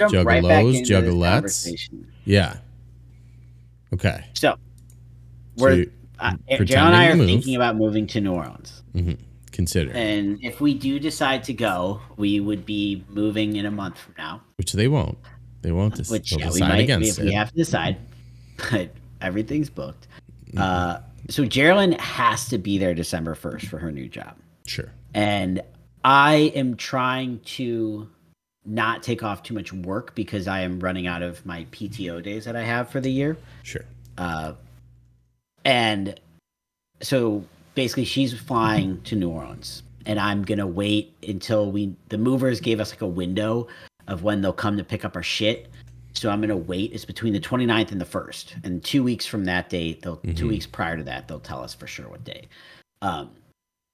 Right, 0.00 0.12
let's 0.12 0.24
right 0.26 0.42
back 0.42 0.64
Juggalos, 0.64 0.76
into 0.76 0.92
juggalettes. 0.92 1.90
Yeah. 2.24 2.56
Okay. 3.92 4.24
So, 4.34 4.56
we're 5.56 5.74
you- 5.74 5.92
uh, 6.18 6.32
Joe 6.64 6.78
and 6.78 6.94
I 6.96 7.06
are 7.08 7.16
thinking 7.16 7.56
about 7.56 7.76
moving 7.76 8.06
to 8.08 8.20
New 8.20 8.32
Orleans, 8.32 8.82
Consider. 9.52 9.92
and 9.92 10.38
if 10.42 10.60
we 10.60 10.72
do 10.74 10.98
decide 10.98 11.44
to 11.44 11.52
go, 11.52 12.00
we 12.16 12.40
would 12.40 12.64
be 12.64 13.04
moving 13.08 13.56
in 13.56 13.66
a 13.66 13.70
month 13.70 13.98
from 13.98 14.14
now. 14.16 14.40
Which 14.56 14.72
they 14.72 14.88
won't. 14.88 15.18
They 15.62 15.72
won't. 15.72 15.96
Dis- 15.96 16.10
Which 16.10 16.32
yeah, 16.32 16.46
we 16.46 16.52
decide 16.54 16.68
might 16.68 16.78
against 16.80 17.18
if 17.18 17.18
it. 17.18 17.24
we 17.26 17.32
have 17.32 17.50
to 17.50 17.56
decide, 17.56 17.96
but 18.70 18.90
everything's 19.20 19.70
booked. 19.70 20.06
Mm-hmm. 20.48 20.58
Uh, 20.58 20.98
so 21.30 21.44
Geraldine 21.44 21.92
has 21.98 22.48
to 22.48 22.58
be 22.58 22.78
there 22.78 22.94
December 22.94 23.34
first 23.34 23.66
for 23.66 23.78
her 23.78 23.90
new 23.90 24.08
job. 24.08 24.36
Sure. 24.66 24.90
and 25.14 25.60
I 26.04 26.52
am 26.54 26.76
trying 26.76 27.40
to 27.40 28.08
not 28.64 29.02
take 29.02 29.22
off 29.22 29.42
too 29.42 29.54
much 29.54 29.72
work 29.72 30.14
because 30.14 30.48
I 30.48 30.60
am 30.60 30.80
running 30.80 31.06
out 31.06 31.22
of 31.22 31.44
my 31.44 31.66
PTO 31.70 32.22
days 32.22 32.44
that 32.44 32.56
I 32.56 32.62
have 32.62 32.88
for 32.88 33.00
the 33.00 33.10
year. 33.10 33.36
Sure. 33.62 33.84
Uh, 34.16 34.54
and 35.64 36.18
so 37.02 37.44
basically, 37.74 38.04
she's 38.04 38.38
flying 38.38 39.00
to 39.02 39.16
New 39.16 39.30
Orleans, 39.30 39.82
and 40.06 40.18
I'm 40.18 40.42
gonna 40.42 40.66
wait 40.66 41.14
until 41.26 41.70
we 41.70 41.94
the 42.08 42.18
movers 42.18 42.60
gave 42.60 42.80
us 42.80 42.90
like 42.90 43.02
a 43.02 43.06
window 43.06 43.68
of 44.06 44.22
when 44.22 44.40
they'll 44.40 44.52
come 44.52 44.76
to 44.76 44.84
pick 44.84 45.04
up 45.04 45.16
our 45.16 45.22
shit. 45.22 45.70
So 46.12 46.30
I'm 46.30 46.40
gonna 46.40 46.56
wait. 46.56 46.92
It's 46.92 47.04
between 47.04 47.32
the 47.32 47.40
29th 47.40 47.92
and 47.92 48.00
the 48.00 48.06
first, 48.06 48.56
and 48.62 48.82
two 48.84 49.02
weeks 49.02 49.26
from 49.26 49.44
that 49.46 49.68
date, 49.68 50.02
they'll 50.02 50.20
two 50.34 50.48
weeks 50.48 50.66
prior 50.66 50.96
to 50.96 51.02
that, 51.04 51.28
they'll 51.28 51.40
tell 51.40 51.62
us 51.62 51.74
for 51.74 51.86
sure 51.86 52.08
what 52.08 52.24
day. 52.24 52.46
Um, 53.02 53.30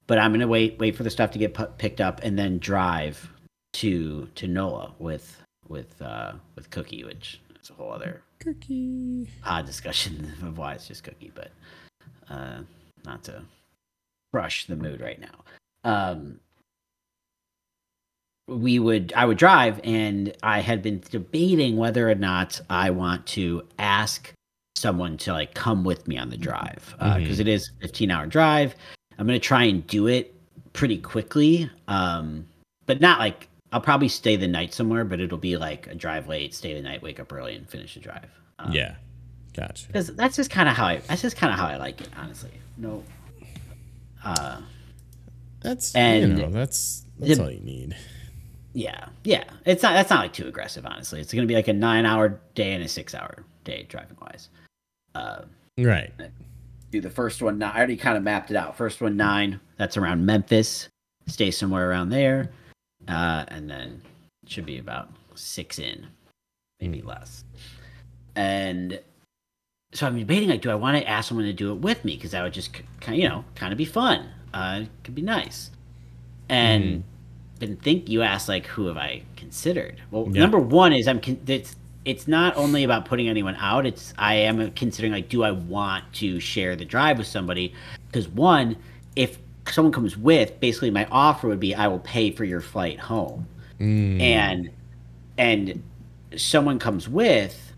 but 0.07 0.19
I'm 0.19 0.33
gonna 0.33 0.47
wait 0.47 0.79
wait 0.79 0.97
for 0.97 1.03
the 1.03 1.11
stuff 1.11 1.31
to 1.33 1.39
get 1.39 1.55
pu- 1.55 1.67
picked 1.79 2.01
up 2.01 2.21
and 2.23 2.39
then 2.39 2.59
drive 2.59 3.31
to 3.75 4.29
to 4.35 4.47
NOLA 4.47 4.95
with 4.99 5.43
with 5.69 6.01
uh, 6.03 6.33
with 6.57 6.71
Cookie, 6.71 7.05
which 7.05 7.41
is 7.63 7.71
a 7.71 7.75
whole 7.75 7.93
other 7.93 8.23
Cookie. 8.41 9.29
odd 9.45 9.67
discussion 9.67 10.33
of 10.43 10.59
why 10.59 10.75
it's 10.75 10.89
just 10.89 11.05
Cookie, 11.05 11.33
but 11.35 11.51
uh, 12.29 12.61
not 13.05 13.25
to 13.25 13.43
crush 14.33 14.67
the 14.67 14.77
mood 14.77 15.01
right 15.01 15.21
now. 15.21 15.45
Um, 15.85 16.41
we 18.49 18.79
would 18.79 19.13
I 19.15 19.25
would 19.25 19.39
drive, 19.39 19.81
and 19.85 20.35
I 20.43 20.61
had 20.61 20.83
been 20.83 21.03
debating 21.11 21.77
whether 21.77 22.11
or 22.11 22.15
not 22.17 22.61
I 22.69 22.91
want 22.91 23.27
to 23.29 23.63
ask 23.79 24.33
someone 24.77 25.17
to 25.19 25.33
like 25.33 25.55
come 25.55 25.85
with 25.85 26.09
me 26.09 26.17
on 26.17 26.31
the 26.31 26.37
drive 26.37 26.95
because 26.99 27.39
it 27.39 27.47
is 27.47 27.71
a 27.79 27.83
15 27.83 28.11
hour 28.11 28.27
drive. 28.27 28.75
I'm 29.19 29.27
gonna 29.27 29.39
try 29.39 29.65
and 29.65 29.87
do 29.87 30.07
it 30.07 30.35
pretty 30.73 30.99
quickly, 30.99 31.71
um, 31.87 32.47
but 32.87 33.01
not 33.01 33.19
like 33.19 33.49
I'll 33.73 33.81
probably 33.81 34.09
stay 34.09 34.37
the 34.37 34.49
night 34.49 34.75
somewhere, 34.75 35.05
but 35.05 35.21
it'll 35.21 35.39
be 35.39 35.57
like 35.57 35.87
a 35.87 35.95
drive 35.95 36.27
late, 36.29 36.55
stay 36.55 36.75
the 36.75 36.83
night, 36.83 37.03
wake 37.03 37.21
up 37.21 37.33
early, 37.33 37.55
and 37.57 37.69
finish 37.69 37.95
the 37.95 38.01
drive. 38.01 38.29
Um, 38.59 38.73
yeah. 38.73 38.97
Gotcha. 39.55 39.87
because 39.89 40.15
that's 40.15 40.37
just 40.37 40.51
kind 40.51 40.69
of 40.69 40.77
how 40.77 40.87
I 40.87 40.97
that's 40.99 41.23
just 41.23 41.37
kind 41.37 41.53
of 41.53 41.59
how 41.59 41.67
I 41.67 41.77
like 41.77 42.01
it, 42.01 42.09
honestly. 42.17 42.53
No, 42.77 43.03
uh, 44.25 44.61
That's 45.61 45.95
and 45.95 46.39
you 46.39 46.45
know 46.45 46.51
that's 46.51 47.05
that's 47.19 47.37
the- 47.37 47.43
all 47.45 47.51
you 47.51 47.61
need. 47.61 47.97
yeah, 48.73 49.09
yeah. 49.25 49.45
It's 49.65 49.83
not 49.83 49.93
that's 49.95 50.09
not 50.11 50.21
like 50.21 50.33
too 50.33 50.47
aggressive, 50.47 50.87
honestly. 50.87 51.21
It's 51.21 51.33
gonna 51.35 51.47
be 51.49 51.55
like 51.57 51.69
a 51.69 51.73
nine 51.73 52.07
hour 52.07 52.41
day 52.55 52.73
and 52.73 52.85
a 52.85 52.89
six 52.89 53.15
hour 53.15 53.45
day 53.65 53.87
driving 53.89 54.17
wise. 54.21 54.49
Uh, 55.15 55.43
Right. 55.77 56.13
do 56.93 57.01
the 57.01 57.11
first 57.11 57.41
one. 57.43 57.63
I 57.63 57.77
already 57.77 57.97
kind 57.97 58.17
of 58.17 58.23
mapped 58.23 58.51
it 58.51 58.57
out. 58.57 58.77
First 58.77 59.01
one 59.01 59.17
nine. 59.17 59.59
That's 59.79 59.97
around 59.97 60.25
Memphis. 60.27 60.89
Stay 61.27 61.51
somewhere 61.51 61.89
around 61.91 62.11
there, 62.11 62.51
uh, 63.11 63.45
and 63.49 63.69
then 63.69 64.03
it 64.43 64.51
should 64.51 64.67
be 64.67 64.79
about 64.79 65.11
six 65.35 65.79
in, 65.79 66.07
maybe 66.81 67.03
less. 67.03 67.45
And 68.37 69.01
so 69.93 70.07
I'm 70.07 70.19
debating 70.19 70.49
like, 70.49 70.63
do 70.63 70.71
I 70.71 70.75
want 70.77 70.97
to 70.97 71.09
ask 71.09 71.29
someone 71.29 71.47
to 71.47 71.53
do 71.53 71.73
it 71.73 71.81
with 71.81 72.05
me? 72.05 72.17
Because 72.17 72.31
that 72.31 72.43
would 72.43 72.53
just 72.53 72.73
kind 72.73 72.85
of, 73.09 73.15
you 73.17 73.29
know, 73.29 73.45
kind 73.55 73.73
of 73.73 73.79
be 73.79 73.85
fun. 73.85 74.29
Uh, 74.55 74.81
it 74.83 74.89
could 75.05 75.15
be 75.15 75.23
nice. 75.23 75.71
And 76.49 77.05
been 77.59 77.77
think 77.77 78.09
you 78.09 78.23
asked 78.23 78.49
like, 78.49 78.67
who 78.67 78.87
have 78.87 78.97
I 78.97 79.23
considered? 79.37 80.01
Well, 80.11 80.27
Yeah. 80.31 80.41
number 80.41 80.59
one 80.59 80.93
is 80.93 81.07
I'm. 81.07 81.21
Con- 81.21 81.41
it's 81.47 81.77
it's 82.05 82.27
not 82.27 82.57
only 82.57 82.83
about 82.83 83.05
putting 83.05 83.29
anyone 83.29 83.55
out. 83.57 83.85
It's 83.87 84.15
I 84.19 84.35
am 84.37 84.71
considering 84.73 85.13
like, 85.13 85.29
do 85.29 85.43
I 85.45 85.51
want 85.51 86.05
to 86.15 86.41
share 86.41 86.75
the 86.75 86.85
drive 86.85 87.19
with 87.19 87.27
somebody? 87.27 87.75
Because 88.07 88.27
one, 88.29 88.77
if 89.15 89.39
someone 89.69 89.93
comes 89.93 90.17
with, 90.17 90.59
basically 90.61 90.91
my 90.91 91.07
offer 91.11 91.49
would 91.49 91.61
be 91.61 91.75
I 91.75 91.87
will 91.89 91.99
pay 92.01 92.31
for 92.31 92.45
your 92.45 92.61
flight 92.61 92.99
home 92.99 93.47
Mm. 93.81 94.21
and 94.21 94.71
and 95.39 95.83
someone 96.37 96.79
comes 96.79 97.09
with 97.09 97.73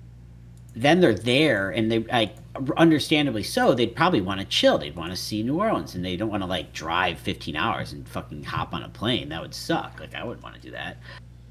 then 0.74 1.00
they're 1.00 1.14
there 1.14 1.70
and 1.70 1.92
they 1.92 2.00
like 2.00 2.34
understandably 2.76 3.42
so 3.44 3.72
they'd 3.72 3.94
probably 3.94 4.20
want 4.20 4.40
to 4.40 4.46
chill 4.46 4.78
they'd 4.78 4.96
want 4.96 5.10
to 5.12 5.16
see 5.16 5.42
new 5.44 5.60
orleans 5.60 5.94
and 5.94 6.04
they 6.04 6.16
don't 6.16 6.28
want 6.28 6.42
to 6.42 6.46
like 6.46 6.72
drive 6.72 7.18
15 7.20 7.54
hours 7.54 7.92
and 7.92 8.08
fucking 8.08 8.42
hop 8.42 8.74
on 8.74 8.82
a 8.82 8.88
plane 8.88 9.28
that 9.28 9.40
would 9.40 9.54
suck 9.54 10.00
like 10.00 10.12
i 10.14 10.24
wouldn't 10.24 10.42
want 10.42 10.56
to 10.56 10.60
do 10.60 10.72
that 10.72 10.96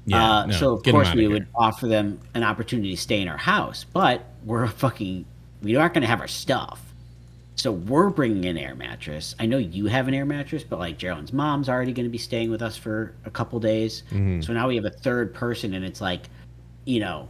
Yeah. 0.04 0.22
uh, 0.40 0.46
no, 0.46 0.52
so 0.52 0.74
of 0.74 0.82
course 0.82 1.08
outta 1.08 1.16
we 1.16 1.22
here. 1.22 1.30
would 1.30 1.46
offer 1.54 1.86
them 1.86 2.20
an 2.34 2.42
opportunity 2.42 2.90
to 2.90 3.00
stay 3.00 3.20
in 3.22 3.28
our 3.28 3.38
house 3.38 3.84
but 3.92 4.26
we're 4.44 4.66
fucking 4.66 5.24
we 5.62 5.76
aren't 5.76 5.94
going 5.94 6.02
to 6.02 6.08
have 6.08 6.20
our 6.20 6.28
stuff 6.28 6.91
so 7.56 7.72
we're 7.72 8.10
bringing 8.10 8.46
an 8.46 8.56
air 8.56 8.74
mattress. 8.74 9.34
I 9.38 9.46
know 9.46 9.58
you 9.58 9.86
have 9.86 10.08
an 10.08 10.14
air 10.14 10.24
mattress, 10.24 10.64
but 10.64 10.78
like 10.78 10.98
Geraldine's 10.98 11.32
mom's 11.32 11.68
already 11.68 11.92
going 11.92 12.06
to 12.06 12.10
be 12.10 12.18
staying 12.18 12.50
with 12.50 12.62
us 12.62 12.76
for 12.76 13.14
a 13.24 13.30
couple 13.30 13.60
days. 13.60 14.04
Mm-hmm. 14.10 14.40
So 14.40 14.52
now 14.52 14.68
we 14.68 14.76
have 14.76 14.84
a 14.84 14.90
third 14.90 15.34
person, 15.34 15.74
and 15.74 15.84
it's 15.84 16.00
like, 16.00 16.22
you 16.84 17.00
know, 17.00 17.28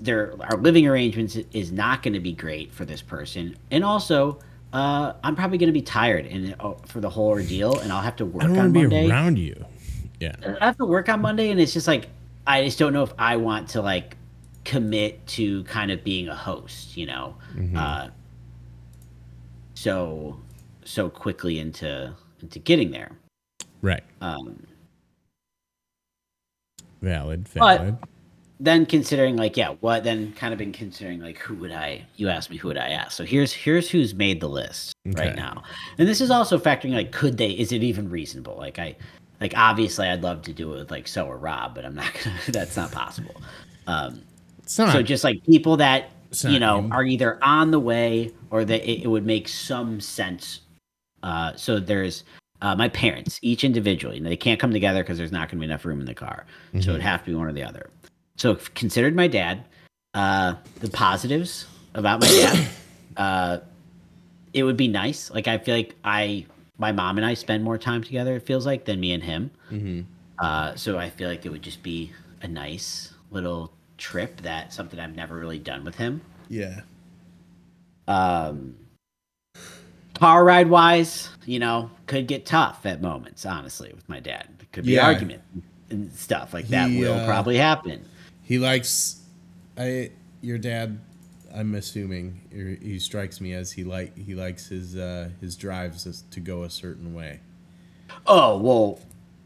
their 0.00 0.34
our 0.40 0.56
living 0.56 0.86
arrangements 0.86 1.36
is 1.52 1.70
not 1.70 2.02
going 2.02 2.14
to 2.14 2.20
be 2.20 2.32
great 2.32 2.72
for 2.72 2.84
this 2.84 3.02
person, 3.02 3.56
and 3.70 3.84
also. 3.84 4.38
Uh, 4.74 5.12
I'm 5.22 5.36
probably 5.36 5.58
going 5.58 5.68
to 5.68 5.74
be 5.74 5.82
tired 5.82 6.24
and 6.24 6.56
uh, 6.58 6.72
for 6.86 7.00
the 7.00 7.10
whole 7.10 7.28
ordeal, 7.28 7.78
and 7.80 7.92
I'll 7.92 8.00
have 8.00 8.16
to 8.16 8.24
work 8.24 8.44
I 8.44 8.46
don't 8.46 8.58
on 8.58 8.72
be 8.72 8.80
Monday. 8.80 9.10
around 9.10 9.38
you. 9.38 9.66
Yeah. 10.18 10.34
I 10.62 10.64
have 10.64 10.78
to 10.78 10.86
work 10.86 11.10
on 11.10 11.20
Monday, 11.20 11.50
and 11.50 11.60
it's 11.60 11.74
just 11.74 11.86
like 11.86 12.08
I 12.46 12.64
just 12.64 12.78
don't 12.78 12.94
know 12.94 13.02
if 13.02 13.12
I 13.18 13.36
want 13.36 13.68
to 13.70 13.82
like 13.82 14.16
commit 14.64 15.26
to 15.26 15.62
kind 15.64 15.90
of 15.90 16.02
being 16.02 16.28
a 16.28 16.34
host, 16.34 16.96
you 16.96 17.04
know. 17.04 17.36
Uh, 17.76 18.08
so 19.82 20.38
so 20.84 21.08
quickly 21.10 21.58
into 21.58 22.14
into 22.40 22.58
getting 22.58 22.90
there. 22.90 23.10
Right. 23.82 24.04
Um, 24.20 24.66
Valid. 27.00 27.48
But- 27.54 27.98
then 28.60 28.86
considering 28.86 29.36
like 29.36 29.56
yeah, 29.56 29.74
what 29.80 30.04
then 30.04 30.32
kind 30.34 30.52
of 30.52 30.58
been 30.58 30.72
considering 30.72 31.20
like 31.20 31.36
who 31.38 31.54
would 31.56 31.72
I? 31.72 32.06
You 32.16 32.28
asked 32.28 32.48
me 32.48 32.56
who 32.58 32.68
would 32.68 32.78
I 32.78 32.90
ask. 32.90 33.10
So 33.10 33.24
here's 33.24 33.52
here's 33.52 33.90
who's 33.90 34.14
made 34.14 34.40
the 34.40 34.48
list 34.48 34.92
Okay. 35.08 35.26
right 35.26 35.34
now, 35.36 35.64
and 35.98 36.06
this 36.06 36.20
is 36.20 36.30
also 36.30 36.58
factoring 36.58 36.92
like 36.92 37.10
could 37.10 37.38
they? 37.38 37.50
Is 37.50 37.72
it 37.72 37.82
even 37.82 38.08
reasonable? 38.08 38.56
Like 38.56 38.78
I. 38.78 38.96
Like 39.40 39.54
obviously, 39.56 40.06
I'd 40.06 40.22
love 40.22 40.42
to 40.42 40.52
do 40.52 40.72
it 40.72 40.78
with 40.78 40.90
like 40.92 41.08
so 41.08 41.26
or 41.26 41.36
Rob, 41.36 41.74
but 41.74 41.84
I'm 41.84 41.96
not 41.96 42.12
gonna. 42.22 42.36
That's 42.50 42.76
not 42.76 42.92
possible. 42.92 43.34
Um, 43.88 44.22
it's 44.62 44.78
not. 44.78 44.92
so 44.92 45.02
just 45.02 45.24
like 45.24 45.44
people 45.44 45.76
that 45.78 46.10
you 46.44 46.58
know 46.58 46.78
him. 46.78 46.92
are 46.92 47.04
either 47.04 47.38
on 47.42 47.70
the 47.70 47.78
way 47.78 48.30
or 48.50 48.64
that 48.64 48.82
it, 48.88 49.04
it 49.04 49.08
would 49.08 49.26
make 49.26 49.48
some 49.48 50.00
sense 50.00 50.60
uh 51.22 51.54
so 51.56 51.78
there's 51.78 52.24
uh, 52.60 52.76
my 52.76 52.88
parents 52.88 53.40
each 53.42 53.64
individually 53.64 54.18
and 54.18 54.26
they 54.26 54.36
can't 54.36 54.60
come 54.60 54.70
together 54.70 55.02
because 55.02 55.18
there's 55.18 55.32
not 55.32 55.48
going 55.48 55.58
to 55.58 55.60
be 55.60 55.64
enough 55.64 55.84
room 55.84 55.98
in 55.98 56.06
the 56.06 56.14
car 56.14 56.46
so 56.80 56.90
it'd 56.90 57.02
have 57.02 57.24
to 57.24 57.30
be 57.30 57.34
one 57.34 57.48
or 57.48 57.52
the 57.52 57.62
other 57.62 57.90
so 58.36 58.54
considered 58.74 59.16
my 59.16 59.26
dad 59.26 59.64
uh 60.14 60.54
the 60.78 60.88
positives 60.90 61.66
about 61.94 62.20
my 62.20 62.28
dad 62.28 62.68
uh 63.16 63.58
it 64.52 64.62
would 64.62 64.76
be 64.76 64.86
nice 64.86 65.28
like 65.32 65.48
i 65.48 65.58
feel 65.58 65.74
like 65.74 65.96
i 66.04 66.46
my 66.82 66.92
mom 66.92 67.16
and 67.16 67.26
I 67.26 67.34
spend 67.34 67.64
more 67.64 67.78
time 67.78 68.02
together. 68.02 68.36
It 68.36 68.42
feels 68.42 68.66
like 68.66 68.84
than 68.84 69.00
me 69.00 69.12
and 69.12 69.22
him. 69.22 69.50
Mm-hmm. 69.70 70.00
Uh, 70.38 70.74
so 70.74 70.98
I 70.98 71.10
feel 71.10 71.28
like 71.28 71.46
it 71.46 71.50
would 71.50 71.62
just 71.62 71.82
be 71.82 72.12
a 72.42 72.48
nice 72.48 73.14
little 73.30 73.72
trip. 74.02 74.42
That 74.42 74.72
something 74.72 74.98
I've 74.98 75.14
never 75.14 75.36
really 75.36 75.60
done 75.60 75.84
with 75.84 75.94
him. 75.94 76.20
Yeah. 76.48 76.80
Um, 78.08 78.74
car 80.14 80.44
ride 80.44 80.68
wise, 80.68 81.28
you 81.46 81.60
know, 81.60 81.90
could 82.06 82.26
get 82.26 82.44
tough 82.44 82.84
at 82.84 83.00
moments. 83.00 83.46
Honestly, 83.46 83.92
with 83.94 84.08
my 84.08 84.20
dad, 84.20 84.48
could 84.72 84.84
be 84.84 84.92
Yeah. 84.92 85.06
argument 85.06 85.42
and 85.90 86.12
stuff 86.12 86.52
like 86.52 86.68
that. 86.68 86.90
He, 86.90 87.00
will 87.00 87.14
uh, 87.14 87.26
probably 87.26 87.56
happen. 87.56 88.04
He 88.42 88.58
likes, 88.58 89.20
I 89.78 90.10
your 90.40 90.58
dad. 90.58 90.98
I'm 91.54 91.74
assuming 91.74 92.40
he 92.82 92.98
strikes 92.98 93.40
me 93.40 93.52
as 93.52 93.70
he 93.70 93.84
like 93.84 94.16
he 94.16 94.34
likes 94.34 94.66
his 94.68 94.96
uh, 94.96 95.28
his 95.40 95.54
drives 95.54 96.24
to 96.30 96.40
go 96.40 96.64
a 96.64 96.70
certain 96.70 97.14
way. 97.14 97.40
Oh 98.26 98.58
well, 98.58 99.00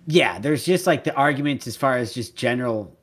yeah. 0.06 0.38
There's 0.38 0.64
just 0.64 0.87
like 0.87 1.05
the 1.05 1.14
arguments 1.14 1.67
as 1.67 1.76
far 1.76 1.97
as 1.99 2.14
just 2.14 2.37
general 2.37 2.95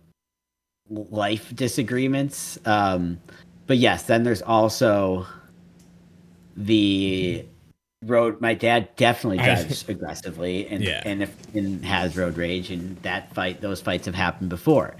life 0.90 1.54
disagreements. 1.56 2.58
Um, 2.66 3.20
but 3.68 3.78
yes, 3.78 4.04
then 4.04 4.24
there's 4.24 4.42
also 4.42 5.26
the 6.58 7.46
road. 8.06 8.40
My 8.42 8.54
dad 8.54 8.90
definitely 8.96 9.38
drives 9.38 9.86
aggressively, 9.88 10.68
and 10.68 10.84
Yeah. 10.84 11.02
and 11.06 11.24
if 11.24 11.56
and 11.56 11.84
has 11.86 12.18
road 12.18 12.38
rage, 12.38 12.70
and 12.72 12.98
that 13.04 13.34
fight, 13.34 13.62
those 13.62 13.82
fights 13.82 14.06
have 14.06 14.16
happened 14.16 14.50
before. 14.50 14.96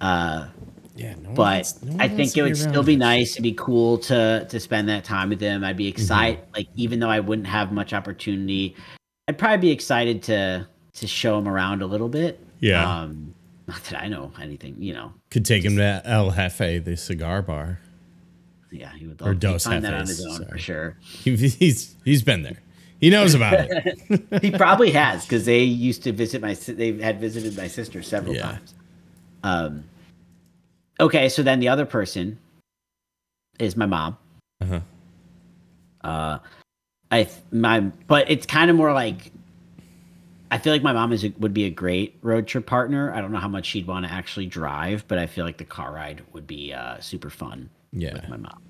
Uh, 0.00 0.48
Yeah, 0.96 1.14
no 1.22 1.30
but 1.30 1.36
wants- 1.54 1.82
no 1.82 1.96
I 2.00 2.08
think 2.08 2.36
it 2.36 2.42
would 2.42 2.56
still 2.56 2.82
be 2.82 2.96
nice 2.96 3.34
to 3.36 3.42
be 3.42 3.52
cool 3.52 3.98
to 3.98 4.46
to 4.48 4.60
spend 4.60 4.88
that 4.88 5.04
time 5.04 5.28
with 5.28 5.40
him. 5.40 5.64
I'd 5.64 5.76
be 5.76 5.84
Mm-hmm. 5.84 6.00
excited, 6.00 6.40
like 6.54 6.66
even 6.76 6.98
though 6.98 7.10
I 7.10 7.20
wouldn't 7.20 7.46
have 7.48 7.72
much 7.72 7.92
opportunity, 7.92 8.74
I'd 9.28 9.38
probably 9.38 9.68
be 9.68 9.70
excited 9.70 10.22
to 10.24 10.66
to 10.94 11.06
show 11.06 11.38
him 11.38 11.46
around 11.46 11.80
a 11.82 11.86
little 11.86 12.08
bit. 12.08 12.40
Yeah. 12.58 12.82
Um, 13.02 13.32
not 13.68 13.84
that 13.84 14.02
I 14.02 14.08
know 14.08 14.32
anything, 14.40 14.76
you 14.80 14.94
know. 14.94 15.12
Could 15.30 15.44
take 15.44 15.62
him 15.64 15.76
to 15.76 16.02
El 16.04 16.30
Jefe, 16.32 16.82
the 16.84 16.96
cigar 16.96 17.42
bar. 17.42 17.78
Yeah, 18.70 18.90
he 18.92 19.06
would 19.06 19.22
Or 19.22 19.26
love 19.26 19.34
to 19.40 19.46
Dos 19.46 19.64
find 19.64 19.84
that 19.84 19.94
on 19.94 20.00
Jefes, 20.06 20.16
his 20.18 20.26
own 20.26 20.46
for 20.48 20.58
sure. 20.58 20.96
He, 21.00 21.36
he's 21.36 21.94
he's 22.04 22.22
been 22.22 22.42
there. 22.42 22.58
He 23.00 23.10
knows 23.10 23.34
about 23.34 23.54
it. 23.70 24.24
He 24.42 24.50
probably 24.50 24.90
has 24.90 25.24
because 25.24 25.44
they 25.44 25.62
used 25.62 26.02
to 26.02 26.12
visit 26.12 26.42
my. 26.42 26.54
They 26.54 26.92
had 26.98 27.20
visited 27.20 27.56
my 27.56 27.68
sister 27.68 28.02
several 28.02 28.34
Yeah. 28.34 28.42
times. 28.42 28.74
Um. 29.44 29.84
Okay, 31.00 31.28
so 31.28 31.42
then 31.44 31.60
the 31.60 31.68
other 31.68 31.86
person 31.86 32.38
is 33.60 33.76
my 33.76 33.86
mom. 33.86 34.16
Uh-huh. 34.60 34.80
Uh, 36.02 36.38
I 37.10 37.24
th- 37.24 37.36
my 37.52 37.80
but 37.80 38.30
it's 38.30 38.46
kind 38.46 38.70
of 38.70 38.76
more 38.76 38.92
like 38.92 39.30
I 40.50 40.58
feel 40.58 40.72
like 40.72 40.82
my 40.82 40.92
mom 40.92 41.12
is 41.12 41.24
a, 41.24 41.32
would 41.38 41.52
be 41.54 41.64
a 41.64 41.70
great 41.70 42.18
road 42.22 42.46
trip 42.46 42.66
partner. 42.66 43.12
I 43.12 43.20
don't 43.20 43.32
know 43.32 43.38
how 43.38 43.48
much 43.48 43.66
she'd 43.66 43.86
want 43.86 44.06
to 44.06 44.12
actually 44.12 44.46
drive, 44.46 45.04
but 45.08 45.18
I 45.18 45.26
feel 45.26 45.44
like 45.44 45.58
the 45.58 45.64
car 45.64 45.92
ride 45.92 46.22
would 46.32 46.46
be 46.46 46.72
uh, 46.72 46.98
super 47.00 47.28
fun 47.30 47.68
Yeah. 47.92 48.14
with 48.14 48.28
my 48.28 48.36
mom. 48.38 48.62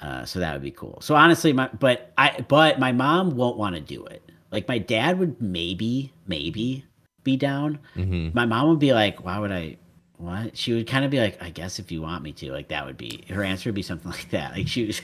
Uh, 0.00 0.24
so 0.24 0.40
that 0.40 0.52
would 0.54 0.62
be 0.62 0.70
cool. 0.70 0.98
So 1.00 1.14
honestly, 1.14 1.52
my 1.52 1.68
but 1.78 2.12
I 2.18 2.44
but 2.48 2.80
my 2.80 2.92
mom 2.92 3.36
won't 3.36 3.56
want 3.56 3.74
to 3.76 3.80
do 3.80 4.04
it. 4.06 4.22
Like 4.50 4.66
my 4.68 4.78
dad 4.78 5.18
would 5.18 5.40
maybe 5.40 6.12
maybe 6.26 6.84
be 7.24 7.36
down. 7.36 7.78
hmm 7.94 8.30
My 8.34 8.44
mom 8.46 8.68
would 8.68 8.80
be 8.80 8.92
like, 8.92 9.24
"Why 9.24 9.38
would 9.38 9.52
I?" 9.52 9.76
What? 10.16 10.56
She 10.56 10.72
would 10.72 10.86
kind 10.88 11.04
of 11.04 11.10
be 11.12 11.20
like, 11.20 11.40
"I 11.42 11.50
guess 11.50 11.78
if 11.78 11.92
you 11.92 12.02
want 12.02 12.22
me 12.24 12.32
to." 12.32 12.50
Like 12.52 12.68
that 12.68 12.84
would 12.84 12.96
be 12.96 13.24
her 13.28 13.44
answer. 13.44 13.68
Would 13.68 13.76
be 13.76 13.82
something 13.82 14.10
like 14.18 14.30
that. 14.30 14.52
Like 14.54 14.66
she 14.66 14.86
was 14.86 15.00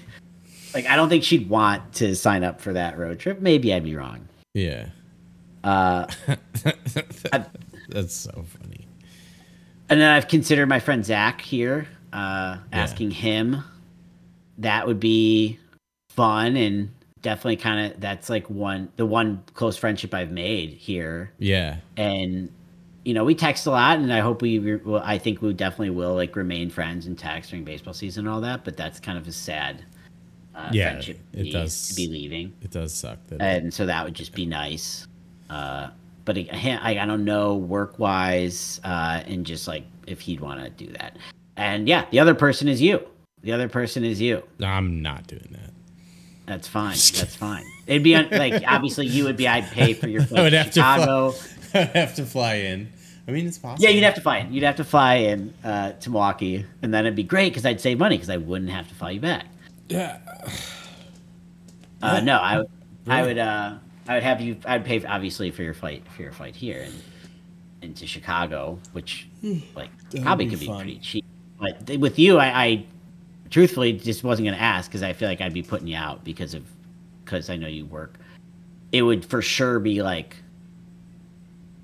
like, 0.74 0.86
I 0.86 0.96
don't 0.96 1.08
think 1.08 1.22
she'd 1.22 1.48
want 1.48 1.92
to 1.94 2.16
sign 2.16 2.42
up 2.42 2.60
for 2.60 2.72
that 2.72 2.98
road 2.98 3.20
trip. 3.20 3.40
Maybe 3.40 3.72
I'd 3.72 3.84
be 3.84 3.94
wrong. 3.94 4.26
Yeah. 4.54 4.86
Uh, 5.64 6.06
That's 7.88 8.14
so 8.14 8.44
funny. 8.60 8.86
and 9.88 10.00
then 10.00 10.10
I've 10.10 10.28
considered 10.28 10.68
my 10.68 10.78
friend 10.80 11.04
Zach 11.04 11.40
here, 11.40 11.86
uh, 12.12 12.58
asking 12.72 13.10
him. 13.12 13.62
That 14.58 14.86
would 14.86 15.00
be 15.00 15.58
fun 16.10 16.56
and 16.56 16.90
definitely 17.22 17.56
kind 17.56 17.92
of 17.92 18.00
that's 18.00 18.28
like 18.30 18.48
one 18.50 18.90
the 18.96 19.06
one 19.06 19.42
close 19.54 19.76
friendship 19.76 20.12
I've 20.14 20.30
made 20.32 20.70
here. 20.70 21.32
Yeah. 21.38 21.76
and 21.96 22.50
you 23.04 23.14
know 23.14 23.24
we 23.24 23.34
text 23.34 23.66
a 23.66 23.70
lot 23.70 23.98
and 23.98 24.12
i 24.12 24.18
hope 24.20 24.42
we 24.42 24.58
re- 24.58 24.80
well 24.84 25.00
i 25.04 25.16
think 25.16 25.40
we 25.40 25.52
definitely 25.54 25.90
will 25.90 26.14
like 26.14 26.36
remain 26.36 26.68
friends 26.68 27.06
and 27.06 27.16
text 27.18 27.50
during 27.50 27.64
baseball 27.64 27.94
season 27.94 28.26
and 28.26 28.34
all 28.34 28.40
that 28.42 28.64
but 28.64 28.76
that's 28.76 29.00
kind 29.00 29.16
of 29.16 29.26
a 29.26 29.32
sad 29.32 29.82
uh, 30.54 30.68
Yeah, 30.72 30.90
friendship 30.90 31.20
it 31.32 31.44
be, 31.44 31.50
does. 31.52 31.88
to 31.88 31.94
be 31.94 32.08
leaving 32.08 32.52
It 32.60 32.70
does 32.70 32.92
suck 32.92 33.18
that 33.28 33.40
and 33.40 33.72
so 33.72 33.86
that 33.86 34.04
would 34.04 34.14
just 34.14 34.34
be 34.34 34.44
nice 34.44 35.06
uh 35.50 35.88
but 36.24 36.36
I, 36.38 36.48
I 36.82 36.98
I 37.00 37.06
don't 37.06 37.24
know 37.24 37.54
work 37.56 37.98
wise 37.98 38.80
uh 38.84 39.22
and 39.26 39.44
just 39.46 39.66
like 39.68 39.84
if 40.06 40.20
he'd 40.20 40.40
want 40.40 40.62
to 40.62 40.70
do 40.70 40.92
that 40.92 41.16
and 41.56 41.88
yeah 41.88 42.04
the 42.10 42.18
other 42.20 42.34
person 42.34 42.68
is 42.68 42.80
you 42.82 43.06
the 43.42 43.52
other 43.52 43.68
person 43.68 44.04
is 44.04 44.20
you 44.20 44.42
I'm 44.62 45.00
not 45.02 45.26
doing 45.26 45.48
that. 45.52 45.70
that's 46.46 46.68
fine 46.68 46.90
that's 46.90 47.36
fine 47.36 47.64
it'd 47.86 48.02
be 48.02 48.14
un- 48.14 48.28
like 48.30 48.62
obviously 48.66 49.06
you 49.06 49.24
would 49.24 49.36
be 49.36 49.46
i'd 49.48 49.66
pay 49.70 49.94
for 49.94 50.08
your 50.08 50.22
I 50.22 50.26
flight 50.26 50.42
would 50.42 50.50
to 50.50 50.58
have 50.58 50.70
to 50.72 50.80
fly- 50.80 50.98
chicago 50.98 51.34
I 51.74 51.78
would 51.80 51.88
have 51.96 52.14
to 52.16 52.24
fly 52.24 52.54
in. 52.54 52.92
I 53.26 53.30
mean, 53.30 53.46
it's 53.46 53.58
possible. 53.58 53.84
Yeah, 53.84 53.90
you'd 53.90 54.04
have 54.04 54.14
to 54.14 54.22
fly 54.22 54.38
in. 54.38 54.54
You'd 54.54 54.62
have 54.62 54.76
to 54.76 54.84
fly 54.84 55.16
in 55.16 55.52
uh, 55.62 55.92
to 55.92 56.08
Milwaukee, 56.08 56.64
and 56.80 56.94
then 56.94 57.04
it'd 57.04 57.14
be 57.14 57.22
great 57.22 57.50
because 57.50 57.66
I'd 57.66 57.78
save 57.78 57.98
money 57.98 58.16
because 58.16 58.30
I 58.30 58.38
wouldn't 58.38 58.70
have 58.70 58.88
to 58.88 58.94
fly 58.94 59.10
you 59.10 59.20
back. 59.20 59.44
Yeah. 59.90 60.16
Uh, 62.00 62.20
no, 62.20 62.38
I, 62.38 62.58
would- 62.60 62.70
I 63.06 63.22
would, 63.22 63.36
uh, 63.38 63.74
I 64.08 64.14
would 64.14 64.22
have 64.22 64.40
you. 64.40 64.56
I'd 64.64 64.84
pay 64.84 65.04
obviously 65.04 65.50
for 65.50 65.62
your 65.62 65.74
flight 65.74 66.02
for 66.16 66.22
your 66.22 66.32
flight 66.32 66.56
here 66.56 66.82
and 66.82 66.94
into 67.82 68.06
Chicago, 68.06 68.78
which 68.92 69.28
like 69.76 69.90
probably 70.22 70.46
be 70.46 70.50
could 70.50 70.60
be 70.60 70.66
pretty 70.66 70.98
cheap. 70.98 71.24
But 71.60 71.86
th- 71.86 72.00
with 72.00 72.18
you, 72.18 72.38
I, 72.38 72.64
I 72.64 72.86
truthfully 73.50 73.92
just 73.92 74.24
wasn't 74.24 74.46
gonna 74.48 74.56
ask 74.56 74.90
because 74.90 75.02
I 75.02 75.12
feel 75.12 75.28
like 75.28 75.40
I'd 75.40 75.52
be 75.52 75.62
putting 75.62 75.86
you 75.88 75.96
out 75.96 76.24
because 76.24 76.54
of 76.54 76.64
because 77.24 77.50
I 77.50 77.56
know 77.56 77.68
you 77.68 77.84
work. 77.84 78.14
It 78.92 79.02
would 79.02 79.24
for 79.26 79.42
sure 79.42 79.78
be 79.78 80.02
like 80.02 80.36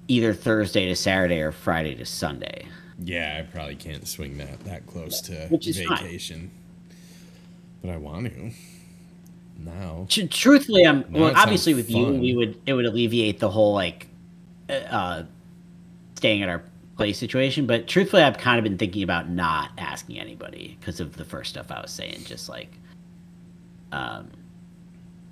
either 0.09 0.33
Thursday 0.33 0.87
to 0.87 0.97
Saturday 0.97 1.41
or 1.41 1.53
Friday 1.53 1.95
to 1.97 2.07
Sunday. 2.07 2.67
Yeah, 3.03 3.39
I 3.41 3.51
probably 3.53 3.75
can't 3.77 4.07
swing 4.09 4.39
that 4.39 4.61
that 4.65 4.87
close 4.87 5.21
to 5.23 5.47
Which 5.49 5.67
is 5.67 5.83
fine. 5.83 5.99
vacation. 5.99 6.51
But 7.83 7.91
I 7.91 7.97
want 7.99 8.27
to. 8.33 8.51
Now. 9.59 10.07
Tr- 10.09 10.27
truthfully, 10.29 10.87
I'm 10.87 11.05
No, 11.11 11.21
well. 11.23 11.33
Obviously, 11.37 11.75
with 11.75 11.91
you, 11.91 12.07
we 12.07 12.35
would 12.35 12.61
it 12.67 12.73
would 12.75 12.87
alleviate 12.87 13.39
the 13.41 13.51
whole 13.51 13.73
like 13.75 14.09
uh, 14.69 15.23
staying 16.17 16.43
at 16.43 16.49
our 16.49 16.63
place 16.97 17.19
situation. 17.19 17.67
But 17.67 17.87
truthfully, 17.89 18.23
I've 18.23 18.39
kind 18.39 18.59
of 18.59 18.65
been 18.65 18.79
thinking 18.79 19.03
about 19.03 19.31
not 19.31 19.71
asking 19.79 20.19
anybody 20.19 20.77
because 20.81 21.01
of 21.01 21.17
the 21.17 21.25
first 21.25 21.51
stuff 21.51 21.71
I 21.71 21.81
was 21.81 21.91
saying. 21.91 22.25
Just 22.25 22.49
like 22.49 22.71
um, 23.93 24.29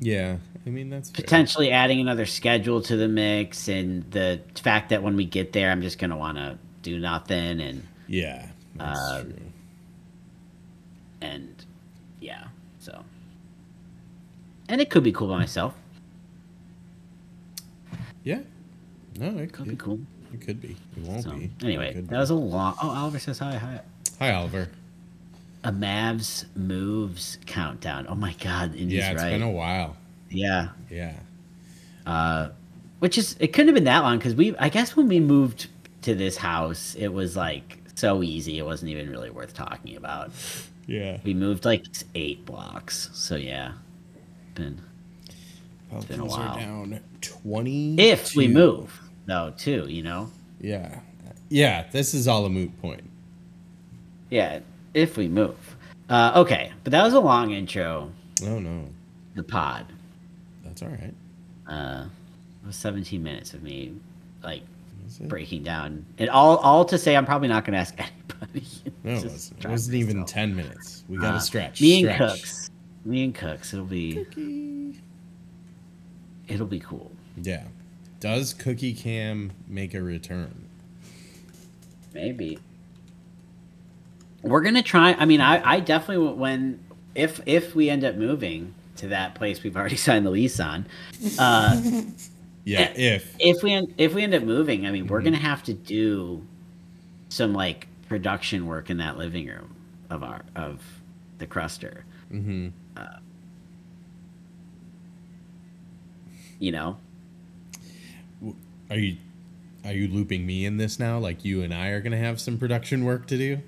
Yeah, 0.00 0.36
I 0.66 0.70
mean 0.70 0.88
that's 0.88 1.10
fair. 1.10 1.22
potentially 1.24 1.70
adding 1.70 2.00
another 2.00 2.26
schedule 2.26 2.80
to 2.82 2.96
the 2.96 3.08
mix, 3.08 3.68
and 3.68 4.08
the 4.12 4.40
fact 4.56 4.88
that 4.90 5.02
when 5.02 5.16
we 5.16 5.24
get 5.26 5.52
there, 5.52 5.70
I'm 5.70 5.82
just 5.82 5.98
gonna 5.98 6.16
want 6.16 6.38
to 6.38 6.58
do 6.82 6.98
nothing, 6.98 7.60
and 7.60 7.86
Yeah, 8.06 8.46
that's 8.76 8.98
Uh, 8.98 9.22
true. 9.24 9.34
and 11.20 11.64
yeah, 12.20 12.44
so. 12.78 13.04
And 14.72 14.80
it 14.80 14.88
could 14.88 15.04
be 15.04 15.12
cool 15.12 15.28
by 15.28 15.36
myself. 15.38 15.74
Yeah. 18.24 18.40
No, 19.18 19.26
it 19.36 19.52
Could 19.52 19.52
could 19.52 19.68
be 19.68 19.76
cool. 19.76 20.00
It 20.32 20.40
could 20.40 20.62
be. 20.62 20.76
It 20.96 21.02
won't 21.04 21.24
So 21.24 21.32
be. 21.32 21.50
anyway, 21.62 21.92
that 21.92 22.08
be. 22.08 22.16
was 22.16 22.30
a 22.30 22.34
lot. 22.34 22.78
Oh, 22.82 22.88
Oliver 22.88 23.18
says 23.18 23.38
hi. 23.38 23.56
Hi. 23.56 23.80
Hi, 24.18 24.32
Oliver. 24.32 24.70
A 25.64 25.70
Mavs 25.70 26.46
moves 26.56 27.36
countdown. 27.44 28.06
Oh 28.08 28.14
my 28.14 28.32
god, 28.42 28.74
and 28.74 28.90
Yeah, 28.90 29.12
it's 29.12 29.20
right. 29.22 29.30
been 29.32 29.42
a 29.42 29.50
while. 29.50 29.94
yeah, 30.30 30.68
Yeah. 30.90 31.12
uh, 32.06 32.48
which 33.00 33.18
is 33.18 33.36
it 33.40 33.48
couldn't 33.48 33.68
have 33.68 33.74
been 33.74 33.84
that 33.84 34.00
long 34.00 34.16
because 34.16 34.34
we. 34.34 34.56
I 34.56 34.70
guess 34.70 34.96
when 34.96 35.06
we 35.06 35.20
moved 35.20 35.66
to 36.00 36.14
this 36.14 36.38
house, 36.38 36.94
it 36.94 37.08
was 37.08 37.36
like 37.36 37.76
so 37.94 38.22
easy. 38.22 38.58
It 38.58 38.64
wasn't 38.64 38.90
even 38.90 39.10
really 39.10 39.28
worth 39.28 39.52
talking 39.52 39.96
about. 39.96 40.30
Yeah. 40.86 41.18
We 41.24 41.34
moved 41.34 41.66
like 41.66 41.84
eight 42.14 42.46
blocks, 42.46 43.10
so 43.12 43.36
yeah. 43.36 43.72
Been 44.54 44.80
Pelicans 45.90 46.18
a 46.18 46.24
while. 46.24 46.40
are 46.56 46.58
down 46.60 47.00
twenty. 47.20 47.94
if 47.98 48.34
we 48.34 48.48
move 48.48 48.98
though, 49.26 49.52
too, 49.56 49.86
you 49.88 50.02
know. 50.02 50.30
Yeah. 50.60 51.00
Yeah. 51.48 51.86
This 51.90 52.14
is 52.14 52.26
all 52.28 52.44
a 52.46 52.48
moot 52.50 52.80
point. 52.80 53.02
Yeah, 54.30 54.60
if 54.94 55.16
we 55.16 55.28
move. 55.28 55.76
Uh, 56.08 56.32
okay, 56.36 56.72
but 56.84 56.90
that 56.90 57.02
was 57.04 57.12
a 57.14 57.20
long 57.20 57.50
intro. 57.52 58.10
Oh 58.44 58.58
no, 58.58 58.86
The 59.34 59.42
pod. 59.42 59.86
that's 60.64 60.82
all 60.82 60.88
right. 60.88 61.14
Uh, 61.68 62.04
it 62.62 62.66
was 62.66 62.76
17 62.76 63.22
minutes 63.22 63.54
of 63.54 63.62
me 63.62 63.94
like 64.42 64.62
breaking 65.22 65.62
down 65.62 66.04
and 66.18 66.30
all 66.30 66.56
all 66.58 66.84
to 66.86 66.96
say 66.98 67.14
I'm 67.16 67.26
probably 67.26 67.48
not 67.48 67.64
going 67.64 67.74
to 67.74 67.78
ask 67.78 67.94
anybody. 67.98 68.66
No, 69.04 69.12
it 69.12 69.24
wasn't, 69.24 69.64
it 69.64 69.68
wasn't 69.68 69.94
even 69.96 70.24
ten 70.24 70.56
minutes. 70.56 71.04
We 71.08 71.18
got 71.18 71.30
to 71.32 71.36
Uh, 71.36 71.40
stretch. 71.40 71.80
Me 71.80 72.04
and 72.04 72.14
stretch. 72.14 72.30
Cooks. 72.40 72.70
Me 73.04 73.24
and 73.24 73.34
Cooks. 73.34 73.72
It'll 73.72 73.84
be 73.84 74.24
it'll 76.48 76.66
be 76.66 76.80
cool. 76.80 77.10
Yeah. 77.36 77.64
Does 78.20 78.54
Cookie 78.54 78.94
Cam 78.94 79.52
make 79.66 79.94
a 79.94 80.02
return? 80.02 80.66
Maybe. 82.14 82.58
We're 84.42 84.60
gonna 84.60 84.82
try. 84.82 85.14
I 85.14 85.24
mean, 85.24 85.40
I, 85.40 85.62
I 85.76 85.80
definitely 85.80 86.32
when 86.34 86.80
if 87.14 87.40
if 87.46 87.74
we 87.74 87.88
end 87.90 88.04
up 88.04 88.16
moving 88.16 88.74
to 88.96 89.08
that 89.08 89.34
place 89.34 89.62
we've 89.62 89.76
already 89.76 89.96
signed 90.06 90.26
the 90.26 90.30
lease 90.30 90.60
on, 90.60 90.86
uh, 91.38 91.80
Yeah, 92.64 92.80
Eh, 92.80 93.14
if. 93.16 93.34
if 93.40 93.62
we 93.62 93.72
en- 93.72 93.94
if 93.98 94.14
we 94.14 94.22
end 94.22 94.34
up 94.34 94.42
moving, 94.44 94.86
I 94.86 94.90
mean, 94.92 95.06
we're 95.08 95.22
gonna 95.22 95.36
have 95.38 95.62
to 95.64 95.72
do 95.74 96.46
some 97.28 97.52
like 97.54 97.88
production 98.08 98.66
work 98.66 98.90
in 98.90 98.98
that 98.98 99.16
living 99.16 99.46
room 99.46 99.74
of 100.10 100.22
our 100.22 100.42
of 100.54 100.80
the 101.38 101.46
Cruster. 101.46 102.04
Mm-hmm. 102.32 102.68
Uh, 102.96 103.06
you 106.58 106.72
know, 106.72 106.96
Are 108.90 108.96
you 108.98 109.16
are 109.84 109.92
you 109.92 110.06
looping 110.08 110.46
me 110.46 110.64
in 110.64 110.76
this 110.76 110.98
now? 110.98 111.18
Like 111.18 111.44
you 111.44 111.62
and 111.62 111.74
I 111.74 111.88
are 111.88 112.00
gonna 112.00 112.16
have 112.18 112.40
some 112.40 112.58
production 112.58 113.04
work 113.04 113.26
to 113.28 113.36
do? 113.38 113.58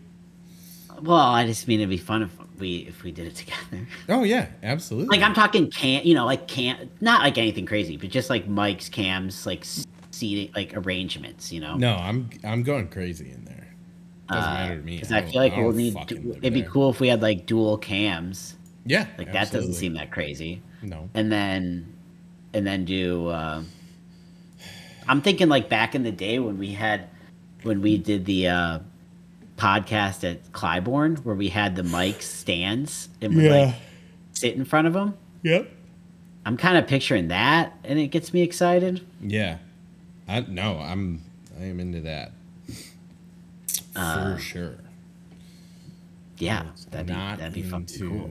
well, 1.02 1.18
I 1.18 1.44
just 1.44 1.66
mean 1.66 1.80
it'd 1.80 1.90
be 1.90 1.96
fun 1.96 2.22
if 2.22 2.30
we 2.60 2.76
if 2.88 3.02
we 3.02 3.10
did 3.10 3.26
it 3.26 3.34
together. 3.34 3.86
Oh 4.08 4.22
yeah, 4.22 4.46
absolutely. 4.62 5.16
Like 5.18 5.26
I'm 5.26 5.34
talking 5.34 5.70
can 5.70 6.04
you 6.04 6.14
know 6.14 6.24
like 6.26 6.46
can 6.46 6.88
not 7.00 7.22
like 7.22 7.36
anything 7.38 7.66
crazy, 7.66 7.96
but 7.96 8.10
just 8.10 8.30
like 8.30 8.48
mics, 8.48 8.90
cams, 8.90 9.44
like 9.46 9.64
seating, 10.12 10.52
like 10.54 10.72
arrangements. 10.76 11.50
You 11.52 11.60
know. 11.60 11.76
No, 11.76 11.94
I'm 11.96 12.30
I'm 12.44 12.62
going 12.62 12.88
crazy 12.88 13.30
in 13.32 13.44
there. 13.44 13.54
Doesn't 14.30 14.52
matter 14.52 14.76
to 14.76 14.82
me. 14.82 14.94
Because 14.96 15.12
Uh, 15.12 15.16
I, 15.16 15.22
feel 15.22 15.40
like 15.42 15.56
we'll 15.56 15.72
need. 15.72 15.96
it'd 16.10 16.40
be 16.54 16.60
there. 16.60 16.70
cool 16.70 16.90
if 16.90 17.00
we 17.00 17.08
had 17.08 17.20
like 17.22 17.44
dual 17.46 17.76
cams. 17.76 18.54
Yeah, 18.86 19.06
Like 19.16 19.32
that 19.32 19.50
doesn't 19.50 19.74
seem 19.74 19.94
that 19.94 20.10
crazy. 20.10 20.60
No. 20.82 21.08
And 21.14 21.32
then, 21.32 21.94
and 22.52 22.66
then 22.66 22.84
do. 22.84 23.28
Uh, 23.28 23.62
I'm 25.08 25.22
thinking 25.22 25.48
like 25.48 25.68
back 25.68 25.94
in 25.94 26.02
the 26.02 26.12
day 26.12 26.38
when 26.38 26.58
we 26.58 26.72
had, 26.72 27.08
when 27.62 27.80
we 27.80 27.96
did 27.96 28.26
the 28.26 28.48
uh, 28.48 28.78
podcast 29.56 30.28
at 30.30 30.52
Clybourne, 30.52 31.24
where 31.24 31.34
we 31.34 31.48
had 31.48 31.76
the 31.76 31.82
mic 31.82 32.20
stands 32.22 33.08
and 33.20 33.34
would 33.36 33.50
like 33.50 33.74
sit 34.32 34.54
in 34.54 34.64
front 34.64 34.86
of 34.86 34.92
them. 34.92 35.14
Yep. 35.42 35.70
I'm 36.46 36.56
kind 36.58 36.76
of 36.76 36.86
picturing 36.86 37.28
that, 37.28 37.72
and 37.84 37.98
it 37.98 38.08
gets 38.08 38.34
me 38.34 38.42
excited. 38.42 39.04
Yeah. 39.22 39.58
I 40.28 40.40
no, 40.40 40.78
I'm 40.78 41.22
I 41.58 41.64
am 41.64 41.80
into 41.80 42.00
that. 42.02 42.32
Uh, 43.96 44.34
For 44.34 44.40
sure. 44.40 44.74
Yeah, 46.38 46.64
that'd 46.90 47.06
be 47.06 47.12
not 47.12 47.38
that'd 47.38 47.54
be 47.54 47.62
fucking 47.62 47.98
cool. 47.98 48.30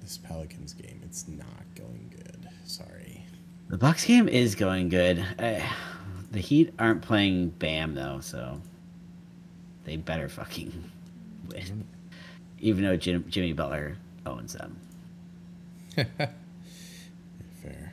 this 0.00 0.18
Pelicans 0.18 0.74
game. 0.74 1.00
It's 1.04 1.28
not 1.28 1.64
going 1.74 2.10
good. 2.10 2.48
Sorry. 2.64 3.24
The 3.68 3.78
Bucks 3.78 4.04
game 4.04 4.28
is 4.28 4.54
going 4.54 4.88
good. 4.88 5.24
Uh, 5.38 5.60
the 6.30 6.40
Heat 6.40 6.74
aren't 6.78 7.02
playing 7.02 7.50
Bam 7.50 7.94
though, 7.94 8.20
so 8.20 8.60
they 9.84 9.96
better 9.96 10.28
fucking 10.28 10.90
win. 11.48 11.86
Even 12.58 12.84
though 12.84 12.96
Jim, 12.96 13.24
Jimmy 13.28 13.52
Butler 13.52 13.96
owns 14.26 14.54
them. 14.54 14.78
Fair. 17.62 17.92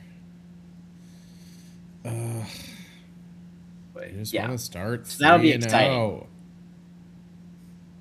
I 2.04 2.46
just 4.16 4.32
yeah, 4.32 4.46
want 4.48 4.58
to 4.58 4.64
start. 4.64 5.06
So 5.06 5.24
that'll 5.24 5.38
be 5.38 5.48
3 5.48 5.54
and 5.54 5.64
exciting. 5.64 6.26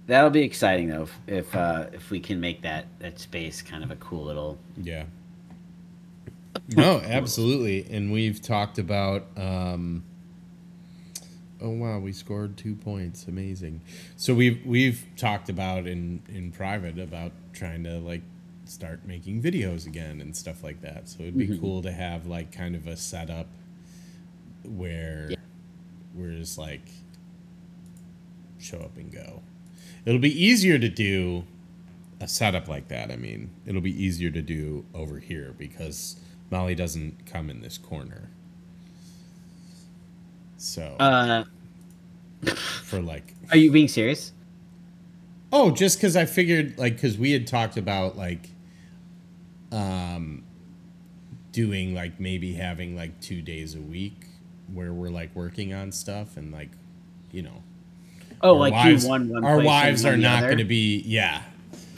0. 0.09 0.15
that'll 0.17 0.29
be 0.29 0.41
exciting 0.43 0.89
though 0.89 1.03
if 1.03 1.19
if, 1.27 1.55
uh, 1.55 1.85
if 1.93 2.09
we 2.11 2.19
can 2.19 2.39
make 2.39 2.61
that 2.63 2.87
that 2.99 3.19
space 3.19 3.61
kind 3.61 3.83
of 3.83 3.91
a 3.91 3.95
cool 3.97 4.25
little. 4.25 4.57
Yeah. 4.77 5.05
No, 6.75 6.99
absolutely. 6.99 7.85
And 7.89 8.11
we've 8.11 8.41
talked 8.41 8.77
about 8.79 9.27
um 9.37 10.03
Oh 11.61 11.69
wow, 11.71 11.99
we 11.99 12.13
scored 12.13 12.55
2 12.57 12.75
points. 12.75 13.27
Amazing. 13.27 13.81
So 14.15 14.33
we've 14.33 14.65
we've 14.65 15.05
talked 15.17 15.49
about 15.49 15.87
in 15.87 16.21
in 16.29 16.51
private 16.51 16.97
about 16.99 17.31
trying 17.53 17.83
to 17.83 17.99
like 17.99 18.21
start 18.65 19.05
making 19.05 19.41
videos 19.41 19.85
again 19.87 20.21
and 20.21 20.35
stuff 20.35 20.63
like 20.63 20.81
that. 20.81 21.09
So 21.09 21.23
it'd 21.23 21.37
be 21.37 21.47
Mm-hmm. 21.47 21.59
cool 21.61 21.81
to 21.81 21.91
have 21.91 22.27
like 22.27 22.51
kind 22.51 22.75
of 22.75 22.87
a 22.87 22.95
setup 22.95 23.47
where 24.63 25.27
Yeah. 25.31 25.37
we're 26.15 26.33
just 26.35 26.57
like 26.57 26.87
show 28.59 28.79
up 28.79 28.95
and 28.97 29.11
go. 29.11 29.41
It'll 30.05 30.19
be 30.19 30.43
easier 30.43 30.79
to 30.79 30.89
do 30.89 31.43
a 32.19 32.27
setup 32.27 32.67
like 32.67 32.87
that. 32.89 33.11
I 33.11 33.15
mean, 33.15 33.49
it'll 33.65 33.81
be 33.81 34.03
easier 34.03 34.29
to 34.31 34.41
do 34.41 34.85
over 34.93 35.19
here 35.19 35.53
because 35.57 36.17
Molly 36.49 36.75
doesn't 36.75 37.25
come 37.25 37.49
in 37.49 37.61
this 37.61 37.77
corner. 37.77 38.29
So 40.57 40.95
Uh, 40.99 41.45
for 42.83 43.01
like, 43.01 43.33
are 43.51 43.57
you 43.57 43.71
being 43.71 43.87
serious? 43.87 44.33
oh, 45.51 45.71
just 45.71 45.97
because 45.97 46.15
I 46.15 46.25
figured 46.25 46.77
like 46.77 46.93
because 46.95 47.17
we 47.17 47.31
had 47.31 47.47
talked 47.47 47.77
about 47.77 48.17
like, 48.17 48.49
um, 49.71 50.43
doing 51.51 51.93
like 51.95 52.19
maybe 52.19 52.53
having 52.53 52.95
like 52.95 53.19
two 53.21 53.41
days 53.41 53.75
a 53.75 53.81
week 53.81 54.27
where 54.71 54.93
we're 54.93 55.09
like 55.09 55.33
working 55.35 55.73
on 55.73 55.91
stuff 55.91 56.37
and 56.37 56.51
like, 56.51 56.69
you 57.31 57.41
know, 57.41 57.63
Oh, 58.41 58.53
our 58.53 58.59
like 58.59 58.73
wives, 58.73 59.03
do 59.03 59.09
one 59.09 59.29
one. 59.29 59.43
our 59.43 59.59
wives 59.61 60.05
are 60.05 60.17
not 60.17 60.41
going 60.43 60.57
to 60.59 60.63
be 60.63 61.03
yeah 61.05 61.43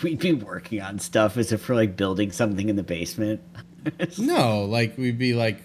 We'd 0.03 0.17
be 0.19 0.33
working 0.33 0.81
on 0.81 0.97
stuff 0.97 1.37
as 1.37 1.51
if 1.51 1.69
we're 1.69 1.75
like 1.75 1.95
building 1.95 2.31
something 2.31 2.69
in 2.69 2.75
the 2.75 2.81
basement. 2.83 3.39
no 4.17 4.65
like 4.65 4.97
we'd 4.97 5.17
be 5.19 5.33
like 5.33 5.61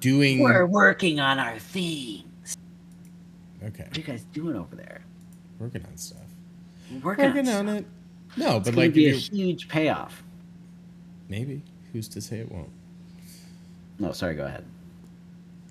doing 0.00 0.40
We're 0.40 0.66
working 0.66 1.20
on 1.20 1.38
our 1.38 1.58
things. 1.58 2.56
okay 3.64 3.84
What 3.84 3.96
are 3.96 4.00
you 4.00 4.06
guys 4.06 4.24
doing 4.32 4.56
over 4.56 4.76
there? 4.76 5.00
working 5.58 5.84
on 5.90 5.96
stuff 5.96 6.18
We're 6.90 6.98
working, 7.00 7.24
working 7.26 7.48
on, 7.48 7.68
on 7.68 7.78
stuff. 7.78 7.78
it 8.36 8.38
no 8.38 8.56
It's 8.58 8.64
but 8.66 8.74
gonna 8.74 8.86
like 8.86 8.92
be 8.94 9.08
a 9.08 9.14
huge 9.14 9.68
payoff. 9.68 10.22
maybe 11.28 11.62
who's 11.92 12.08
to 12.08 12.20
say 12.20 12.40
it 12.40 12.52
won't 12.52 12.68
No, 13.98 14.12
sorry. 14.12 14.34
Go 14.34 14.44
ahead. 14.44 14.64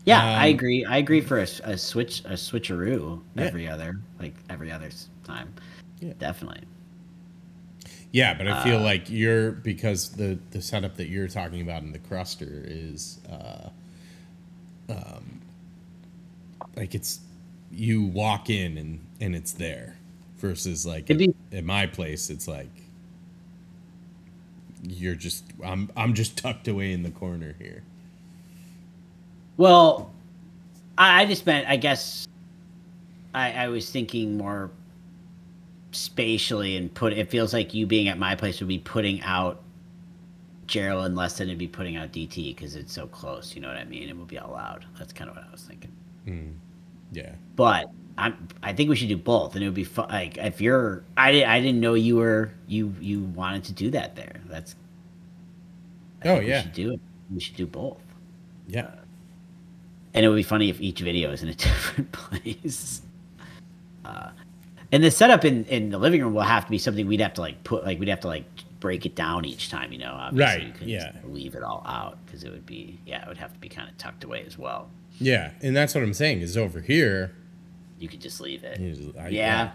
Yeah, 0.05 0.23
I 0.23 0.49
Um, 0.49 0.53
agree. 0.55 0.85
I 0.85 0.97
agree 0.97 1.21
for 1.21 1.39
a 1.39 1.47
switch, 1.77 2.21
a 2.25 2.33
switcheroo 2.33 3.21
Yeah. 3.35 3.43
every 3.43 3.67
other, 3.67 3.99
like 4.19 4.35
every 4.49 4.71
other 4.71 4.89
time. 5.23 5.53
Yeah. 5.99 6.13
Definitely. 6.19 6.61
yeah 8.11 8.33
but 8.33 8.47
i 8.47 8.63
feel 8.63 8.77
Uh, 8.79 8.83
like 8.83 9.09
you're 9.09 9.51
because 9.51 10.09
the 10.11 10.37
the 10.51 10.61
setup 10.61 10.95
that 10.95 11.07
you're 11.09 11.27
talking 11.27 11.61
about 11.61 11.83
in 11.83 11.91
the 11.91 11.99
cruster 11.99 12.63
is 12.65 13.19
uh 13.29 13.69
um 14.89 15.41
like 16.77 16.95
it's 16.95 17.19
you 17.71 18.03
walk 18.03 18.49
in 18.49 18.77
and 18.77 18.99
and 19.19 19.35
it's 19.35 19.51
there 19.53 19.97
versus 20.37 20.85
like 20.85 21.09
at, 21.09 21.17
be- 21.17 21.35
at 21.51 21.63
my 21.65 21.85
place 21.87 22.29
it's 22.29 22.47
like 22.47 22.69
you're 24.83 25.15
just 25.15 25.45
i'm 25.63 25.89
i'm 25.97 26.13
just 26.13 26.37
tucked 26.43 26.67
away 26.67 26.91
in 26.93 27.03
the 27.03 27.11
corner 27.11 27.55
here 27.59 27.83
Well, 29.57 30.11
I, 30.97 31.21
I 31.21 31.25
just 31.25 31.45
meant, 31.45 31.67
I 31.67 31.77
guess, 31.77 32.27
I, 33.33 33.51
I 33.51 33.67
was 33.69 33.89
thinking 33.89 34.37
more 34.37 34.71
spatially 35.91 36.77
and 36.77 36.93
put. 36.93 37.13
It 37.13 37.29
feels 37.29 37.53
like 37.53 37.73
you 37.73 37.85
being 37.85 38.07
at 38.07 38.17
my 38.17 38.35
place 38.35 38.59
would 38.59 38.67
be 38.69 38.79
putting 38.79 39.21
out 39.21 39.61
Geraldine 40.67 41.15
less 41.15 41.37
than 41.37 41.47
it'd 41.47 41.57
be 41.59 41.67
putting 41.67 41.95
out 41.97 42.11
DT 42.11 42.55
because 42.55 42.75
it's 42.75 42.93
so 42.93 43.07
close. 43.07 43.55
You 43.55 43.61
know 43.61 43.67
what 43.67 43.77
I 43.77 43.85
mean? 43.85 44.09
It 44.09 44.17
would 44.17 44.27
be 44.27 44.39
all 44.39 44.51
loud. 44.53 44.85
That's 44.97 45.13
kind 45.13 45.29
of 45.29 45.35
what 45.35 45.45
I 45.47 45.51
was 45.51 45.63
thinking. 45.63 45.91
Mm, 46.27 46.53
yeah 47.11 47.35
But 47.55 47.87
I'm, 48.17 48.47
I 48.63 48.73
think 48.73 48.89
we 48.89 48.95
should 48.95 49.09
do 49.09 49.17
both, 49.17 49.55
and 49.55 49.63
it 49.63 49.67
would 49.67 49.75
be 49.75 49.83
fun. 49.83 50.09
Like 50.09 50.37
if 50.37 50.61
you're, 50.61 51.03
I, 51.17 51.31
di- 51.31 51.45
I 51.45 51.59
didn't 51.61 51.81
know 51.81 51.93
you 51.93 52.15
were 52.17 52.51
you 52.67 52.93
you 52.99 53.21
wanted 53.23 53.63
to 53.65 53.73
do 53.73 53.91
that 53.91 54.15
there. 54.15 54.41
That's. 54.47 54.75
I 56.23 56.29
Oh, 56.29 56.39
yeah. 56.39 56.57
We 56.59 56.63
should 56.63 56.73
do 56.73 56.91
it. 56.93 57.01
We 57.29 57.39
should 57.39 57.55
do 57.55 57.67
both. 57.67 58.01
yeah 58.67 58.81
uh, 58.81 59.04
And 60.15 60.25
it 60.25 60.29
would 60.29 60.35
be 60.37 60.43
funny 60.43 60.69
if 60.69 60.81
each 60.81 61.01
video 61.01 61.31
is 61.31 61.43
in 61.43 61.49
a 61.49 61.53
different 61.67 62.11
place. 62.11 63.01
Uh, 64.03 64.29
and 64.91 65.03
the 65.03 65.11
setup 65.11 65.45
in, 65.45 65.65
in 65.65 65.89
the 65.89 65.97
living 65.97 66.21
room 66.21 66.33
will 66.33 66.41
have 66.43 66.65
to 66.65 66.71
be 66.71 66.77
something 66.77 67.05
we'd 67.05 67.19
have 67.19 67.33
to 67.35 67.41
like 67.41 67.63
put 67.63 67.83
like 67.85 67.99
we'd 67.99 68.07
have 68.09 68.21
to 68.21 68.27
like 68.27 68.45
break 68.79 69.05
it 69.05 69.15
down 69.15 69.45
each 69.45 69.69
time, 69.69 69.91
you 69.91 69.97
know. 69.99 70.13
Obviously, 70.13 70.57
Right, 70.59 70.67
you 70.67 70.71
couldn't 70.73 70.87
yeah. 70.89 71.11
leave 71.25 71.55
it 71.55 71.63
all 71.63 71.83
out 71.87 72.17
because 72.25 72.43
it 72.43 72.51
would 72.51 72.65
be 72.65 72.99
yeah, 73.05 73.21
it 73.23 73.27
would 73.27 73.37
have 73.37 73.51
to 73.53 73.59
be 73.59 73.67
kind 73.69 73.89
of 73.89 73.97
tucked 73.97 74.23
away 74.23 74.43
as 74.47 74.57
well. 74.57 74.89
yeah 75.19 75.51
and 75.61 75.73
that's 75.75 75.95
what 75.95 76.03
i'm 76.03 76.13
saying 76.13 76.41
is 76.41 76.57
over 76.57 76.81
here 76.81 77.31
You 77.99 78.07
could 78.09 78.19
just 78.21 78.41
leave 78.41 78.63
it. 78.65 78.79
is- 78.79 79.15
I- 79.17 79.29
yeah, 79.29 79.71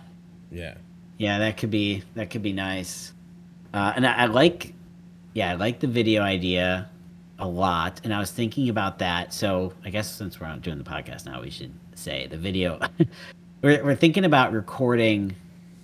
yeah 0.51 0.75
yeah, 1.19 1.39
that 1.41 1.57
could 1.59 1.71
be 1.71 2.03
that 2.15 2.31
could 2.31 2.43
be 2.43 2.53
nice. 2.55 3.13
Uh, 3.75 3.93
and 3.95 4.07
I, 4.07 4.13
I 4.15 4.25
like, 4.27 4.73
yeah, 5.35 5.51
I 5.51 5.55
like 5.55 5.81
the 5.81 5.87
video 5.87 6.23
idea 6.23 6.89
a 7.41 7.49
lot. 7.49 8.01
And 8.05 8.15
I 8.15 8.21
was 8.21 8.31
thinking 8.31 8.69
about 8.69 8.99
that. 8.99 9.33
So 9.33 9.73
I 9.85 9.91
guess 9.91 10.11
since 10.11 10.39
we're 10.39 10.47
not 10.47 10.63
doing 10.63 10.79
the 10.79 10.85
podcast 10.85 11.27
now, 11.27 11.41
we 11.41 11.51
should 11.51 11.73
say 11.95 12.27
the 12.27 12.37
video. 12.37 12.79
we're 13.63 13.83
we're 13.83 13.97
thinking 13.97 14.25
about 14.25 14.53
recording. 14.53 15.35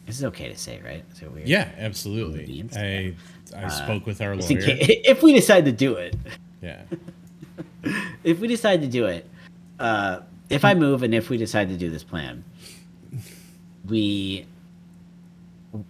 This 0.07 0.19
is 0.19 0.25
okay 0.25 0.49
to 0.49 0.57
say, 0.57 0.81
right? 0.85 1.05
So 1.15 1.29
we 1.31 1.43
Yeah, 1.45 1.69
absolutely. 1.79 2.65
I 2.77 3.15
I 3.57 3.69
spoke 3.69 4.07
with 4.07 4.21
our 4.21 4.37
lawyer. 4.37 4.61
case, 4.61 4.87
if 5.05 5.23
we 5.23 5.33
decide 5.33 5.65
to 5.65 5.73
do 5.73 5.95
it. 5.95 6.15
Yeah. 6.63 6.83
if 8.25 8.39
we 8.39 8.49
decide 8.49 8.81
to 8.83 8.89
do 8.89 9.07
it, 9.07 9.29
uh, 9.79 10.21
if 10.51 10.65
I 10.65 10.75
move 10.75 11.03
and 11.03 11.15
if 11.15 11.31
we 11.31 11.37
decide 11.37 11.69
to 11.69 11.77
do 11.77 11.91
this 11.91 12.05
plan, 12.05 12.45
we 13.89 14.47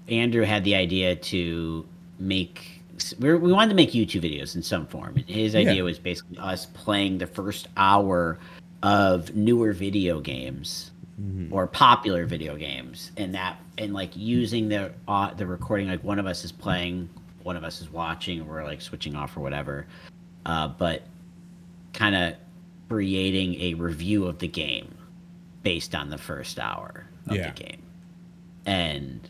Andrew 0.08 0.44
had 0.44 0.64
the 0.64 0.74
idea 0.74 1.16
to 1.16 1.86
make 2.18 2.75
we 3.18 3.34
we 3.34 3.52
wanted 3.52 3.70
to 3.70 3.74
make 3.74 3.92
YouTube 3.92 4.22
videos 4.22 4.54
in 4.56 4.62
some 4.62 4.86
form. 4.86 5.14
And 5.16 5.24
his 5.28 5.54
idea 5.54 5.74
Yeah. 5.74 5.82
was 5.82 5.98
basically 5.98 6.38
us 6.38 6.66
playing 6.66 7.18
the 7.18 7.26
first 7.26 7.68
hour 7.76 8.38
of 8.82 9.34
newer 9.34 9.72
video 9.72 10.20
games 10.20 10.90
or 11.50 11.66
popular 11.66 12.26
video 12.26 12.56
games, 12.56 13.10
and 13.16 13.34
that 13.34 13.58
and 13.78 13.94
like 13.94 14.14
using 14.14 14.68
the 14.68 14.92
uh, 15.08 15.32
the 15.34 15.46
recording. 15.46 15.88
Like 15.88 16.04
one 16.04 16.18
of 16.18 16.26
us 16.26 16.44
is 16.44 16.52
playing, 16.52 17.08
one 17.42 17.56
of 17.56 17.64
us 17.64 17.80
is 17.80 17.90
watching, 17.90 18.42
or 18.42 18.44
we're 18.44 18.64
like 18.64 18.82
switching 18.82 19.14
off 19.14 19.36
or 19.36 19.40
whatever. 19.40 19.86
Uh, 20.44 20.68
but 20.68 21.02
kind 21.94 22.14
of 22.14 22.34
creating 22.88 23.58
a 23.60 23.74
review 23.74 24.26
of 24.26 24.38
the 24.38 24.46
game 24.48 24.94
based 25.62 25.94
on 25.94 26.10
the 26.10 26.18
first 26.18 26.58
hour 26.58 27.06
of 27.28 27.36
Yeah. 27.36 27.50
the 27.50 27.62
game. 27.64 27.82
And 28.66 29.28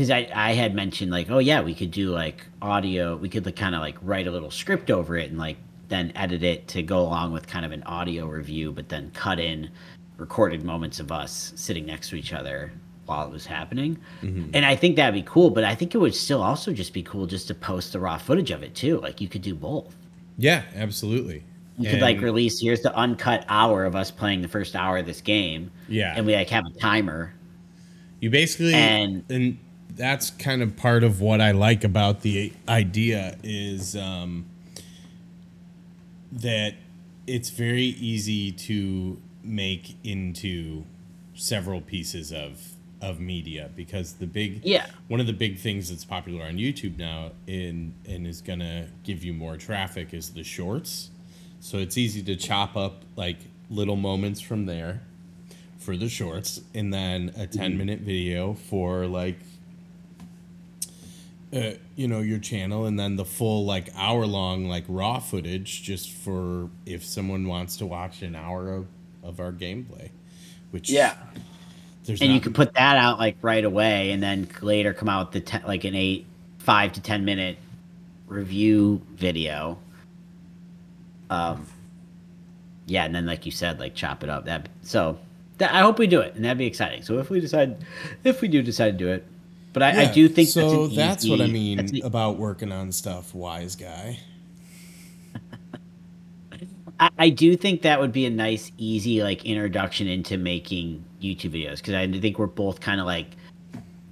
because 0.00 0.10
I, 0.10 0.30
I 0.34 0.52
had 0.54 0.74
mentioned 0.74 1.12
like, 1.12 1.30
oh 1.30 1.40
yeah, 1.40 1.60
we 1.60 1.74
could 1.74 1.90
do 1.90 2.08
like 2.08 2.46
audio, 2.62 3.16
we 3.16 3.28
could 3.28 3.44
like, 3.44 3.56
kind 3.56 3.74
of 3.74 3.82
like 3.82 3.98
write 4.00 4.26
a 4.26 4.30
little 4.30 4.50
script 4.50 4.90
over 4.90 5.14
it 5.14 5.28
and 5.28 5.38
like 5.38 5.58
then 5.88 6.10
edit 6.14 6.42
it 6.42 6.66
to 6.68 6.82
go 6.82 7.00
along 7.00 7.34
with 7.34 7.46
kind 7.46 7.66
of 7.66 7.72
an 7.72 7.82
audio 7.82 8.24
review, 8.24 8.72
but 8.72 8.88
then 8.88 9.10
cut 9.10 9.38
in 9.38 9.70
recorded 10.16 10.64
moments 10.64 11.00
of 11.00 11.12
us 11.12 11.52
sitting 11.54 11.84
next 11.84 12.08
to 12.08 12.16
each 12.16 12.32
other 12.32 12.72
while 13.04 13.26
it 13.26 13.30
was 13.30 13.44
happening. 13.44 13.98
Mm-hmm. 14.22 14.52
And 14.54 14.64
I 14.64 14.74
think 14.74 14.96
that'd 14.96 15.12
be 15.12 15.28
cool, 15.30 15.50
but 15.50 15.64
I 15.64 15.74
think 15.74 15.94
it 15.94 15.98
would 15.98 16.14
still 16.14 16.42
also 16.42 16.72
just 16.72 16.94
be 16.94 17.02
cool 17.02 17.26
just 17.26 17.46
to 17.48 17.54
post 17.54 17.92
the 17.92 18.00
raw 18.00 18.16
footage 18.16 18.50
of 18.50 18.62
it 18.62 18.74
too. 18.74 19.02
Like 19.02 19.20
you 19.20 19.28
could 19.28 19.42
do 19.42 19.54
both. 19.54 19.94
Yeah, 20.38 20.62
absolutely. 20.76 21.44
You 21.76 21.90
could 21.90 22.00
like 22.00 22.22
release 22.22 22.58
here's 22.58 22.80
the 22.80 22.94
uncut 22.96 23.44
hour 23.50 23.84
of 23.84 23.94
us 23.94 24.10
playing 24.10 24.40
the 24.40 24.48
first 24.48 24.74
hour 24.74 24.96
of 24.96 25.04
this 25.04 25.20
game. 25.20 25.70
Yeah. 25.88 26.14
And 26.16 26.24
we 26.24 26.34
like 26.34 26.48
have 26.48 26.64
a 26.64 26.78
timer. 26.78 27.34
You 28.20 28.30
basically 28.30 28.72
And- 28.72 29.24
and 29.28 29.58
that's 29.96 30.30
kind 30.30 30.62
of 30.62 30.76
part 30.76 31.04
of 31.04 31.20
what 31.20 31.40
I 31.40 31.50
like 31.52 31.84
about 31.84 32.22
the 32.22 32.52
idea 32.68 33.36
is 33.42 33.96
um, 33.96 34.46
that 36.32 36.74
it's 37.26 37.50
very 37.50 37.82
easy 37.84 38.52
to 38.52 39.20
make 39.42 39.96
into 40.04 40.84
several 41.34 41.80
pieces 41.80 42.32
of 42.32 42.72
of 43.00 43.18
media 43.18 43.70
because 43.74 44.14
the 44.14 44.26
big 44.26 44.60
Yeah. 44.62 44.84
one 45.08 45.20
of 45.20 45.26
the 45.26 45.32
big 45.32 45.58
things 45.58 45.88
that's 45.88 46.04
popular 46.04 46.44
on 46.44 46.56
YouTube 46.58 46.98
now 46.98 47.30
in 47.46 47.94
and 48.06 48.26
is 48.26 48.42
gonna 48.42 48.88
give 49.04 49.24
you 49.24 49.32
more 49.32 49.56
traffic 49.56 50.12
is 50.12 50.30
the 50.30 50.44
shorts. 50.44 51.08
So 51.60 51.78
it's 51.78 51.96
easy 51.96 52.22
to 52.24 52.36
chop 52.36 52.76
up 52.76 53.04
like 53.16 53.38
little 53.70 53.96
moments 53.96 54.42
from 54.42 54.66
there 54.66 55.00
for 55.78 55.96
the 55.96 56.10
shorts 56.10 56.60
and 56.74 56.92
then 56.92 57.32
a 57.38 57.46
10 57.46 57.78
minute 57.78 58.00
video 58.00 58.52
for 58.52 59.06
like 59.06 59.38
uh, 61.52 61.72
you 61.96 62.06
know 62.06 62.20
your 62.20 62.38
channel 62.38 62.86
and 62.86 62.98
then 62.98 63.16
the 63.16 63.24
full 63.24 63.64
like 63.64 63.88
hour 63.96 64.26
long 64.26 64.68
like 64.68 64.84
raw 64.88 65.18
footage 65.18 65.82
just 65.82 66.12
for 66.12 66.70
if 66.86 67.04
someone 67.04 67.46
wants 67.46 67.76
to 67.76 67.86
watch 67.86 68.22
an 68.22 68.36
hour 68.36 68.72
of, 68.72 68.86
of 69.22 69.40
our 69.40 69.52
gameplay 69.52 70.10
which 70.70 70.90
yeah 70.90 71.16
there's 72.04 72.22
And 72.22 72.32
you 72.32 72.40
can 72.40 72.52
put 72.52 72.74
that 72.74 72.96
out 72.96 73.18
like 73.18 73.36
right 73.42 73.64
away 73.64 74.10
and 74.10 74.22
then 74.22 74.48
later 74.62 74.92
come 74.92 75.08
out 75.08 75.32
with 75.32 75.44
the 75.44 75.58
te- 75.58 75.66
like 75.66 75.84
an 75.84 75.94
8 75.94 76.26
5 76.58 76.92
to 76.92 77.00
10 77.00 77.24
minute 77.24 77.58
review 78.26 79.02
video. 79.14 79.78
Um 81.28 81.66
yeah, 82.86 83.04
and 83.04 83.14
then 83.14 83.26
like 83.26 83.46
you 83.46 83.52
said 83.52 83.78
like 83.78 83.94
chop 83.94 84.24
it 84.24 84.30
up. 84.30 84.46
That 84.46 84.68
so 84.82 85.18
that, 85.58 85.72
I 85.72 85.80
hope 85.80 85.98
we 85.98 86.06
do 86.06 86.20
it 86.20 86.34
and 86.34 86.44
that'd 86.44 86.58
be 86.58 86.66
exciting. 86.66 87.02
So 87.02 87.18
if 87.18 87.30
we 87.30 87.38
decide 87.38 87.84
if 88.24 88.40
we 88.40 88.48
do 88.48 88.62
decide 88.62 88.98
to 88.98 89.04
do 89.04 89.08
it 89.08 89.26
but 89.72 89.82
I, 89.82 90.02
I 90.02 90.12
do 90.12 90.28
think 90.28 90.48
so. 90.48 90.86
that's, 90.86 90.96
That's, 90.96 91.28
what 91.28 91.40
I 91.40 91.46
mean 91.46 92.00
about 92.02 92.38
working 92.38 92.72
on 92.72 92.92
stuff, 92.92 93.34
wise 93.34 93.76
guy. 93.76 94.18
I, 97.00 97.10
I 97.18 97.28
do 97.30 97.56
think 97.56 97.82
that 97.82 98.00
would 98.00 98.12
be 98.12 98.26
a 98.26 98.30
nice, 98.30 98.72
easy 98.78 99.22
like 99.22 99.44
introduction 99.44 100.06
into 100.08 100.36
making 100.36 101.04
YouTube 101.20 101.52
videos 101.52 101.76
because 101.76 101.94
I 101.94 102.10
think 102.10 102.38
we're 102.38 102.46
both 102.46 102.80
kind 102.80 103.00
of 103.00 103.06
like 103.06 103.36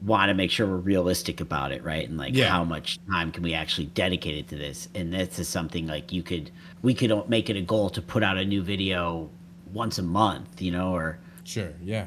want 0.02 0.28
to 0.28 0.34
make 0.34 0.50
sure 0.50 0.66
we're 0.66 0.76
realistic 0.76 1.40
about 1.40 1.72
it, 1.72 1.82
right? 1.82 2.08
And 2.08 2.16
like 2.16 2.34
Yeah. 2.34 2.48
how 2.48 2.64
much 2.64 2.98
time 3.10 3.32
can 3.32 3.42
we 3.42 3.52
actually 3.52 3.86
dedicate 3.86 4.36
it 4.36 4.48
to 4.48 4.56
this? 4.56 4.88
And 4.94 5.12
this 5.12 5.38
is 5.38 5.48
something 5.48 5.86
like 5.86 6.12
you 6.12 6.22
could 6.22 6.50
we 6.82 6.94
could 6.94 7.28
make 7.28 7.50
it 7.50 7.56
a 7.56 7.62
goal 7.62 7.90
to 7.90 8.00
put 8.00 8.22
out 8.22 8.38
a 8.38 8.44
new 8.44 8.62
video 8.62 9.28
once 9.72 9.98
a 9.98 10.02
month, 10.02 10.62
you 10.62 10.70
know, 10.70 10.94
or 10.94 11.18
Sure, 11.44 11.72
yeah, 11.82 12.06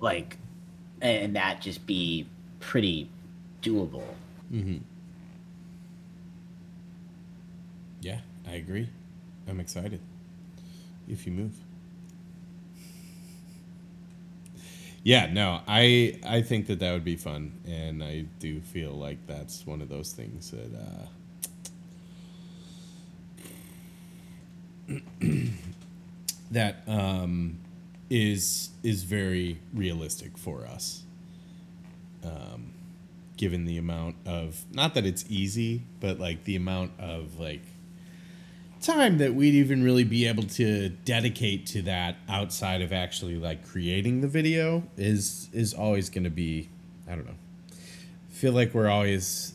like, 0.00 0.38
and 1.02 1.34
that 1.34 1.60
just 1.60 1.86
be 1.86 2.26
pretty 2.66 3.08
doable. 3.62 4.02
yeah, 8.00 8.18
I 8.46 8.54
agree. 8.54 8.88
I'm 9.48 9.60
excited. 9.60 10.00
If 11.08 11.26
you 11.26 11.32
move. 11.32 11.52
Yeah, 15.04 15.32
no, 15.32 15.60
I 15.68 16.18
I 16.26 16.42
think 16.42 16.66
that 16.66 16.80
that 16.80 16.92
would 16.92 17.04
be 17.04 17.14
fun, 17.14 17.52
and 17.64 18.02
I 18.02 18.24
do 18.40 18.60
feel 18.60 18.90
like 18.90 19.24
that's 19.28 19.64
one 19.64 19.80
of 19.80 19.88
those 19.88 20.12
things 20.12 20.50
that 20.50 21.08
uh, 24.90 24.98
that 26.50 26.82
um, 26.88 27.60
is 28.10 28.70
is 28.82 29.04
very 29.04 29.60
realistic 29.72 30.36
for 30.36 30.66
us. 30.66 31.05
Um, 32.26 32.72
given 33.36 33.66
the 33.66 33.78
amount 33.78 34.16
of 34.26 34.64
not 34.72 34.94
that 34.94 35.06
it's 35.06 35.24
easy, 35.28 35.82
but 36.00 36.18
like 36.18 36.44
the 36.44 36.56
amount 36.56 36.92
of 36.98 37.38
like 37.38 37.62
time 38.80 39.18
that 39.18 39.34
we'd 39.34 39.54
even 39.54 39.82
really 39.82 40.04
be 40.04 40.26
able 40.26 40.44
to 40.44 40.88
dedicate 40.88 41.66
to 41.66 41.82
that 41.82 42.16
outside 42.28 42.82
of 42.82 42.92
actually 42.92 43.36
like 43.36 43.66
creating 43.66 44.20
the 44.20 44.28
video 44.28 44.82
is 44.96 45.48
is 45.52 45.74
always 45.74 46.08
going 46.08 46.24
to 46.24 46.30
be 46.30 46.68
I 47.08 47.14
don't 47.14 47.26
know. 47.26 47.34
Feel 48.28 48.52
like 48.52 48.74
we're 48.74 48.88
always 48.88 49.54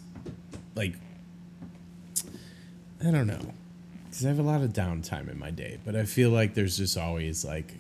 like 0.76 0.96
I 3.06 3.12
don't 3.12 3.28
know. 3.28 3.54
Cuz 4.12 4.26
I 4.26 4.30
have 4.30 4.40
a 4.40 4.44
lot 4.44 4.62
of 4.62 4.74
downtime 4.74 5.30
in 5.30 5.40
my 5.40 5.52
day, 5.52 5.80
but 5.84 5.96
I 5.96 6.06
feel 6.06 6.30
like 6.30 6.54
there's 6.54 6.78
just 6.78 6.98
always 6.98 7.44
like 7.46 7.76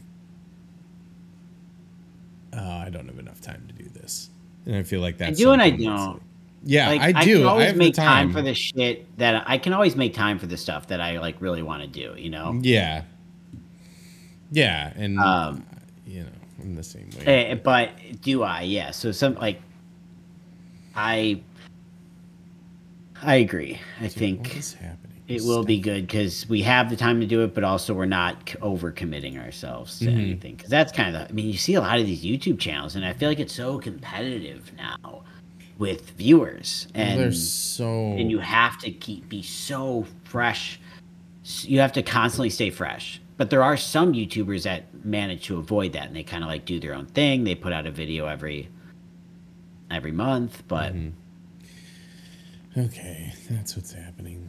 oh, 2.53 2.59
I 2.59 2.89
don't 2.89 3.07
have 3.07 3.19
enough 3.19 3.41
time 3.41 3.63
to 3.67 3.83
do 3.83 3.89
this. 3.89 4.29
And 4.65 4.75
I 4.75 4.83
feel 4.83 5.01
like 5.01 5.17
that's 5.17 5.37
do 5.37 5.51
and 5.51 5.61
I 5.61 5.71
don't. 5.71 6.21
yeah, 6.63 6.89
like, 6.89 7.15
I 7.15 7.23
do. 7.23 7.43
I, 7.43 7.49
always 7.49 7.67
have 7.67 7.77
make 7.77 7.95
time. 7.95 8.05
time 8.05 8.33
for 8.33 8.41
the 8.41 8.53
shit 8.53 9.17
that 9.17 9.43
I 9.47 9.57
can 9.57 9.73
always 9.73 9.95
make 9.95 10.13
time 10.13 10.37
for 10.37 10.47
the 10.47 10.57
stuff 10.57 10.87
that 10.87 11.01
I 11.01 11.19
like 11.19 11.41
really 11.41 11.63
want 11.63 11.81
to 11.81 11.87
do. 11.87 12.13
You 12.17 12.29
know. 12.29 12.59
Yeah. 12.61 13.03
Yeah, 14.51 14.91
and 14.95 15.17
Um, 15.17 15.65
you 16.05 16.23
know, 16.23 16.29
I'm 16.59 16.75
the 16.75 16.83
same 16.83 17.09
way. 17.17 17.25
Eh, 17.25 17.55
but 17.55 17.91
do 18.21 18.43
I? 18.43 18.61
Yeah. 18.61 18.91
So 18.91 19.11
some 19.11 19.35
like 19.35 19.61
I 20.95 21.41
I 23.21 23.35
agree. 23.35 23.79
I 23.99 24.03
what 24.03 24.11
think 24.11 24.57
is 24.57 24.73
happening? 24.73 25.10
It 25.31 25.43
will 25.43 25.63
be 25.63 25.79
good 25.79 26.07
because 26.07 26.47
we 26.49 26.61
have 26.63 26.89
the 26.89 26.95
time 26.95 27.19
to 27.21 27.25
do 27.27 27.41
it, 27.43 27.53
but 27.53 27.63
also 27.63 27.93
we're 27.93 28.05
not 28.05 28.45
overcommitting 28.45 29.41
ourselves 29.43 29.99
to 29.99 30.05
Mm-hmm. 30.05 30.19
anything. 30.19 30.55
Because 30.55 30.69
that's 30.69 30.91
kind 30.91 31.15
of 31.15 31.29
I 31.29 31.31
mean, 31.31 31.47
you 31.47 31.57
see 31.57 31.73
a 31.75 31.81
lot 31.81 31.99
of 31.99 32.05
these 32.05 32.23
YouTube 32.23 32.59
channels, 32.59 32.95
and 32.95 33.05
I 33.05 33.13
feel 33.13 33.29
like 33.29 33.39
it's 33.39 33.53
so 33.53 33.79
competitive 33.79 34.71
now 34.77 35.23
with 35.77 36.11
viewers, 36.11 36.87
and 36.93 37.19
There's 37.19 37.49
so 37.51 37.87
and 38.13 38.29
you 38.29 38.39
have 38.39 38.77
to 38.79 38.91
keep 38.91 39.27
be 39.29 39.41
so 39.41 40.05
fresh. 40.25 40.79
You 41.61 41.79
have 41.79 41.91
to 41.93 42.03
constantly 42.03 42.49
stay 42.51 42.69
fresh. 42.69 43.19
But 43.37 43.49
there 43.49 43.63
are 43.63 43.75
some 43.75 44.13
YouTubers 44.13 44.63
that 44.63 44.83
manage 45.03 45.45
to 45.45 45.57
avoid 45.57 45.93
that, 45.93 46.05
and 46.05 46.15
they 46.15 46.21
kind 46.21 46.43
of 46.43 46.49
like 46.49 46.65
do 46.65 46.79
their 46.79 46.93
own 46.93 47.07
thing. 47.07 47.43
They 47.43 47.55
put 47.55 47.73
out 47.73 47.87
a 47.87 47.91
video 47.91 48.27
every 48.27 48.69
every 49.89 50.11
month, 50.11 50.61
but 50.67 50.93
okay. 52.77 53.33
That's 53.49 53.75
what's 53.75 53.93
happening. 53.93 54.40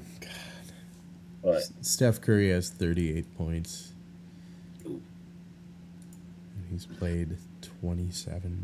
But 1.43 1.63
Steph 1.81 2.21
Curry 2.21 2.51
has 2.51 2.71
38 2.71 3.37
points. 3.37 3.93
And 4.85 5.03
he's 6.71 6.87
played 6.87 7.37
27 7.81 8.63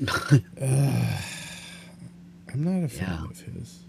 minutes. 0.00 0.42
Ugh. 0.60 1.22
I'm 2.52 2.64
not 2.64 2.84
a 2.84 2.88
fan 2.88 3.08
Yeah. 3.10 3.24
of 3.30 3.40
his. 3.40 3.80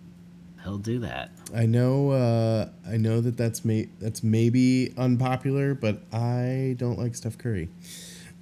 he'll 0.63 0.77
do 0.77 0.99
that. 0.99 1.31
I 1.55 1.65
know. 1.65 2.11
Uh, 2.11 2.69
I 2.87 2.97
know 2.97 3.21
that 3.21 3.37
that's 3.37 3.63
may 3.65 3.87
that's 3.99 4.23
maybe 4.23 4.93
unpopular, 4.97 5.73
but 5.73 6.01
I 6.11 6.75
don't 6.77 6.97
like 6.99 7.15
Steph 7.15 7.37
Curry. 7.37 7.69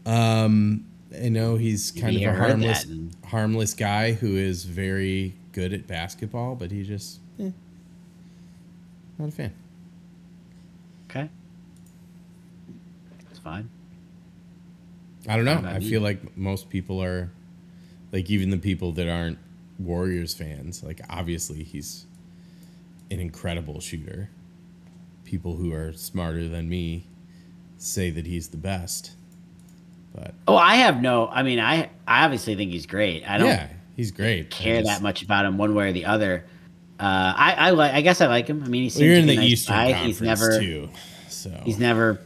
Um, 0.06 0.86
I 1.20 1.30
know 1.30 1.56
he's 1.58 1.92
kind 1.92 2.16
You 2.16 2.30
of 2.30 2.36
a 2.36 2.38
harmless, 2.38 2.86
harmless 3.28 3.74
guy 3.74 4.14
who 4.14 4.36
is 4.36 4.64
very 4.66 5.36
good 5.52 5.74
at 5.74 5.88
basketball, 5.88 6.56
but 6.56 6.72
he 6.72 6.84
just 6.84 7.20
eh, 7.40 7.50
not 9.18 9.30
a 9.30 9.32
fan. 9.32 9.54
Okay. 11.10 11.30
It's 13.30 13.40
fine. 13.40 13.70
I 15.28 15.36
don't 15.36 15.46
know. 15.46 15.64
I 15.68 15.78
you? 15.78 15.90
feel 15.90 16.02
like 16.02 16.38
most 16.38 16.70
people 16.70 17.02
are, 17.02 17.32
like 18.12 18.30
even 18.30 18.50
the 18.50 18.58
people 18.58 18.92
that 18.94 19.10
aren't 19.10 19.40
Warriors 19.80 20.34
fans. 20.34 20.84
Like 20.84 21.02
obviously 21.10 21.64
he's 21.64 22.06
an 23.12 23.20
incredible 23.20 23.80
shooter. 23.80 24.30
People 25.24 25.56
who 25.56 25.74
are 25.74 25.94
smarter 25.94 26.48
than 26.48 26.70
me 26.70 27.08
say 27.78 28.10
that 28.12 28.26
he's 28.28 28.50
the 28.50 28.58
best. 28.58 29.12
But 30.14 30.34
Oh, 30.48 30.56
I 30.56 30.76
have 30.76 31.02
no. 31.02 31.28
I 31.28 31.44
mean, 31.44 31.60
I 31.60 31.90
I 32.08 32.24
obviously 32.26 32.56
think 32.56 32.72
he's 32.72 32.86
great. 32.86 33.28
I 33.30 33.38
don't 33.38 33.48
yeah, 33.48 33.68
he's 33.96 34.12
great. 34.12 34.50
Care 34.52 34.82
just- 34.82 34.88
that 34.88 35.02
much 35.02 35.24
about 35.24 35.46
him 35.46 35.58
one 35.58 35.74
way 35.76 35.90
or 35.90 35.92
the 35.94 36.06
other. 36.06 36.46
Uh, 37.00 37.34
I 37.36 37.56
I 37.58 37.70
like. 37.72 37.94
I 37.94 38.02
guess 38.02 38.22
I 38.22 38.28
like 38.28 38.48
him. 38.48 38.64
I 38.64 38.68
mean, 38.68 38.84
he 38.84 38.90
seems 38.90 39.02
Well, 39.02 39.10
you're 39.10 39.18
in 39.20 39.28
the 39.28 39.36
nice 39.36 39.46
Eastern 39.46 39.76
guy. 39.76 39.92
Conference 39.92 40.18
He's 40.20 40.22
never. 40.22 40.60
too, 40.60 40.90
so 41.30 41.62
He's 41.66 41.80
never. 41.80 42.20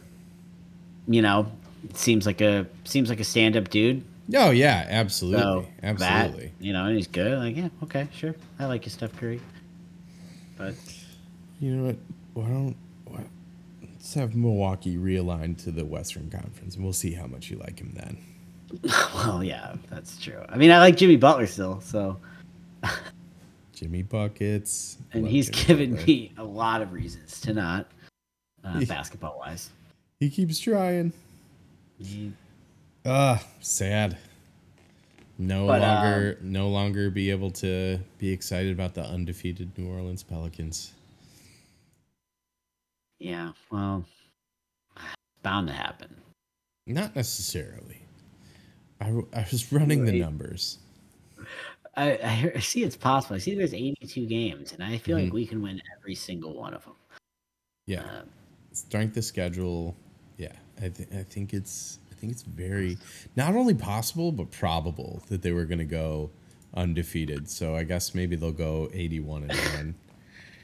You 1.08 1.22
know, 1.22 1.50
seems 1.94 2.24
like 2.26 2.40
a 2.40 2.66
seems 2.84 3.08
like 3.08 3.18
a 3.20 3.24
stand 3.24 3.56
up 3.56 3.68
dude. 3.68 4.04
Oh 4.34 4.50
yeah, 4.50 4.86
absolutely, 4.88 5.42
So 5.42 5.66
absolutely. 5.82 6.52
that 6.58 6.64
you 6.64 6.72
know, 6.72 6.84
and 6.84 6.94
he's 6.96 7.08
good. 7.08 7.36
Like 7.38 7.56
yeah, 7.56 7.68
okay, 7.82 8.06
sure. 8.14 8.34
I 8.60 8.66
like 8.66 8.84
your 8.84 8.90
Steph 8.90 9.16
Curry. 9.16 9.40
But 10.56 10.74
You 11.58 11.74
know 11.74 11.86
what? 11.86 11.96
Why 12.34 12.44
don't 12.48 12.76
why, 13.06 13.24
let's 13.82 14.14
have 14.14 14.36
Milwaukee 14.36 14.96
realigned 14.96 15.60
to 15.64 15.72
the 15.72 15.84
Western 15.84 16.30
Conference, 16.30 16.76
and 16.76 16.84
we'll 16.84 16.92
see 16.92 17.12
how 17.12 17.26
much 17.26 17.50
you 17.50 17.56
like 17.56 17.80
him 17.80 17.92
then. 17.96 18.18
well, 19.14 19.42
yeah, 19.42 19.74
that's 19.88 20.16
true. 20.16 20.44
I 20.48 20.56
mean, 20.56 20.70
I 20.70 20.78
like 20.78 20.96
Jimmy 20.96 21.16
Butler 21.16 21.48
still. 21.48 21.80
So 21.80 22.18
Jimmy 23.80 24.02
buckets, 24.02 24.98
and 25.14 25.26
he's 25.26 25.48
Jimmy 25.48 25.66
given 25.66 25.90
Butler. 25.92 26.06
me 26.06 26.32
a 26.36 26.44
lot 26.44 26.82
of 26.82 26.92
reasons 26.92 27.40
to 27.40 27.54
not 27.54 27.86
uh, 28.62 28.84
basketball 28.84 29.38
wise. 29.38 29.70
He 30.18 30.28
keeps 30.28 30.58
trying. 30.58 31.14
Ah, 33.06 33.42
sad. 33.60 34.18
No 35.38 35.66
But, 35.66 35.80
longer, 35.80 36.38
no 36.42 36.68
longer 36.68 37.08
be 37.08 37.30
able 37.30 37.50
to 37.52 37.98
be 38.18 38.30
excited 38.30 38.72
about 38.72 38.92
the 38.92 39.02
undefeated 39.02 39.70
New 39.78 39.88
Orleans 39.88 40.22
Pelicans. 40.22 40.92
Yeah, 43.18 43.52
well, 43.72 44.04
bound 45.42 45.68
to 45.68 45.72
happen. 45.72 46.14
Not 46.86 47.16
necessarily. 47.16 48.02
I, 49.00 49.08
I 49.32 49.46
was 49.50 49.72
running 49.72 50.04
the 50.04 50.20
numbers. 50.20 50.78
I, 52.02 52.52
I, 52.56 52.58
see 52.60 52.82
it's 52.82 52.96
possible. 52.96 53.36
I 53.36 53.38
see 53.38 53.54
there's 53.54 53.74
82 53.74 54.26
games, 54.26 54.72
and 54.72 54.82
I 54.82 54.98
feel 54.98 55.18
Mhm. 55.18 55.24
like 55.24 55.32
we 55.32 55.46
can 55.46 55.60
win 55.62 55.80
every 55.98 56.14
single 56.14 56.54
one 56.54 56.74
of 56.74 56.84
them. 56.84 56.94
Yeah, 57.86 58.02
Um, 58.02 58.28
strength 58.72 59.16
of 59.16 59.24
schedule. 59.24 59.94
Yeah, 60.38 60.52
I, 60.80 60.88
th- 60.88 61.08
I 61.12 61.22
think 61.24 61.52
it's 61.52 61.98
I 62.10 62.14
think 62.14 62.32
it's 62.32 62.42
very 62.42 62.98
not 63.36 63.54
only 63.54 63.74
possible 63.74 64.30
but 64.32 64.50
probable 64.50 65.22
that 65.28 65.42
they 65.42 65.52
were 65.52 65.64
going 65.64 65.78
to 65.78 65.84
go 65.84 66.30
undefeated. 66.74 67.48
So 67.50 67.74
I 67.74 67.82
guess 67.84 68.14
maybe 68.14 68.36
they'll 68.36 68.52
go 68.52 68.88
eighty-one 68.92 69.44
and 69.44 69.52
one. 69.76 69.94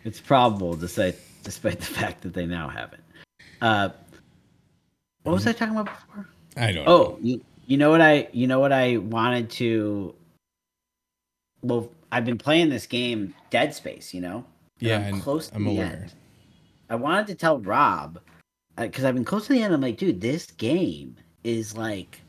it's 0.04 0.20
probable, 0.20 0.76
despite 0.76 1.16
despite 1.42 1.78
the 1.80 1.86
fact 1.86 2.22
that 2.22 2.32
they 2.34 2.46
now 2.46 2.68
haven't. 2.68 3.02
Uh, 3.60 3.88
what 5.24 5.32
was 5.32 5.46
I 5.46 5.52
talking 5.52 5.74
about 5.76 5.86
before? 5.86 6.28
I 6.56 6.72
don't. 6.72 6.86
Oh, 6.86 6.98
know. 7.02 7.18
you, 7.22 7.40
you 7.66 7.76
know 7.76 7.90
what 7.90 8.00
I 8.00 8.28
you 8.32 8.46
know 8.46 8.60
what 8.60 8.72
I 8.72 8.98
wanted 8.98 9.50
to. 9.50 10.14
Well, 11.66 11.90
I've 12.12 12.24
been 12.24 12.38
playing 12.38 12.68
this 12.70 12.86
game, 12.86 13.34
Dead 13.50 13.74
Space. 13.74 14.12
You 14.14 14.20
know. 14.20 14.44
Yeah, 14.78 14.98
I'm 14.98 15.14
and 15.14 15.22
close 15.22 15.48
to 15.48 15.56
I'm 15.56 15.64
the 15.64 15.70
aware. 15.70 15.86
end. 16.02 16.14
I 16.90 16.94
wanted 16.96 17.26
to 17.28 17.34
tell 17.34 17.58
Rob 17.58 18.20
because 18.76 19.04
I've 19.04 19.14
been 19.14 19.24
close 19.24 19.46
to 19.46 19.52
the 19.54 19.62
end. 19.62 19.72
I'm 19.74 19.80
like, 19.80 19.96
dude, 19.96 20.20
this 20.20 20.46
game 20.46 21.16
is 21.44 21.76
like 21.76 22.20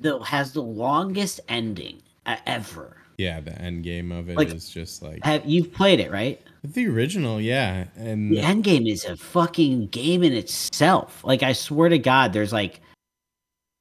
the 0.00 0.18
has 0.20 0.52
the 0.52 0.62
longest 0.62 1.40
ending 1.48 2.02
uh, 2.26 2.36
ever. 2.46 2.96
Yeah, 3.18 3.40
the 3.40 3.56
end 3.60 3.84
game 3.84 4.10
of 4.10 4.28
it 4.28 4.32
is 4.32 4.36
Like- 4.38 4.66
just 4.68 5.02
like 5.02 5.24
Have 5.24 5.44
you've 5.46 5.72
played 5.72 6.00
it, 6.00 6.10
right? 6.10 6.40
the 6.64 6.86
original. 6.88 7.40
Yeah, 7.40 7.86
and 7.96 8.30
The 8.32 8.38
end 8.40 8.64
game 8.64 8.86
is 8.86 9.04
a 9.04 9.16
fucking 9.16 9.88
game 9.88 10.22
in 10.22 10.32
itself. 10.32 11.22
Like 11.24 11.42
I 11.42 11.52
swear 11.52 11.88
to 11.88 11.98
God, 11.98 12.32
there's 12.32 12.52
like 12.52 12.80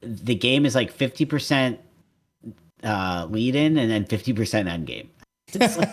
the 0.01 0.35
game 0.35 0.65
is 0.65 0.75
like 0.75 0.91
fifty 0.91 1.25
percent 1.25 1.79
uh, 2.83 3.27
lead 3.29 3.55
in 3.55 3.77
and 3.77 3.89
then 3.91 4.05
fifty 4.05 4.33
percent 4.33 4.67
end 4.67 4.87
game. 4.87 5.09
Like, 5.59 5.89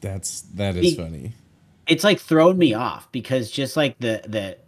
that's 0.00 0.40
that 0.54 0.76
is 0.76 0.84
He- 0.90 0.96
funny. 0.96 1.32
it's 1.86 2.04
like 2.04 2.18
thrown 2.18 2.58
me 2.58 2.74
off 2.74 3.10
because 3.12 3.50
just 3.50 3.76
like 3.76 3.98
the 3.98 4.22
the 4.26 4.58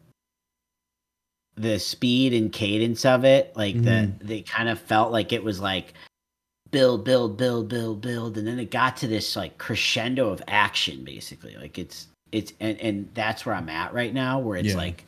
the 1.56 1.78
speed 1.78 2.32
and 2.34 2.52
cadence 2.52 3.04
of 3.04 3.24
it, 3.24 3.52
like 3.56 3.76
Mhm. 3.76 4.18
the 4.18 4.24
they 4.24 4.42
kind 4.42 4.68
of 4.68 4.78
felt 4.78 5.12
like 5.12 5.32
it 5.32 5.42
was 5.42 5.60
like 5.60 5.94
build, 6.70 7.04
build, 7.04 7.36
build, 7.36 7.68
build, 7.68 8.00
build, 8.00 8.36
and 8.36 8.46
then 8.46 8.58
it 8.58 8.70
got 8.70 8.96
to 8.98 9.06
this 9.06 9.36
like 9.36 9.58
crescendo 9.58 10.30
of 10.30 10.42
action, 10.48 11.04
basically. 11.04 11.56
Like 11.56 11.78
it's 11.78 12.08
it's 12.32 12.52
and 12.60 12.78
and 12.80 13.08
that's 13.14 13.46
where 13.46 13.54
I'm 13.54 13.68
at 13.68 13.92
right 13.94 14.12
now, 14.12 14.38
where 14.40 14.56
it's 14.58 14.70
Yeah. 14.70 14.76
like 14.76 15.04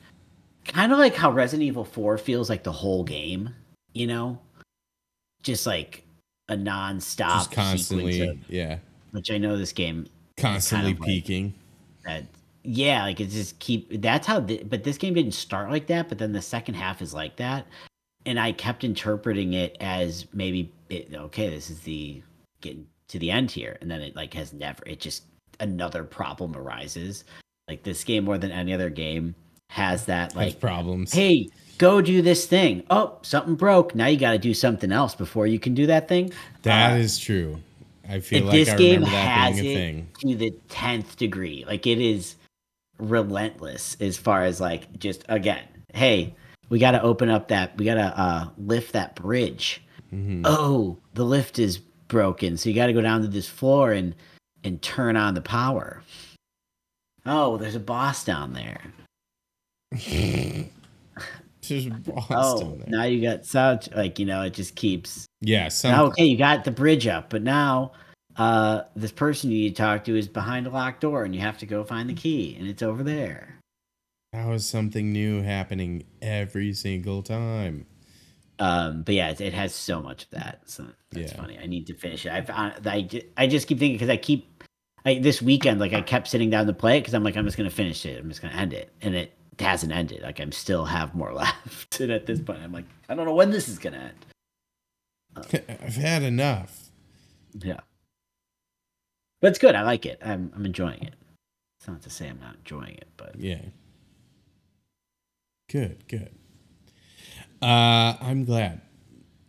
kind 0.65 0.93
of 0.93 0.99
like 0.99 1.15
how 1.15 1.31
Resident 1.31 1.67
Evil 1.67 1.85
Four 1.85 2.19
feels 2.19 2.49
like 2.49 2.63
the 2.65 2.73
whole 2.73 3.05
game, 3.05 3.51
you 3.97 4.07
know, 4.07 4.39
just 5.43 5.67
like 5.67 6.05
a 6.49 6.55
nonstop 6.57 7.35
Just 7.39 7.53
constantly, 7.53 8.13
sequence 8.13 8.45
of, 8.45 8.51
yeah, 8.51 8.79
which 9.13 9.31
I 9.31 9.39
know 9.39 9.57
this 9.57 9.73
game 9.73 10.07
constantly 10.37 10.93
of 10.93 11.01
like- 11.01 11.07
peaking. 11.09 11.55
that. 12.05 12.25
Yeah 12.69 13.05
like 13.05 13.21
it 13.21 13.27
just 13.31 13.57
keep 13.61 14.03
that's 14.03 14.27
how 14.27 14.41
but 14.41 14.83
this 14.83 14.99
game 14.99 15.15
didn't 15.15 15.35
start 15.35 15.71
like 15.71 15.87
that 15.87 16.09
but 16.09 16.19
then 16.19 16.33
the 16.33 16.43
second 16.43 16.75
half 16.75 17.01
is 17.01 17.15
like 17.15 17.37
that. 17.37 17.65
And 18.27 18.41
i 18.41 18.51
kept 18.51 18.83
interpreting 18.83 19.53
it 19.53 19.77
as 19.79 20.27
maybe 20.33 20.73
it, 20.91 21.15
okay 21.15 21.49
this 21.49 21.71
is 21.71 21.79
the 21.83 22.21
getting 22.61 22.85
to 23.07 23.21
the 23.21 23.31
end 23.31 23.53
here. 23.53 23.79
And 23.81 23.89
then 23.89 24.01
it 24.01 24.17
like 24.17 24.35
has 24.35 24.53
never 24.53 24.83
it 24.85 24.99
just 24.99 25.27
another 25.61 26.03
problem 26.03 26.57
arises. 26.57 27.23
Like 27.69 27.85
this 27.85 28.03
game 28.03 28.25
more 28.25 28.37
than 28.37 28.51
any 28.51 28.73
other 28.73 28.91
game 28.91 29.37
has 29.71 30.05
that 30.07 30.33
Has 30.33 30.37
like 30.37 30.59
problems. 30.61 31.13
hey 31.13 31.49
go 31.79 32.01
do 32.01 32.23
this 32.23 32.47
thing 32.47 32.83
oh 32.91 33.19
something 33.23 33.55
broke 33.55 33.95
now 33.95 34.07
you 34.07 34.19
got 34.19 34.33
to 34.33 34.39
do 34.39 34.55
something 34.55 34.91
else 34.93 35.15
before 35.15 35.47
you 35.47 35.59
can 35.59 35.75
do 35.75 35.87
that 35.87 36.09
thing 36.09 36.33
That 36.63 36.93
Uh, 36.93 36.97
is 36.97 37.19
true. 37.19 37.61
I 38.09 38.21
feel 38.21 38.45
like 38.45 38.53
this 38.53 38.69
I 38.71 38.77
game 38.77 39.03
has 39.03 39.59
it 39.59 39.63
thing. 39.63 40.09
to 40.21 40.35
the 40.37 40.53
10th 40.69 41.17
degree 41.17 41.65
like 41.67 41.87
it 41.87 41.99
is 42.01 42.37
relentless 42.99 43.97
as 44.01 44.17
far 44.17 44.45
as 44.45 44.61
like 44.61 44.99
just 44.99 45.25
again 45.29 45.65
hey 45.93 46.35
we 46.69 46.79
got 46.79 46.93
to 46.93 47.03
open 47.03 47.29
up 47.29 47.49
that 47.49 47.77
we 47.77 47.85
got 47.85 47.95
to 47.95 48.21
uh 48.21 48.49
lift 48.59 48.93
that 48.93 49.15
bridge 49.17 49.83
Mhm. 50.15 50.43
oh 50.45 50.99
the 51.15 51.25
lift 51.25 51.59
is 51.59 51.79
broken 51.79 52.57
so 52.57 52.69
you 52.69 52.75
got 52.77 52.87
to 52.87 52.93
go 52.93 53.01
down 53.03 53.23
to 53.23 53.29
this 53.29 53.49
floor 53.49 53.93
and 53.93 54.15
and 54.63 54.81
turn 54.81 55.17
on 55.17 55.35
the 55.35 55.41
power 55.43 56.03
oh 57.27 57.57
there's 57.57 57.75
a 57.75 57.81
boss 57.81 58.25
down 58.25 58.53
there 58.53 58.81
Just 61.67 61.89
oh 62.31 62.79
now 62.87 63.05
you 63.05 63.21
got 63.23 63.45
such 63.45 63.91
like 63.93 64.19
you 64.19 64.27
know 64.27 64.43
it 64.43 64.55
just 64.55 64.75
keeps 64.77 65.27
Yeah, 65.41 65.69
some, 65.69 65.91
now, 65.93 66.05
okay, 66.07 66.25
you 66.25 66.37
got 66.37 66.65
the 66.65 66.71
bridge 66.71 67.07
up, 67.07 67.31
but 67.31 67.43
now 67.43 67.93
uh, 68.37 68.83
this 68.95 69.13
person 69.13 69.51
you 69.51 69.59
need 69.59 69.77
to 69.77 69.83
talk 69.83 70.05
to 70.05 70.17
is 70.17 70.29
behind 70.29 70.67
a 70.67 70.71
locked 70.71 71.01
door, 71.01 71.25
and 71.25 71.35
you 71.35 71.41
have 71.41 71.59
to 71.59 71.67
go 71.67 71.85
find 71.85 72.09
the 72.09 72.15
key, 72.15 72.57
and 72.59 72.69
it's 72.69 72.83
over 72.83 73.03
there. 73.03 73.59
how 74.33 74.53
is 74.53 74.67
something 74.67 75.13
new 75.13 75.43
happening 75.43 76.05
every 76.21 76.73
single 76.75 77.23
time? 77.23 77.87
Um, 78.59 79.03
but 79.03 79.15
yeah, 79.15 79.31
it, 79.31 79.41
it 79.41 79.53
has 79.55 79.75
so 79.75 80.01
much 80.03 80.25
of 80.25 80.31
that. 80.31 80.61
So 80.67 80.87
that's 81.11 81.33
Yeah. 81.33 81.39
funny. 81.39 81.59
I 81.59 81.67
need 81.67 81.87
to 81.89 81.95
finish 81.95 82.25
it. 82.27 82.33
I 82.33 82.43
found, 82.43 82.87
I, 82.87 83.03
ju- 83.03 83.23
I 83.37 83.47
just 83.47 83.67
keep 83.69 83.79
thinking 83.79 83.97
because 83.97 84.09
I 84.09 84.17
keep 84.17 84.63
like 85.05 85.23
this 85.23 85.41
weekend, 85.43 85.79
like 85.79 85.93
I 85.93 86.01
kept 86.01 86.29
sitting 86.29 86.51
down 86.51 86.67
to 86.67 86.73
play 86.73 86.97
it 86.99 87.01
because 87.03 87.15
I'm 87.15 87.23
like 87.23 87.37
I'm 87.37 87.45
just 87.45 87.57
gonna 87.57 87.71
finish 87.71 88.05
it. 88.07 88.19
I'm 88.19 88.29
just 88.29 88.43
gonna 88.43 88.55
end 88.55 88.73
it, 88.73 88.91
and 89.03 89.15
it 89.15 89.36
hasn't 89.61 89.93
ended. 89.93 90.23
Like 90.23 90.41
I'm 90.41 90.53
still 90.53 90.85
have 90.85 91.15
more 91.15 91.33
left, 91.35 92.01
and 92.01 92.13
at 92.13 92.27
this 92.27 92.41
point, 92.41 92.61
I'm 92.63 92.73
like 92.73 92.87
I 93.09 93.15
don't 93.15 93.27
know 93.27 93.35
when 93.35 93.51
this 93.51 93.69
is 93.69 93.79
gonna 93.79 94.13
end. 94.13 95.63
I've 95.83 95.97
had 95.97 96.23
enough. 96.23 96.89
Yeah. 97.55 97.81
But 99.41 99.49
it's 99.49 99.59
good. 99.59 99.75
I 99.75 99.83
like 99.83 100.07
it. 100.07 100.19
I'm 100.25 100.53
I'm 100.55 100.65
enjoying 100.65 101.03
it. 101.03 101.15
It's 101.79 101.89
not 101.89 102.03
to 102.03 102.11
say 102.11 102.29
I'm 102.29 102.41
not 102.41 102.57
enjoying 102.57 102.97
it, 102.97 103.09
but 103.17 103.37
Yeah. 103.39 103.61
Good, 105.69 106.07
good. 106.09 106.31
Uh, 107.61 108.15
I'm 108.21 108.45
glad. 108.45 108.83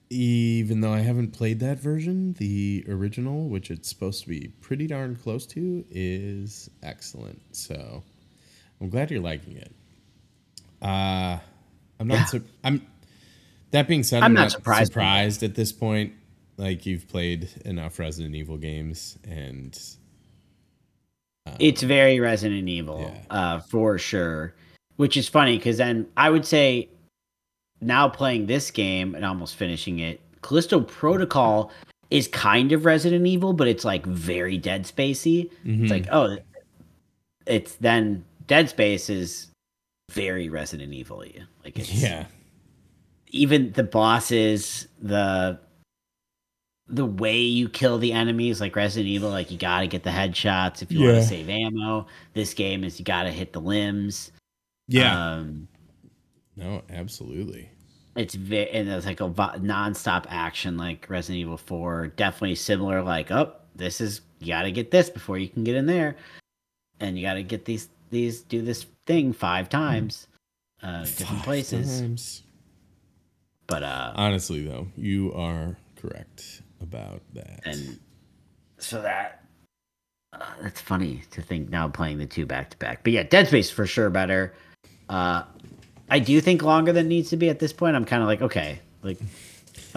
Even 0.10 0.82
though 0.82 0.94
I 0.94 1.02
haven't 1.02 1.32
played 1.32 1.60
that 1.60 1.80
version, 1.80 2.34
the 2.34 2.86
original, 2.88 3.50
which 3.50 3.70
it's 3.70 3.90
supposed 3.90 4.24
to 4.24 4.30
be 4.30 4.48
pretty 4.62 4.88
darn 4.88 5.16
close 5.16 5.46
to, 5.48 5.86
is 5.92 6.70
excellent. 6.82 7.42
So 7.56 8.04
I'm 8.82 8.90
glad 8.90 9.12
you're 9.12 9.22
liking 9.22 9.58
it. 9.58 9.76
Uh, 10.82 11.40
I'm 12.00 12.08
not. 12.08 12.34
Yeah. 12.34 12.40
I'm. 12.64 12.86
That 13.72 13.88
being 13.88 14.04
said, 14.04 14.20
I'm 14.20 14.26
I'm, 14.26 14.34
not 14.34 14.42
not, 14.44 14.52
surprised 14.52 14.94
surprised, 14.94 15.44
at 15.44 15.56
this 15.56 15.72
point. 15.72 16.14
Like 16.58 16.86
you've 16.86 17.08
played 17.08 17.50
enough 17.66 18.00
Resident 18.00 18.34
Evil 18.36 18.58
games, 18.58 19.18
and 19.28 19.80
um, 21.46 21.56
it's 21.60 21.84
very 21.84 22.20
Resident 22.20 22.68
Evil, 22.68 23.02
Yeah. 23.02 23.36
uh, 23.36 23.60
for 23.60 23.98
sure. 23.98 24.56
Which 24.96 25.16
is 25.18 25.28
funny 25.30 25.58
because 25.58 25.78
then 25.78 26.08
I 26.18 26.30
would 26.32 26.46
say, 26.46 26.90
now 27.82 28.10
playing 28.10 28.48
this 28.48 28.72
game 28.72 29.14
and 29.14 29.24
almost 29.24 29.56
finishing 29.56 30.00
it, 30.00 30.20
Callisto 30.42 30.82
Protocol 30.82 31.72
is 32.10 32.28
kind 32.30 32.72
of 32.72 32.86
Resident 32.86 33.28
Evil, 33.28 33.54
but 33.54 33.68
it's 33.68 33.86
like 33.86 34.06
very 34.06 34.58
Dead 34.58 34.84
Spacey. 34.86 35.52
Mhm. 35.66 35.84
It's 35.84 35.92
like 35.92 36.08
oh, 36.12 36.38
it's 37.46 37.76
then 37.76 38.26
Dead 38.48 38.70
Space 38.70 39.10
is 39.12 39.52
very 40.12 40.50
Resident 40.50 40.94
Evil. 40.94 41.24
Like 41.64 41.78
it's, 41.78 41.94
yeah, 41.94 42.26
even 43.28 43.72
the 43.74 43.84
bosses, 43.84 44.88
the 45.02 45.60
the 46.88 47.06
way 47.06 47.38
you 47.40 47.68
kill 47.68 47.98
the 47.98 48.14
enemies, 48.14 48.62
like 48.62 48.76
Resident 48.76 49.10
Evil, 49.10 49.30
like 49.30 49.52
you 49.52 49.58
gotta 49.58 49.88
get 49.88 50.04
the 50.04 50.10
headshots 50.10 50.82
if 50.82 50.92
you 50.92 51.04
want 51.04 51.16
to 51.16 51.24
save 51.24 51.50
ammo. 51.50 52.08
This 52.34 52.54
game 52.54 52.84
is 52.84 52.98
you 53.00 53.06
gotta 53.06 53.32
hit 53.32 53.54
the 53.54 53.62
limbs. 53.62 54.32
yeah. 54.88 55.34
Um, 55.34 55.68
no, 56.56 56.82
absolutely. 56.90 57.70
it's 58.16 58.34
very 58.34 58.72
and 58.72 58.90
it's 58.90 59.06
like 59.06 59.22
a 59.22 59.60
non-stop 59.62 60.26
action 60.30 60.76
like 60.76 61.08
Resident 61.10 61.40
Evil 61.40 61.58
4. 61.58 62.08
Definitely 62.16 62.56
similar. 62.56 63.04
Like, 63.04 63.30
oh, 63.32 63.54
this 63.76 64.02
is 64.02 64.22
you 64.40 64.48
gotta 64.48 64.72
get 64.72 64.90
this 64.90 65.10
before 65.10 65.38
you 65.38 65.50
can 65.50 65.64
get 65.64 65.76
in 65.76 65.86
there, 65.86 66.16
and 67.00 67.18
you 67.18 67.24
gotta 67.26 67.44
get 67.44 67.66
these 67.66 67.90
these 68.10 68.42
do 68.42 68.62
this 68.62 68.86
thing 69.06 69.34
five 69.34 69.70
times, 69.70 70.28
uh, 70.84 71.02
different 71.04 71.28
Five 71.38 71.44
places. 71.44 72.00
times. 72.02 72.44
But 73.68 73.84
uh, 73.84 74.14
Honestly, 74.16 74.66
though, 74.66 74.88
you 74.96 75.34
are 75.34 75.76
correct 75.96 76.62
about 76.82 77.22
that. 77.34 77.62
and 77.66 78.00
so 78.78 79.02
that 79.02 79.44
uh, 80.34 80.46
that's 80.62 80.80
funny 80.80 81.24
to 81.32 81.42
think 81.42 81.70
now 81.70 81.88
playing 81.88 82.18
the 82.20 82.26
two 82.26 82.46
back 82.46 82.70
to 82.70 82.78
back. 82.78 83.04
But 83.04 83.14
yeah, 83.14 83.24
Dead 83.24 83.48
Space 83.48 83.70
for 83.70 83.86
sure 83.86 84.10
better. 84.10 84.54
Uh, 85.10 85.44
I 86.10 86.20
do 86.20 86.40
think 86.40 86.62
longer 86.64 86.94
than 86.94 87.08
needs 87.08 87.30
to 87.32 87.38
be 87.38 87.50
at 87.50 87.60
this 87.60 87.74
point. 87.74 87.96
I'm 87.96 88.06
kind 88.06 88.22
of 88.22 88.28
like, 88.28 88.42
okay, 88.42 88.80
like 89.04 89.18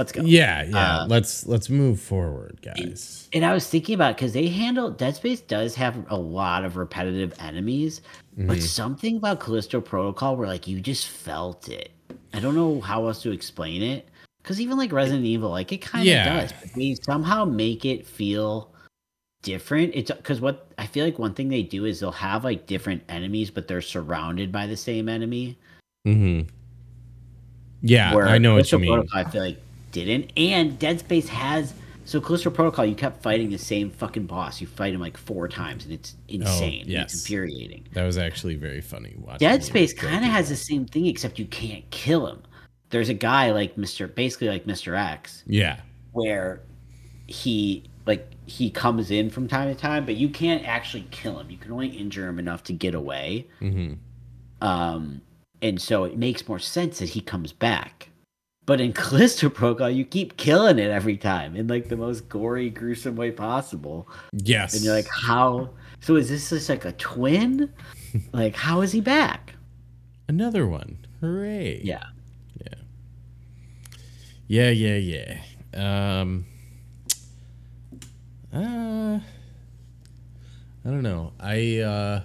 let's 0.01 0.13
go. 0.13 0.23
yeah, 0.23 0.63
yeah. 0.65 0.77
Uh, 1.01 1.07
let's 1.09 1.47
let's 1.47 1.69
move 1.69 2.01
forward, 2.01 2.59
guys. 2.63 3.29
And 3.33 3.45
I 3.45 3.53
was 3.53 3.69
thinking 3.69 3.95
about 3.95 4.17
because 4.17 4.33
they 4.33 4.49
handle 4.49 4.91
Dead 4.91 5.15
Space 5.17 5.41
does 5.41 5.75
have 5.75 6.05
a 6.11 6.17
lot 6.17 6.65
of 6.65 6.77
repetitive 6.77 7.35
enemies, 7.39 8.01
but 8.37 8.61
something 8.63 9.19
about 9.19 9.41
Callisto 9.41 9.81
Protocol 9.81 10.37
where 10.37 10.49
like 10.49 10.67
you 10.67 10.81
just 10.81 11.07
felt 11.09 11.69
it. 11.69 11.91
I 12.33 12.41
don't 12.41 12.55
know 12.55 12.81
how 12.81 13.07
else 13.07 13.23
to 13.23 13.31
explain 13.31 13.83
it. 13.83 14.09
Because 14.43 14.59
even 14.61 14.79
like 14.79 14.91
Resident 14.91 15.27
Evil, 15.27 15.51
like 15.51 15.71
it 15.71 15.83
kind 15.83 16.03
of 16.03 16.07
Yeah. 16.07 16.41
does, 16.41 16.53
but 16.53 16.73
they 16.73 16.97
somehow 17.05 17.45
make 17.45 17.85
it 17.85 18.07
feel 18.07 18.73
different. 19.43 19.93
It's 19.95 20.11
because 20.11 20.41
what 20.41 20.73
I 20.79 20.87
feel 20.87 21.05
like 21.05 21.19
one 21.19 21.35
thing 21.35 21.49
they 21.51 21.63
do 21.63 21.85
is 21.85 22.01
they'll 22.01 22.11
have 22.13 22.43
like 22.43 22.67
different 22.67 23.03
enemies, 23.11 23.51
but 23.51 23.69
they're 23.69 23.83
surrounded 23.83 24.51
by 24.51 24.67
the 24.67 24.77
same 24.77 25.11
enemy. 25.11 25.59
Mm-hmm. 26.07 26.49
Yeah, 27.83 28.15
where 28.15 28.29
I 28.29 28.39
know 28.39 28.55
what 28.55 28.71
you 28.73 28.79
mean. 28.79 28.93
Protocol, 28.95 29.19
I 29.21 29.25
feel 29.31 29.43
like 29.43 29.59
didn't. 29.93 30.33
And 30.37 30.79
Dead 30.79 31.01
Space 31.01 31.29
has 31.29 31.75
so 32.05 32.21
Callisto 32.21 32.51
Protocol. 32.51 32.85
You 32.87 32.95
kept 32.95 33.23
fighting 33.23 33.51
the 33.51 33.59
same 33.59 33.91
fucking 33.91 34.27
boss. 34.27 34.61
You 34.61 34.67
fight 34.67 34.95
him 34.95 35.01
like 35.01 35.17
four 35.17 35.47
times, 35.49 35.85
and 35.85 35.93
it's 35.93 36.17
insane. 36.29 36.85
Oh, 36.87 36.91
yes. 36.91 37.13
It's 37.13 37.23
infuriating. 37.23 37.87
That 37.93 38.05
was 38.05 38.19
actually 38.19 38.57
very 38.57 38.81
funny. 38.81 39.15
Watching 39.19 39.47
Dead 39.49 39.63
Space 39.63 39.93
kind 39.93 40.25
of 40.25 40.31
has 40.31 40.49
the 40.49 40.57
same 40.57 40.87
thing, 40.87 41.07
except 41.07 41.39
you 41.39 41.47
can't 41.47 41.89
kill 41.91 42.27
him. 42.27 42.43
There's 42.91 43.09
a 43.09 43.15
guy 43.15 43.53
like 43.53 43.79
Mister, 43.79 44.09
basically 44.09 44.49
like 44.49 44.67
Mister 44.67 44.97
X, 44.97 45.45
Yeah, 45.47 45.81
where 46.13 46.63
he 47.29 47.85
like 48.07 48.29
he 48.47 48.71
comes 48.71 49.13
in 49.13 49.31
from 49.31 49.47
time 49.47 49.73
to 49.73 49.81
time, 49.81 50.05
but 50.05 50.17
you 50.17 50.29
can't 50.29 50.67
actually 50.67 51.07
kill 51.13 51.39
him. 51.39 51.51
You 51.51 51.59
can 51.59 51.71
only 51.71 51.89
injure 51.89 52.29
him 52.29 52.41
enough 52.41 52.65
to 52.65 52.73
get 52.73 52.97
away. 52.97 53.47
hmm 53.61 53.93
Um, 54.61 55.21
and 55.63 55.81
so 55.81 56.05
it 56.05 56.19
makes 56.19 56.49
more 56.49 56.59
sense 56.59 56.99
that 56.99 57.11
he 57.11 57.21
comes 57.21 57.53
back. 57.53 58.10
But 58.71 58.81
in 58.81 58.93
Callisto 58.93 59.49
Protocol, 59.51 59.91
you 59.91 60.05
keep 60.05 60.37
killing 60.37 60.79
it 60.79 60.93
every 60.93 61.17
time 61.17 61.57
in 61.57 61.67
like 61.67 61.89
the 61.89 61.97
most 61.97 62.29
gory, 62.29 62.71
gruesome 62.71 63.17
way 63.17 63.33
possible. 63.33 64.09
yes. 64.33 64.75
And 64.75 64.85
you're 64.85 64.95
like, 64.95 65.09
how? 65.09 65.71
So 65.99 66.15
is 66.15 66.29
this 66.29 66.51
just 66.51 66.69
like 66.69 66.85
a 66.85 66.93
twin? 66.93 67.73
like, 68.33 68.55
how 68.55 68.83
is 68.83 68.93
he 68.93 69.01
back? 69.01 69.57
another 70.29 70.69
one. 70.69 70.99
Hooray! 71.21 71.81
Yeah. 71.83 72.05
yeah, 74.47 74.71
yeah, 74.71 74.95
yeah. 74.95 75.41
Yeah. 75.75 76.21
Um, 76.21 76.47
uh, 78.55 79.19
I 79.19 79.21
don't 80.85 81.03
know. 81.03 81.33
I 81.41 81.79
uh, 81.79 82.23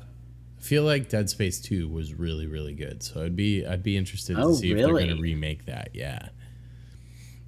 feel 0.60 0.84
like 0.84 1.10
Dead 1.10 1.28
Space 1.28 1.60
Two 1.60 1.90
was 1.90 2.14
really, 2.14 2.46
really 2.46 2.74
good. 2.74 3.02
So 3.02 3.24
I'd 3.24 3.36
be, 3.36 3.66
I'd 3.66 3.82
be 3.82 3.98
interested 3.98 4.36
to 4.36 4.44
Oh, 4.44 4.54
see 4.54 4.74
if 4.74 4.78
they're 4.78 4.94
gonna 4.94 5.20
remake 5.20 5.66
that. 5.66 5.90
Yeah, 5.96 6.30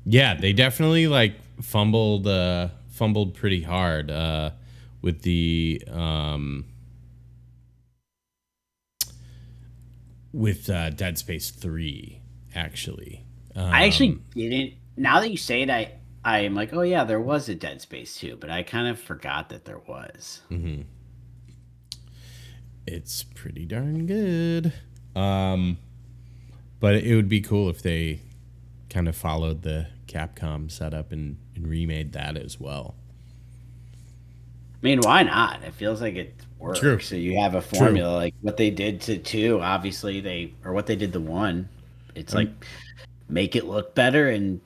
yeah. 0.08 0.34
They 0.36 0.54
definitely 0.54 1.08
like 1.08 1.36
fumbled, 1.62 2.28
uh, 2.28 2.70
fumbled 2.90 3.36
pretty 3.36 3.62
hard 3.62 4.10
uh, 4.10 4.52
with 5.02 5.22
the 5.22 5.84
um. 5.92 6.66
With 10.34 10.70
uh, 10.70 10.90
Dead 10.92 11.18
Space 11.18 11.50
Three, 11.50 12.22
actually, 12.54 13.26
I 13.56 13.86
actually 13.86 14.10
Um, 14.10 14.24
didn't. 14.36 14.74
Now 14.96 15.20
that 15.20 15.32
you 15.32 15.38
say 15.38 15.64
it, 15.64 15.70
I 15.70 15.94
I'm 16.24 16.54
like, 16.54 16.74
oh 16.74 16.82
yeah, 16.82 17.06
there 17.06 17.22
was 17.22 17.50
a 17.50 17.56
Dead 17.56 17.82
Space 17.82 18.16
Two, 18.20 18.36
but 18.36 18.50
I 18.50 18.62
kind 18.62 18.88
of 18.88 19.00
forgot 19.00 19.50
that 19.50 19.66
there 19.66 19.80
was. 19.80 20.42
it's 22.86 23.24
pretty 23.24 23.66
darn 23.66 24.06
good. 24.06 24.74
Um, 25.16 25.78
but 26.80 26.96
it 26.96 27.16
would 27.16 27.30
be 27.30 27.42
cool 27.42 27.70
if 27.70 27.82
they 27.82 28.22
kind 28.90 29.08
of 29.08 29.16
followed 29.16 29.64
the 29.64 29.88
Capcom 30.08 30.72
setup 30.72 31.12
and, 31.12 31.38
and 31.56 31.68
remade 31.68 32.14
that 32.14 32.38
as 32.38 32.60
well. 32.60 32.96
I 34.74 34.80
mean, 34.82 35.00
why 35.02 35.24
not? 35.24 35.64
It 35.64 35.74
feels 35.74 36.02
like 36.02 36.16
it 36.16 36.36
works. 36.60 36.80
True. 36.80 37.00
So 37.00 37.16
you 37.16 37.40
have 37.40 37.56
a 37.56 37.62
formula 37.62 38.16
like 38.16 38.36
what 38.42 38.58
they 38.58 38.70
did 38.70 39.02
to 39.02 39.18
two. 39.18 39.60
Obviously, 39.62 40.22
they 40.22 40.54
or 40.64 40.74
what 40.74 40.86
they 40.86 40.96
did 40.96 41.14
to 41.14 41.20
one. 41.20 41.68
It's 42.16 42.34
like 42.34 42.50
make 43.28 43.56
it 43.56 43.66
look 43.66 43.96
better, 43.96 44.30
and 44.30 44.62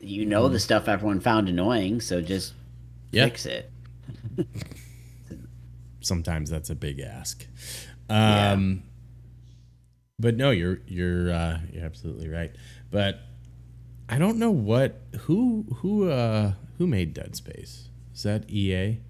you 0.00 0.26
know 0.26 0.48
the 0.48 0.60
stuff 0.60 0.86
everyone 0.88 1.20
found 1.20 1.48
annoying. 1.48 2.00
So 2.00 2.20
just 2.20 2.52
Yeah. 3.10 3.24
fix 3.24 3.46
it. 3.46 3.70
Sometimes 6.00 6.50
that's 6.50 6.68
a 6.70 6.74
big 6.74 7.00
ask. 7.00 7.46
Yeah. 8.10 8.52
Um, 8.52 8.82
but 10.18 10.36
no, 10.36 10.50
you're 10.50 10.80
you're 10.86 11.32
uh, 11.32 11.60
you're 11.72 11.84
absolutely 11.84 12.28
right. 12.28 12.52
But 12.90 13.20
I 14.08 14.18
don't 14.18 14.38
know 14.38 14.50
what 14.50 15.00
who 15.22 15.64
who 15.76 16.10
uh 16.10 16.52
who 16.78 16.86
made 16.86 17.14
Dead 17.14 17.36
Space. 17.36 17.88
Is 18.14 18.22
that 18.24 18.48
EA? 18.50 19.00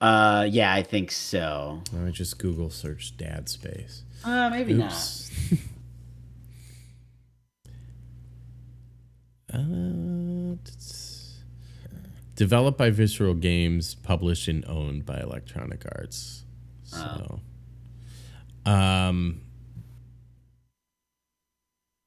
Uh, 0.00 0.46
yeah, 0.50 0.74
I 0.74 0.82
think 0.82 1.12
so. 1.12 1.80
Let 1.92 2.02
me 2.02 2.10
just 2.12 2.38
Google 2.38 2.70
search 2.70 3.16
Dad 3.16 3.48
Space. 3.48 4.02
Uh, 4.24 4.50
maybe 4.50 4.74
not. 4.74 4.90
Oops. 4.92 5.30
Uh, 9.52 10.56
developed 12.36 12.78
by 12.78 12.88
Visceral 12.88 13.34
Games, 13.34 13.94
published 13.94 14.48
and 14.48 14.64
owned 14.64 15.04
by 15.04 15.20
Electronic 15.20 15.84
Arts. 15.94 16.44
So, 16.84 17.40
um, 18.64 19.42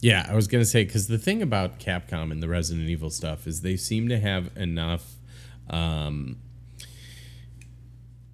yeah, 0.05 0.27
I 0.29 0.35
was 0.35 0.47
gonna 0.47 0.65
say 0.65 0.85
because 0.85 1.07
the 1.07 1.17
thing 1.17 1.41
about 1.41 1.79
Capcom 1.79 2.31
and 2.31 2.43
the 2.43 2.47
Resident 2.47 2.87
Evil 2.87 3.09
stuff 3.09 3.47
is 3.47 3.61
they 3.61 3.75
seem 3.75 4.07
to 4.09 4.19
have 4.19 4.55
enough, 4.55 5.15
um, 5.67 6.37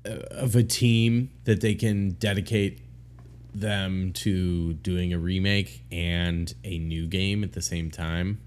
of 0.03 0.53
a 0.53 0.63
team 0.63 1.31
that 1.45 1.61
they 1.61 1.73
can 1.73 2.09
dedicate 2.09 2.81
them 3.55 4.11
to 4.11 4.73
doing 4.73 5.13
a 5.13 5.17
remake 5.17 5.85
and 5.93 6.53
a 6.65 6.77
new 6.77 7.07
game 7.07 7.41
at 7.41 7.53
the 7.53 7.61
same 7.61 7.89
time 7.89 8.41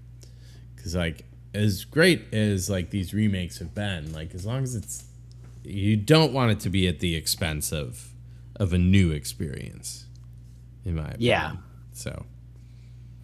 because 0.75 0.93
like 0.93 1.25
as 1.55 1.83
great 1.83 2.31
as 2.31 2.69
like 2.69 2.91
these 2.91 3.11
remakes 3.11 3.57
have 3.57 3.73
been 3.73 4.13
like 4.13 4.35
as 4.35 4.45
long 4.45 4.61
as 4.61 4.75
it's 4.75 5.05
you 5.63 5.97
don't 5.97 6.31
want 6.31 6.51
it 6.51 6.59
to 6.59 6.69
be 6.69 6.87
at 6.87 6.99
the 6.99 7.15
expense 7.15 7.71
of 7.71 8.11
of 8.57 8.71
a 8.71 8.77
new 8.77 9.09
experience 9.09 10.05
in 10.83 10.93
my 10.93 11.07
opinion. 11.07 11.21
Yeah. 11.21 11.55
so 11.91 12.25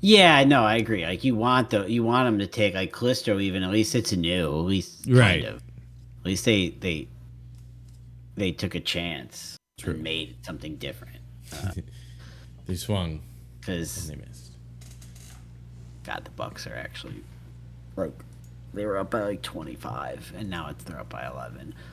Yeah, 0.02 0.44
no, 0.46 0.64
I 0.64 0.78
agree. 0.78 1.06
Like 1.06 1.24
you 1.24 1.36
want 1.36 1.70
the 1.70 1.86
you 1.90 2.04
want 2.04 2.26
them 2.26 2.40
to 2.40 2.48
take 2.48 2.74
like 2.74 2.92
Callisto, 2.92 3.40
even 3.40 3.62
at 3.64 3.70
least 3.70 3.94
it's 3.94 4.12
new. 4.12 4.48
At 4.48 4.66
least 4.66 5.06
kind 5.12 5.46
of. 5.46 5.58
At 5.58 6.26
least 6.26 6.44
they 6.46 6.70
they 6.70 7.08
they 8.36 8.52
took 8.52 8.74
a 8.74 8.80
chance 8.80 9.58
True. 9.80 9.94
and 9.94 10.04
made 10.04 10.44
something 10.44 10.78
different. 10.78 11.20
Uh, 11.54 11.72
they 12.66 12.76
swung 12.76 13.12
and 13.12 13.22
Because 13.60 14.08
they 14.08 14.16
missed 14.16 14.58
God, 16.04 16.26
the 16.26 16.32
Bucks 16.32 16.66
are 16.66 16.76
actually 16.76 17.24
broke. 17.94 18.24
They 18.74 18.86
were 18.86 18.98
up 18.98 19.12
by 19.12 19.22
like 19.22 19.44
twenty 19.44 19.76
five, 19.76 20.34
and 20.36 20.50
now 20.50 20.70
it's 20.70 20.84
they're 20.84 21.00
up 21.00 21.10
by 21.10 21.28
eleven. 21.28 21.76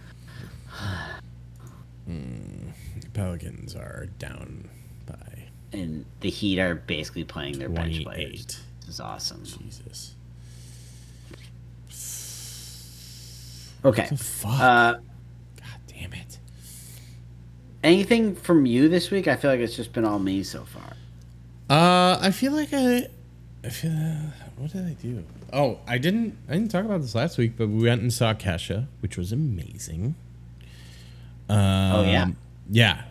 Hmm. 2.06 2.70
Pelicans 3.12 3.74
are 3.74 4.06
down 4.18 4.70
by 5.04 5.37
And 5.72 6.04
the 6.20 6.30
Heat 6.30 6.58
are 6.58 6.74
basically 6.74 7.24
playing 7.24 7.58
their 7.58 7.68
bench 7.68 8.02
players. 8.02 8.44
28. 8.46 8.60
This 8.80 8.88
is 8.88 9.00
awesome. 9.00 9.44
Jesus. 9.44 10.14
Okay. 13.84 14.06
Fuck? 14.16 14.60
Uh, 14.60 14.92
God 14.94 15.80
damn 15.86 16.12
it. 16.12 16.38
anything 17.84 18.34
from 18.34 18.66
you 18.66 18.88
this 18.88 19.10
week? 19.10 19.28
I 19.28 19.36
feel 19.36 19.50
like 19.50 19.60
it's 19.60 19.76
just 19.76 19.92
been 19.92 20.04
all 20.04 20.18
me 20.18 20.42
so 20.42 20.64
far. 20.64 20.92
Uh, 21.70 22.18
I 22.20 22.30
feel 22.30 22.52
like 22.52 22.70
I, 22.72 23.08
I 23.64 23.68
feel. 23.68 23.92
What 24.56 24.72
did 24.72 24.86
I 24.86 24.94
do? 25.00 25.22
Oh, 25.52 25.78
I 25.86 25.98
didn't. 25.98 26.36
I 26.48 26.54
didn't 26.54 26.70
talk 26.70 26.84
about 26.84 27.02
this 27.02 27.14
last 27.14 27.38
week, 27.38 27.52
but 27.56 27.68
we 27.68 27.84
went 27.84 28.00
and 28.02 28.12
saw 28.12 28.34
Kesha, 28.34 28.86
which 29.00 29.16
was 29.16 29.30
amazing. 29.32 30.14
Um, 31.48 31.58
Oh, 31.58 32.02
yeah? 32.04 32.26
yeah. 32.70 33.02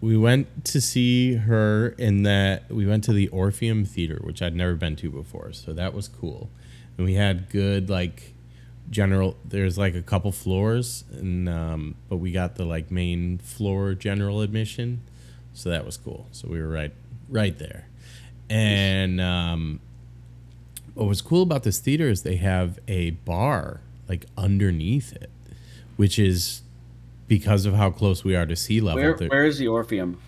We 0.00 0.16
went 0.16 0.64
to 0.66 0.80
see 0.80 1.34
her 1.34 1.88
in 1.98 2.22
that. 2.22 2.70
We 2.70 2.86
went 2.86 3.04
to 3.04 3.12
the 3.12 3.28
Orpheum 3.28 3.84
Theater, 3.84 4.18
which 4.22 4.40
I'd 4.40 4.54
never 4.54 4.74
been 4.74 4.96
to 4.96 5.10
before, 5.10 5.52
so 5.52 5.72
that 5.74 5.92
was 5.92 6.08
cool. 6.08 6.48
And 6.96 7.06
we 7.06 7.14
had 7.14 7.50
good 7.50 7.90
like 7.90 8.34
general. 8.90 9.36
There's 9.44 9.76
like 9.76 9.94
a 9.94 10.02
couple 10.02 10.32
floors, 10.32 11.04
and 11.12 11.48
um, 11.48 11.96
but 12.08 12.16
we 12.16 12.32
got 12.32 12.56
the 12.56 12.64
like 12.64 12.90
main 12.90 13.38
floor 13.38 13.94
general 13.94 14.40
admission, 14.40 15.02
so 15.52 15.68
that 15.68 15.84
was 15.84 15.96
cool. 15.96 16.28
So 16.32 16.48
we 16.48 16.60
were 16.60 16.68
right 16.68 16.92
right 17.28 17.58
there, 17.58 17.86
and 18.48 19.20
um, 19.20 19.80
what 20.94 21.06
was 21.06 21.22
cool 21.22 21.42
about 21.42 21.62
this 21.62 21.78
theater 21.78 22.08
is 22.08 22.22
they 22.22 22.36
have 22.36 22.78
a 22.88 23.10
bar 23.10 23.80
like 24.08 24.26
underneath 24.36 25.12
it, 25.12 25.30
which 25.96 26.18
is 26.18 26.62
because 27.30 27.64
of 27.64 27.74
how 27.74 27.90
close 27.90 28.24
we 28.24 28.34
are 28.34 28.44
to 28.44 28.56
sea 28.56 28.80
level. 28.80 29.00
Where 29.00 29.14
There- 29.14 29.28
Where 29.28 29.46
is 29.46 29.58
the 29.58 29.68
Orpheum? 29.68 30.18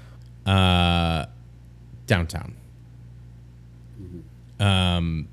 uh, 0.47 1.27
downtown. 2.07 2.55
Um, 4.61 5.27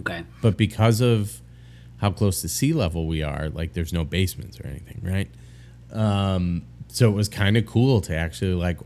Okay. 0.00 0.24
but 0.40 0.56
because 0.56 1.02
of 1.02 1.40
how 1.98 2.10
close 2.10 2.40
to 2.40 2.48
sea 2.48 2.72
level 2.72 3.06
we 3.06 3.22
are, 3.22 3.50
like 3.50 3.74
there's 3.74 3.92
no 3.92 4.04
basements 4.04 4.58
or 4.58 4.66
anything, 4.66 5.00
right? 5.02 5.28
Um, 5.92 6.62
so 6.88 7.10
it 7.10 7.14
was 7.14 7.28
kind 7.28 7.56
of 7.58 7.66
cool 7.66 8.00
to 8.02 8.16
actually 8.16 8.54
like 8.54 8.78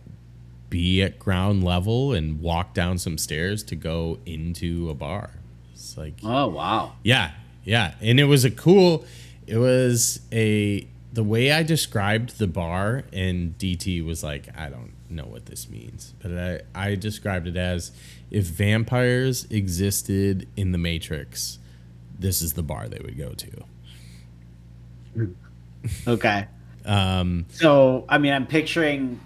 be 0.69 1.01
at 1.03 1.21
ground 1.21 1.63
level 1.63 2.13
and 2.13 2.41
walk 2.41 2.75
down 2.75 2.99
some 2.99 3.19
stairs 3.19 3.63
to 3.65 3.77
go 3.77 4.19
into 4.27 4.91
a 4.91 4.95
bar. 4.95 5.31
It's 5.73 5.97
like 5.97 6.15
Oh 6.25 6.49
wow. 6.49 6.95
yeah, 7.05 7.31
yeah, 7.65 7.95
and 8.01 8.19
it 8.19 8.25
was 8.25 8.45
a 8.45 8.51
cool. 8.51 9.05
It 9.47 9.59
was 9.59 10.21
a 10.33 10.89
the 11.17 11.25
way 11.25 11.51
I 11.51 11.63
described 11.63 12.39
the 12.39 12.47
bar, 12.47 13.05
and 13.11 13.57
DT 13.57 14.05
was 14.05 14.23
like, 14.23 14.49
I 14.55 14.69
don't 14.69 14.93
know 15.09 15.25
what 15.25 15.47
this 15.47 15.67
means, 15.67 16.13
but 16.23 16.31
I 16.39 16.61
I 16.75 16.95
described 16.95 17.49
it 17.49 17.57
as 17.57 17.91
if 18.31 18.45
vampires 18.45 19.47
existed 19.49 20.47
in 20.57 20.73
the 20.73 20.79
Matrix, 20.79 21.59
this 22.19 22.43
is 22.43 22.53
the 22.53 22.63
bar 22.63 22.87
they 22.87 23.01
would 23.03 23.17
go 23.17 23.33
to. 23.33 25.31
Okay. 26.07 26.47
Um. 26.85 27.47
So 27.49 28.05
I 28.09 28.19
mean, 28.19 28.33
I'm 28.33 28.47
picturing 28.47 29.19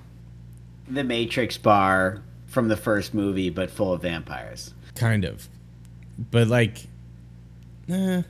the 0.89 1.05
Matrix 1.05 1.59
bar 1.59 2.23
from 2.47 2.69
the 2.69 2.77
first 2.77 3.13
movie, 3.13 3.51
but 3.51 3.71
full 3.71 3.93
of 3.93 4.01
vampires. 4.01 4.73
kind 4.95 5.27
of 5.27 5.47
but 6.31 6.49
like 6.49 6.87
eh, 7.91 8.23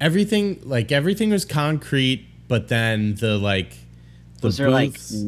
everything 0.00 0.60
like 0.62 0.92
everything 0.92 1.30
was 1.30 1.44
concrete 1.44 2.29
but 2.50 2.66
then 2.66 3.14
the 3.14 3.38
like 3.38 3.76
the 4.40 4.48
Was 4.48 4.56
there 4.56 4.70
like 4.70 4.94
booths- 4.94 5.24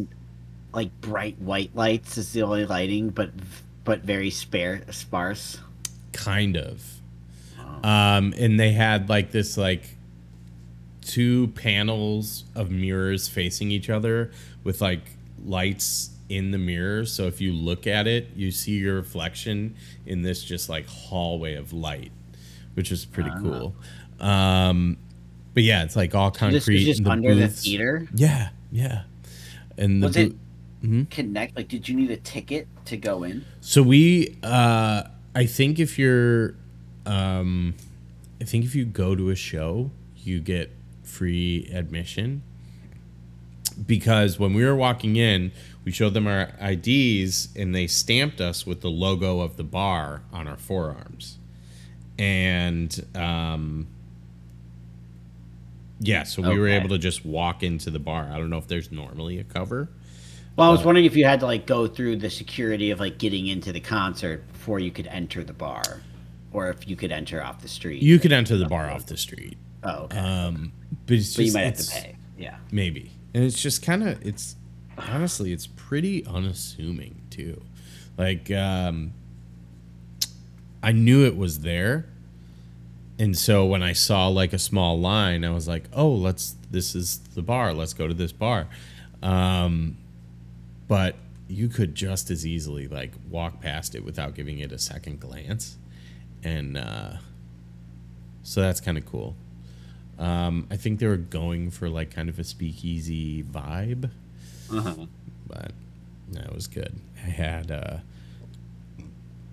like 0.73 1.01
bright 1.01 1.39
white 1.39 1.71
lights 1.77 2.19
is 2.19 2.33
the 2.33 2.43
only 2.43 2.67
lighting, 2.67 3.11
but 3.11 3.31
but 3.85 4.01
very 4.01 4.29
spare 4.29 4.83
sparse. 4.91 5.59
kind 6.13 6.57
of. 6.57 6.83
Um 7.85 8.35
and 8.37 8.59
they 8.59 8.73
had 8.73 9.09
like 9.09 9.31
this 9.31 9.57
like 9.57 9.97
two 11.01 11.47
panels 11.49 12.43
of 12.57 12.71
mirrors 12.73 13.29
facing 13.29 13.71
each 13.71 13.89
other 13.89 14.33
with 14.65 14.81
like 14.81 15.13
lights 15.45 16.11
in 16.29 16.51
the 16.51 16.59
mirror. 16.59 17.05
So 17.07 17.29
if 17.29 17.41
you 17.41 17.53
look 17.53 17.87
at 17.87 18.09
it 18.09 18.31
you 18.35 18.51
see 18.51 18.73
your 18.79 18.97
reflection 18.97 19.77
in 20.07 20.23
this 20.23 20.43
just 20.43 20.69
like 20.69 20.89
hallway 20.89 21.55
of 21.55 21.73
light 21.73 22.11
which 22.75 22.91
is 22.91 23.05
pretty 23.05 23.31
cool. 23.41 23.77
Um 24.19 24.97
but 25.55 25.63
yeah 25.63 25.83
it's 25.85 25.97
like 25.97 26.15
all 26.15 26.31
concrete 26.31 26.79
This 26.79 26.85
just 26.87 26.99
and 27.01 27.09
under 27.09 27.35
the 27.35 27.49
theater. 27.49 28.09
yeah 28.15 28.51
yeah 28.71 29.03
and 29.79 30.03
the 30.03 30.07
Was 30.09 30.17
it 30.17 30.33
boo- 30.83 31.07
connect? 31.11 31.57
Like, 31.57 31.69
did 31.69 31.89
you 31.89 31.95
need 31.97 32.11
a 32.11 32.17
ticket 32.17 32.67
to 32.87 32.97
go 32.97 33.23
in? 33.23 33.45
So 33.61 33.83
we, 33.83 34.37
uh, 34.43 35.05
I 35.35 35.47
think 35.47 35.79
if 35.79 35.99
you're, 35.99 36.57
um, 37.07 37.75
I 38.41 38.45
think 38.45 38.65
if 38.65 38.75
you 38.75 38.85
go 38.85 39.15
to 39.15 39.31
a 39.31 39.35
show, 39.37 39.91
you 40.17 40.41
get 40.41 40.71
free 41.05 41.71
admission. 41.73 42.43
Because 43.87 44.39
when 44.39 44.53
we 44.55 44.65
were 44.65 44.75
walking 44.77 45.17
in, 45.17 45.53
we 45.85 45.93
showed 45.93 46.13
them 46.15 46.27
our 46.27 46.51
IDs 46.61 47.49
and 47.57 47.75
they 47.75 47.87
stamped 47.87 48.41
us 48.41 48.67
with 48.67 48.83
the 48.83 48.91
logo 48.91 49.41
of 49.41 49.57
the 49.57 49.65
bar 49.65 50.23
on 50.33 50.47
our 50.47 50.59
forearms. 50.59 51.39
And, 52.19 53.07
um, 53.15 53.87
yeah, 56.03 56.25
so 56.25 56.43
we 56.43 56.59
were 56.59 56.69
able 56.69 56.89
to 56.91 56.99
just 56.99 57.25
walk 57.25 57.63
into 57.63 57.91
the 57.91 57.99
bar. 57.99 58.29
I 58.33 58.39
don't 58.39 58.51
know 58.51 58.59
if 58.59 58.67
there's 58.69 58.91
normally 58.91 59.39
a 59.39 59.45
cover. 59.45 59.89
Well, 60.57 60.69
I 60.69 60.71
was 60.73 60.85
wondering 60.85 61.07
if 61.07 61.17
you 61.17 61.25
had 61.25 61.41
to 61.41 61.47
like 61.47 61.67
go 61.67 61.87
through 61.87 62.17
the 62.17 62.29
security 62.29 62.91
of 62.91 63.01
like 63.01 63.19
getting 63.19 63.47
into 63.47 63.73
the 63.73 63.81
concert 63.81 64.47
before 64.53 64.79
you 64.81 64.91
could 64.91 65.07
enter 65.07 65.43
the 65.43 65.55
bar, 65.55 65.83
or 66.53 66.69
if 66.69 66.87
you 66.87 66.95
could 66.97 67.11
enter 67.13 67.43
off 67.43 67.63
the 67.63 67.69
street. 67.69 68.03
You 68.03 68.19
could 68.19 68.33
enter 68.33 68.57
the 68.57 68.67
bar 68.67 68.91
off 68.91 69.07
the 69.07 69.17
street. 69.17 69.57
oh, 69.85 70.05
okay. 70.05 70.19
Um, 70.19 70.73
but 71.07 71.15
it's 71.17 71.35
just, 71.35 71.37
but 71.39 71.47
you 71.47 71.53
might 71.53 71.65
have 71.65 71.79
to 71.79 71.91
pay. 71.91 72.17
Yeah. 72.37 72.57
Maybe. 72.71 73.13
And 73.35 73.45
it's 73.45 73.63
just 73.63 73.83
kind 73.83 74.07
of, 74.07 74.25
it's 74.27 74.57
honestly, 74.99 75.53
it's 75.53 75.67
pretty 75.67 76.27
unassuming 76.27 77.23
too. 77.31 77.63
Like, 78.19 78.51
um, 78.51 79.15
I 80.83 80.93
knew 80.93 81.25
it 81.25 81.37
was 81.37 81.61
there. 81.61 82.12
And 83.19 83.37
so 83.37 83.65
when 83.67 83.83
I 83.83 83.93
saw 83.93 84.29
like 84.29 84.53
a 84.53 84.59
small 84.59 84.99
line, 84.99 85.45
I 85.45 85.51
was 85.51 85.69
like, 85.69 85.85
oh, 85.93 86.11
let's, 86.11 86.57
this 86.71 86.95
is 86.95 87.19
the 87.35 87.43
bar. 87.43 87.73
Let's 87.75 87.95
go 87.95 88.09
to 88.09 88.15
this 88.15 88.33
bar. 88.33 88.67
Um, 89.23 89.97
but 90.89 91.15
you 91.49 91.69
could 91.69 91.95
just 91.95 92.31
as 92.31 92.47
easily 92.47 92.89
like 92.89 93.13
walk 93.31 93.61
past 93.61 93.95
it 93.95 94.05
without 94.05 94.35
giving 94.35 94.59
it 94.59 94.73
a 94.73 94.79
second 94.79 95.21
glance. 95.21 95.77
And, 96.43 96.77
uh, 96.77 97.13
so 98.43 98.61
that's 98.61 98.81
kind 98.81 98.99
of 98.99 99.07
cool. 99.07 99.37
Um, 100.19 100.67
I 100.71 100.77
think 100.77 100.99
they 100.99 101.07
were 101.07 101.17
going 101.17 101.71
for 101.71 101.89
like 101.89 102.11
kind 102.11 102.29
of 102.29 102.39
a 102.39 102.45
speakeasy 102.45 103.43
vibe, 103.45 104.11
Uh-huh. 104.73 105.07
but 105.47 105.73
no, 106.33 106.41
it 106.41 106.55
was 106.55 106.67
good. 106.67 106.99
I 107.25 107.29
had, 107.31 107.71
uh, 107.71 107.99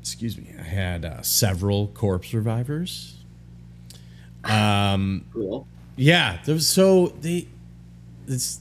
excuse 0.01 0.37
me, 0.37 0.53
I 0.57 0.63
had 0.63 1.05
uh, 1.05 1.21
several 1.21 1.87
Corpse 1.87 2.33
Revivers. 2.33 3.15
Um, 4.45 5.25
Cool. 5.33 5.67
yeah, 5.95 6.39
there 6.45 6.55
was 6.55 6.67
so 6.67 7.07
they, 7.21 7.47
it's 8.27 8.59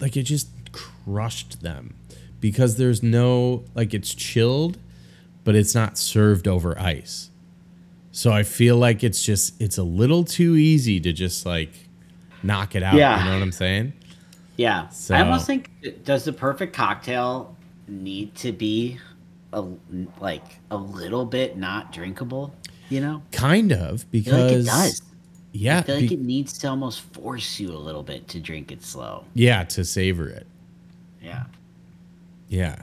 like 0.00 0.16
it 0.16 0.22
just 0.24 0.48
crushed 0.72 1.62
them 1.62 1.94
because 2.40 2.76
there's 2.76 3.02
no 3.02 3.64
like 3.74 3.92
it's 3.94 4.14
chilled, 4.14 4.78
but 5.44 5.54
it's 5.54 5.74
not 5.74 5.98
served 5.98 6.48
over 6.48 6.78
ice. 6.78 7.30
So 8.12 8.30
I 8.32 8.42
feel 8.42 8.76
like 8.76 9.02
it's 9.04 9.22
just 9.22 9.60
it's 9.60 9.78
a 9.78 9.82
little 9.82 10.24
too 10.24 10.56
easy 10.56 11.00
to 11.00 11.12
just 11.12 11.44
like 11.46 11.72
knock 12.42 12.74
it 12.74 12.82
out. 12.82 12.94
Yeah. 12.94 13.18
You 13.18 13.24
know 13.26 13.36
what 13.36 13.42
I'm 13.42 13.52
saying? 13.52 13.92
Yeah. 14.56 14.88
So- 14.88 15.14
I 15.14 15.20
almost 15.22 15.46
think 15.46 15.70
does 16.04 16.24
the 16.24 16.32
perfect 16.32 16.74
cocktail 16.74 17.56
need 17.88 18.34
to 18.36 18.52
be 18.52 18.98
a 19.52 19.64
like 20.20 20.58
a 20.70 20.76
little 20.76 21.24
bit 21.26 21.56
not 21.56 21.92
drinkable? 21.92 22.54
You 22.92 23.00
know, 23.00 23.22
Kind 23.32 23.72
of 23.72 24.10
because 24.10 24.32
like 24.32 24.52
it 24.52 24.64
does. 24.66 25.02
Yeah, 25.52 25.78
I 25.78 25.82
feel 25.82 25.94
like 25.96 26.08
be- 26.08 26.14
it 26.14 26.20
needs 26.20 26.56
to 26.58 26.68
almost 26.68 27.00
force 27.00 27.58
you 27.60 27.70
a 27.70 27.76
little 27.76 28.02
bit 28.02 28.28
to 28.28 28.40
drink 28.40 28.72
it 28.72 28.82
slow. 28.82 29.24
yeah, 29.34 29.64
to 29.64 29.84
savor 29.84 30.28
it. 30.28 30.46
Yeah. 31.22 31.44
Yeah, 32.48 32.82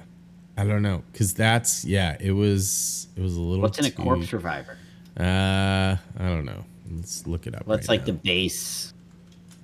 I 0.57 0.64
don't 0.66 0.82
know 0.82 1.03
because 1.12 1.34
that's 1.34 1.86
yeah, 1.86 2.18
it 2.20 2.32
was 2.32 3.07
it 3.16 3.22
was 3.22 3.36
a 3.36 3.41
little. 3.41 3.62
What's 3.62 3.78
in 3.80 3.86
a 3.86 3.91
Corpse 3.91 4.32
Reviver? 4.34 4.78
Uh, 5.20 5.95
I 6.18 6.28
don't 6.28 6.45
know. 6.45 6.64
Let's 6.91 7.28
look 7.28 7.45
it 7.45 7.53
up. 7.55 7.68
What's 7.68 7.88
right 7.88 7.99
like 7.99 8.01
now. 8.01 8.05
the 8.07 8.14
base? 8.14 8.93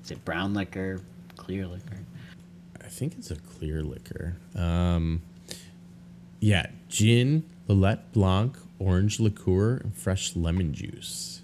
Is 0.04 0.12
it 0.12 0.24
brown 0.26 0.54
liquor, 0.54 1.02
clear 1.38 1.66
liquor? 1.66 1.98
I 2.84 2.88
think 2.88 3.16
it's 3.18 3.32
a 3.32 3.36
clear 3.36 3.82
liquor. 3.82 4.36
Um, 4.56 5.24
yeah, 6.40 6.68
gin, 6.88 7.44
Lillet 7.68 8.00
Blanc, 8.14 8.56
orange 8.80 9.20
liqueur, 9.20 9.78
and 9.78 9.96
fresh 9.96 10.36
lemon 10.36 10.74
juice. 10.74 11.42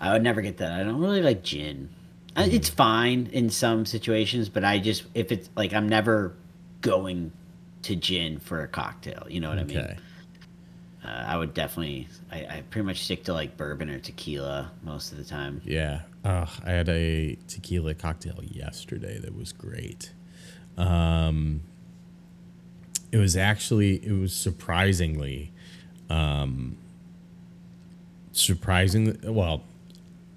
I 0.00 0.12
would 0.12 0.22
never 0.22 0.42
get 0.42 0.58
that. 0.58 0.72
I 0.72 0.84
don't 0.84 1.00
really 1.00 1.22
like 1.22 1.42
gin. 1.42 1.88
Uh, 2.36 2.46
It's 2.50 2.68
fine 2.68 3.28
in 3.32 3.50
some 3.50 3.86
situations, 3.86 4.48
but 4.48 4.64
I 4.64 4.78
just 4.78 5.04
if 5.14 5.32
it's 5.32 5.48
like 5.56 5.72
I'm 5.72 5.88
never 5.88 6.34
going 6.80 7.32
to 7.82 7.96
gin 7.96 8.38
for 8.38 8.62
a 8.62 8.68
cocktail. 8.68 9.26
You 9.28 9.40
know 9.40 9.48
what 9.48 9.58
I 9.58 9.64
mean? 9.64 9.78
Okay. 9.78 9.96
Uh, 11.04 11.08
I 11.08 11.36
would 11.36 11.54
definitely. 11.54 12.08
I, 12.30 12.38
I 12.38 12.64
pretty 12.68 12.84
much 12.84 13.04
stick 13.04 13.24
to 13.24 13.32
like 13.32 13.56
bourbon 13.56 13.88
or 13.90 14.00
tequila 14.00 14.72
most 14.82 15.12
of 15.12 15.18
the 15.18 15.24
time. 15.24 15.62
Yeah. 15.64 16.02
Uh, 16.24 16.46
I 16.64 16.70
had 16.72 16.88
a 16.88 17.38
tequila 17.46 17.94
cocktail 17.94 18.40
yesterday 18.42 19.18
that 19.20 19.36
was 19.36 19.52
great. 19.52 20.12
Um, 20.76 21.62
it 23.12 23.18
was 23.18 23.36
actually, 23.36 24.04
it 24.04 24.12
was 24.12 24.34
surprisingly, 24.34 25.52
um, 26.10 26.76
surprisingly, 28.32 29.16
well, 29.30 29.62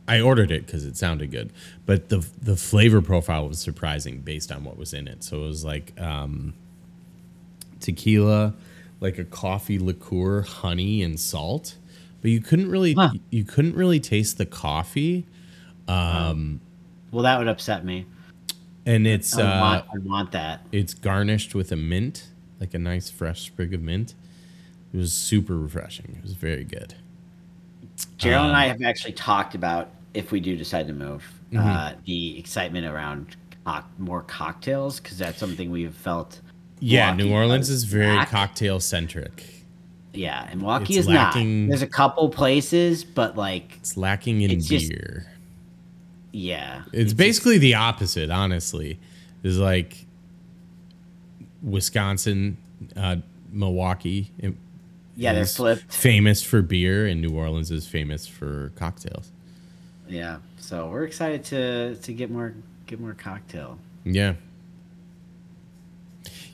I 0.08 0.22
ordered 0.22 0.50
it 0.52 0.66
because 0.66 0.86
it 0.86 0.98
sounded 0.98 1.32
good, 1.32 1.52
but 1.86 2.10
the 2.10 2.26
the 2.42 2.56
flavor 2.56 3.02
profile 3.02 3.48
was 3.48 3.60
surprising 3.60 4.22
based 4.22 4.52
on 4.52 4.64
what 4.64 4.78
was 4.78 4.94
in 4.94 5.08
it. 5.08 5.24
So 5.24 5.44
it 5.44 5.48
was 5.48 5.64
like 5.64 5.94
um, 6.02 6.54
tequila, 7.80 8.54
like 9.02 9.18
a 9.20 9.24
coffee 9.26 9.78
liqueur, 9.80 10.42
honey 10.42 11.04
and 11.04 11.20
salt, 11.20 11.76
but 12.22 12.32
you 12.32 12.42
couldn't 12.42 12.70
really 12.72 12.94
Huh. 12.94 13.12
you 13.30 13.44
couldn't 13.44 13.76
really 13.76 14.00
taste 14.00 14.38
the 14.38 14.46
coffee, 14.48 15.26
Um, 15.88 16.60
Well, 17.12 17.24
that 17.24 17.38
would 17.38 17.48
upset 17.48 17.86
me. 17.86 18.06
and 18.86 19.06
it's 19.06 19.38
I 19.38 19.44
uh, 19.44 19.62
want, 19.62 19.86
I 19.94 19.98
want 20.00 20.32
that. 20.32 20.62
it's 20.72 20.94
garnished 20.96 21.54
with 21.54 21.72
a 21.72 21.76
mint, 21.76 22.30
like 22.60 22.74
a 22.74 22.80
nice 22.80 23.10
fresh 23.12 23.42
sprig 23.46 23.74
of 23.76 23.82
mint. 23.82 24.16
It 24.94 24.98
was 24.98 25.14
super 25.14 25.58
refreshing. 25.58 26.16
It 26.18 26.24
was 26.24 26.34
very 26.34 26.64
good. 26.64 26.96
Gerald 28.18 28.48
and 28.48 28.56
I 28.58 28.66
Um, 28.66 28.72
have 28.72 28.82
actually 28.82 29.14
talked 29.14 29.56
about 29.56 29.90
if 30.14 30.32
we 30.32 30.40
do 30.40 30.56
decide 30.58 30.88
to 30.88 30.94
move, 30.94 31.24
Mm-hmm. 31.52 31.68
uh, 31.68 31.94
the 32.06 32.38
excitement 32.38 32.86
around 32.86 33.36
more 33.98 34.22
cocktails 34.24 35.00
because 35.00 35.18
that's 35.18 35.38
something 35.40 35.70
we've 35.72 35.94
felt. 35.94 36.42
Yeah, 36.80 37.08
Milwaukee 37.14 37.30
New 37.30 37.36
Orleans 37.36 37.70
is 37.70 37.84
very 37.84 38.26
cocktail 38.26 38.80
centric. 38.80 39.64
Yeah, 40.14 40.48
and 40.50 40.60
Milwaukee 40.62 40.94
It's 40.96 41.02
is 41.02 41.08
lacking- 41.08 41.66
not. 41.66 41.70
There's 41.70 41.82
a 41.84 41.88
couple 41.88 42.30
places, 42.30 43.04
but 43.04 43.36
like, 43.38 43.78
It's 43.78 43.96
lacking 43.98 44.42
in 44.42 44.50
It's 44.52 44.68
just- 44.68 44.90
beer. 44.90 45.28
yeah, 46.32 46.84
It's, 46.94 47.14
basically 47.14 47.58
the 47.60 47.76
opposite, 47.76 48.30
honestly. 48.32 49.00
Is 49.44 49.58
like 49.60 50.06
Wisconsin, 51.62 52.58
uh, 52.96 53.18
Milwaukee. 53.52 54.32
Yeah, 55.20 55.34
they're 55.34 55.46
flipped. 55.46 55.94
Famous 55.94 56.42
for 56.44 56.62
beer, 56.62 57.06
and 57.06 57.22
New 57.22 57.36
Orleans 57.36 57.72
is 57.72 57.88
famous 57.88 58.26
for 58.28 58.72
cocktails. 58.76 59.32
Yeah, 60.08 60.38
so 60.58 60.90
we're 60.90 61.04
excited 61.04 61.44
to 61.46 61.96
to 61.96 62.14
get 62.14 62.32
more 62.32 62.54
get 62.88 63.00
more 63.00 63.14
cocktail. 63.14 63.78
Yeah. 64.06 64.36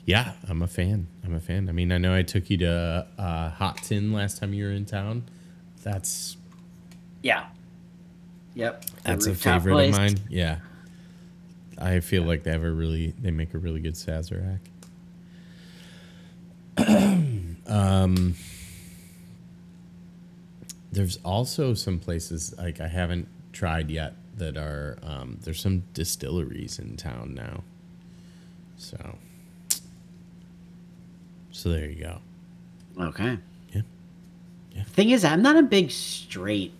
Yeah, 0.04 0.34
I'm 0.48 0.62
a 0.62 0.68
fan. 0.68 1.08
I'm 1.24 1.34
a 1.34 1.40
fan. 1.40 1.68
I 1.68 1.72
mean, 1.72 1.90
I 1.90 1.98
know 1.98 2.14
I 2.14 2.22
took 2.22 2.48
you 2.48 2.56
to 2.58 3.06
uh, 3.18 3.50
Hot 3.50 3.78
Tin 3.78 4.12
last 4.12 4.38
time 4.38 4.54
you 4.54 4.64
were 4.64 4.70
in 4.70 4.84
town. 4.84 5.24
That's 5.82 6.36
Yeah. 7.22 7.46
Yep. 8.54 8.84
that's 9.02 9.26
a 9.26 9.34
favorite 9.34 9.72
place. 9.72 9.94
of 9.94 10.00
mine. 10.00 10.16
Yeah. 10.28 10.58
I 11.78 12.00
feel 12.00 12.22
like 12.22 12.42
they 12.44 12.52
have 12.52 12.62
a 12.64 12.70
really 12.70 13.14
they 13.20 13.30
make 13.30 13.52
a 13.54 13.58
really 13.58 13.80
good 13.80 13.94
Sazerac. 13.94 14.60
um 17.66 18.34
there's 20.96 21.18
also 21.24 21.74
some 21.74 21.98
places 21.98 22.54
like 22.56 22.80
I 22.80 22.88
haven't 22.88 23.28
tried 23.52 23.90
yet 23.90 24.14
that 24.38 24.56
are 24.56 24.96
um, 25.02 25.38
there's 25.42 25.60
some 25.60 25.82
distilleries 25.92 26.78
in 26.78 26.96
town 26.96 27.34
now. 27.34 27.62
So 28.78 28.96
so 31.50 31.68
there 31.68 31.86
you 31.90 32.02
go. 32.02 32.18
Okay. 32.98 33.38
Yeah. 33.74 33.82
Yeah. 34.74 34.82
Thing 34.84 35.10
is, 35.10 35.24
I'm 35.24 35.42
not 35.42 35.56
a 35.56 35.62
big 35.62 35.90
straight 35.90 36.72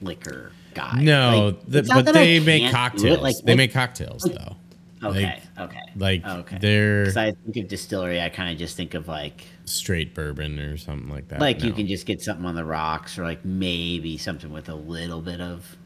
liquor 0.00 0.52
guy. 0.74 1.00
No, 1.02 1.48
Like, 1.50 1.66
th- 1.66 1.74
it's 1.76 1.88
not 1.90 2.04
but 2.06 2.14
they 2.14 2.40
make 2.40 2.62
can't 2.70 2.96
do 2.96 3.06
it, 3.08 3.10
cocktails. 3.10 3.20
Like, 3.22 3.36
they 3.44 3.52
like- 3.52 3.56
make 3.58 3.72
cocktails 3.72 4.22
though. 4.22 4.56
Okay. 5.02 5.40
okay. 5.58 5.82
Like 5.96 6.24
okay. 6.26 6.58
they're 6.60 7.02
Because 7.04 7.16
I 7.16 7.32
think 7.32 7.56
of 7.56 7.68
distillery, 7.68 8.20
I 8.20 8.28
kind 8.28 8.50
of 8.52 8.58
just 8.58 8.76
think 8.76 8.94
of 8.94 9.08
like 9.08 9.44
straight 9.64 10.14
bourbon 10.14 10.58
or 10.58 10.76
something 10.76 11.08
like 11.08 11.28
that. 11.28 11.40
like 11.40 11.62
you 11.62 11.72
can 11.72 11.86
just 11.86 12.06
get 12.06 12.20
something 12.20 12.44
on 12.44 12.54
the 12.54 12.64
rocks 12.64 13.18
or 13.18 13.24
like 13.24 13.44
maybe 13.44 14.18
something 14.18 14.52
with 14.52 14.68
a 14.68 14.74
little 14.74 15.20
bit 15.22 15.40
of 15.40 15.76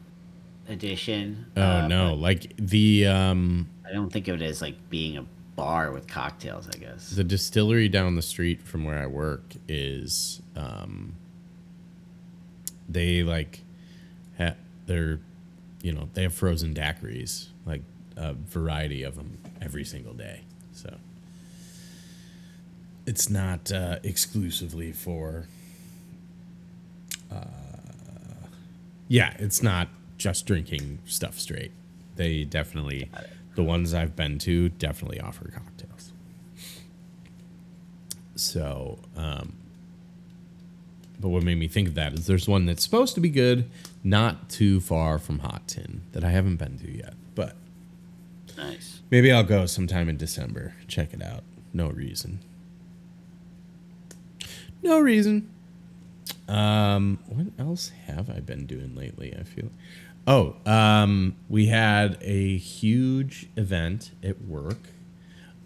addition. 0.67 1.45
Oh 1.55 1.61
Uh, 1.61 1.87
no, 1.87 2.13
like 2.13 2.55
the 2.57 3.07
um 3.07 3.69
I 3.87 3.93
don't 3.93 4.11
think 4.11 4.27
of 4.27 4.41
it 4.41 4.45
as 4.45 4.61
like 4.61 4.89
being 4.89 5.17
a 5.17 5.25
bar 5.55 5.91
with 5.91 6.07
cocktails. 6.07 6.67
I 6.67 6.77
guess. 6.77 7.11
the 7.11 7.23
distillery 7.23 7.87
down 7.87 8.15
the 8.15 8.21
street 8.21 8.61
from 8.61 8.83
where 8.83 8.99
I 8.99 9.07
work 9.07 9.53
is 9.69 10.41
um 10.55 11.15
they 12.89 13.23
like 13.23 13.61
ha- 14.37 14.55
they're 14.85 15.19
you 15.81 15.93
know, 15.93 16.09
they 16.15 16.23
have 16.23 16.33
frozen 16.33 16.73
daiquiris, 16.73 17.49
like 17.65 17.83
a 18.17 18.33
variety 18.33 19.03
of 19.03 19.15
them 19.15 19.37
every 19.61 19.83
single 19.83 20.13
day. 20.13 20.41
So 20.73 20.95
it's 23.05 23.29
not 23.29 23.71
uh, 23.71 23.97
exclusively 24.03 24.91
for 24.91 25.47
uh 27.31 27.35
yeah, 29.07 29.35
it's 29.37 29.61
not 29.61 29.89
just 30.17 30.45
drinking 30.45 30.99
stuff 31.05 31.39
straight. 31.39 31.71
They 32.15 32.43
definitely 32.43 33.09
the 33.55 33.63
ones 33.63 33.93
I've 33.93 34.15
been 34.15 34.39
to 34.39 34.69
definitely 34.69 35.19
offer 35.19 35.49
cocktails. 35.49 36.11
So, 38.35 38.99
um, 39.15 39.53
but 41.19 41.29
what 41.29 41.43
made 41.43 41.57
me 41.57 41.67
think 41.67 41.87
of 41.87 41.95
that 41.95 42.13
is 42.13 42.27
there's 42.27 42.47
one 42.47 42.65
that's 42.65 42.83
supposed 42.83 43.15
to 43.15 43.21
be 43.21 43.29
good, 43.29 43.69
not 44.03 44.49
too 44.49 44.81
far 44.81 45.17
from 45.19 45.39
Hot 45.39 45.67
Tin 45.67 46.01
that 46.11 46.23
I 46.23 46.31
haven't 46.31 46.57
been 46.57 46.77
to 46.79 46.91
yet. 46.91 47.13
But 47.33 47.55
Nice. 48.57 49.01
maybe 49.11 49.31
I'll 49.31 49.43
go 49.43 49.65
sometime 49.65 50.09
in 50.09 50.17
December. 50.17 50.75
Check 50.87 51.13
it 51.13 51.21
out. 51.21 51.43
No 51.73 51.89
reason. 51.89 52.39
No 54.81 54.99
reason. 54.99 55.49
Um, 56.47 57.19
what 57.27 57.47
else 57.57 57.91
have 58.07 58.29
I 58.29 58.39
been 58.39 58.65
doing 58.65 58.95
lately? 58.95 59.35
I 59.37 59.43
feel. 59.43 59.69
Oh, 60.27 60.55
um, 60.65 61.35
we 61.49 61.67
had 61.67 62.17
a 62.21 62.57
huge 62.57 63.47
event 63.55 64.11
at 64.23 64.41
work. 64.43 64.89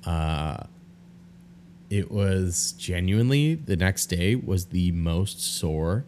Uh, 0.06 0.64
it 1.90 2.12
was 2.12 2.74
genuinely 2.74 3.56
the 3.56 3.76
next 3.76 4.08
day 4.08 4.36
was 4.36 4.68
the 4.68 4.92
most 4.92 5.42
sore 5.42 6.06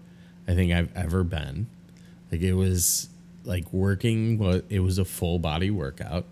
I 0.48 0.54
think 0.56 0.72
I've 0.72 0.96
ever 0.96 1.24
been. 1.24 1.68
Like 2.32 2.42
it 2.42 2.54
was 2.54 3.10
like 3.44 3.72
working. 3.74 4.42
It 4.70 4.80
was 4.80 4.98
a 4.98 5.06
full 5.06 5.40
body 5.40 5.72
workout. 5.72 6.26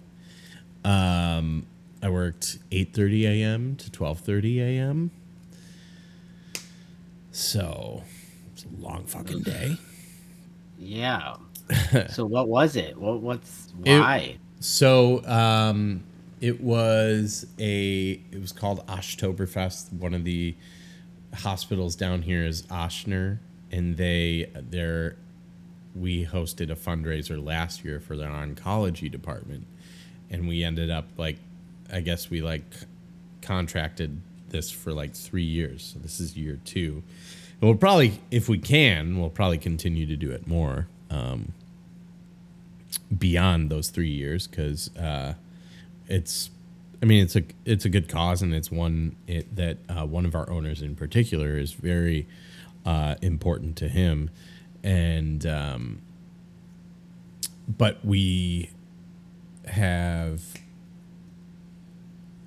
Um, 0.85 1.65
I 2.01 2.09
worked 2.09 2.59
eight 2.71 2.93
thirty 2.93 3.25
a.m. 3.25 3.75
to 3.77 3.91
twelve 3.91 4.19
thirty 4.19 4.61
a.m. 4.61 5.11
So 7.31 8.03
it's 8.53 8.65
a 8.65 8.81
long 8.81 9.05
fucking 9.05 9.41
day. 9.43 9.77
Yeah. 10.77 11.35
so 12.09 12.25
what 12.25 12.47
was 12.47 12.75
it? 12.75 12.97
What 12.97 13.21
what's 13.21 13.67
It- 13.85 13.99
why? 13.99 14.37
So 14.61 15.23
um, 15.25 16.03
it 16.41 16.59
was 16.61 17.45
a 17.59 18.19
it 18.31 18.41
was 18.41 18.51
called 18.51 18.85
Oktoberfest. 18.87 19.93
One 19.93 20.13
of 20.13 20.23
the 20.25 20.55
hospitals 21.33 21.95
down 21.95 22.23
here 22.23 22.43
is 22.43 22.63
Ochsner, 22.63 23.39
and 23.71 23.95
they 23.97 24.49
they're 24.69 25.15
we 25.95 26.25
hosted 26.25 26.69
a 26.71 26.75
fundraiser 26.75 27.43
last 27.43 27.83
year 27.85 27.99
for 27.99 28.15
their 28.17 28.29
oncology 28.29 29.09
department, 29.11 29.65
and 30.31 30.47
we 30.47 30.63
ended 30.63 30.89
up 30.89 31.05
like 31.17 31.37
I 31.91 32.01
guess 32.01 32.29
we 32.29 32.41
like 32.41 32.63
contracted 33.41 34.21
this 34.49 34.71
for 34.71 34.91
like 34.93 35.15
three 35.15 35.43
years. 35.43 35.91
So 35.93 35.99
this 35.99 36.19
is 36.19 36.37
year 36.37 36.59
two. 36.65 37.03
And 37.61 37.69
we'll 37.69 37.77
probably, 37.77 38.21
if 38.31 38.47
we 38.47 38.57
can, 38.57 39.19
we'll 39.19 39.29
probably 39.29 39.57
continue 39.57 40.05
to 40.05 40.15
do 40.15 40.31
it 40.31 40.47
more. 40.47 40.87
Um, 41.09 41.53
beyond 43.15 43.69
those 43.69 43.89
three 43.89 44.09
years 44.09 44.47
because 44.47 44.95
uh, 44.95 45.33
it's 46.07 46.49
I 47.01 47.05
mean 47.05 47.23
it's 47.23 47.35
a 47.35 47.43
it's 47.65 47.85
a 47.85 47.89
good 47.89 48.07
cause 48.07 48.41
and 48.41 48.53
it's 48.53 48.71
one 48.71 49.15
it, 49.27 49.55
that 49.55 49.77
uh, 49.89 50.05
one 50.05 50.25
of 50.25 50.35
our 50.35 50.49
owners 50.49 50.81
in 50.81 50.95
particular 50.95 51.57
is 51.57 51.73
very 51.73 52.27
uh, 52.85 53.15
important 53.21 53.75
to 53.77 53.87
him 53.87 54.29
and 54.83 55.45
um, 55.45 56.01
but 57.67 58.03
we 58.03 58.69
have 59.69 60.41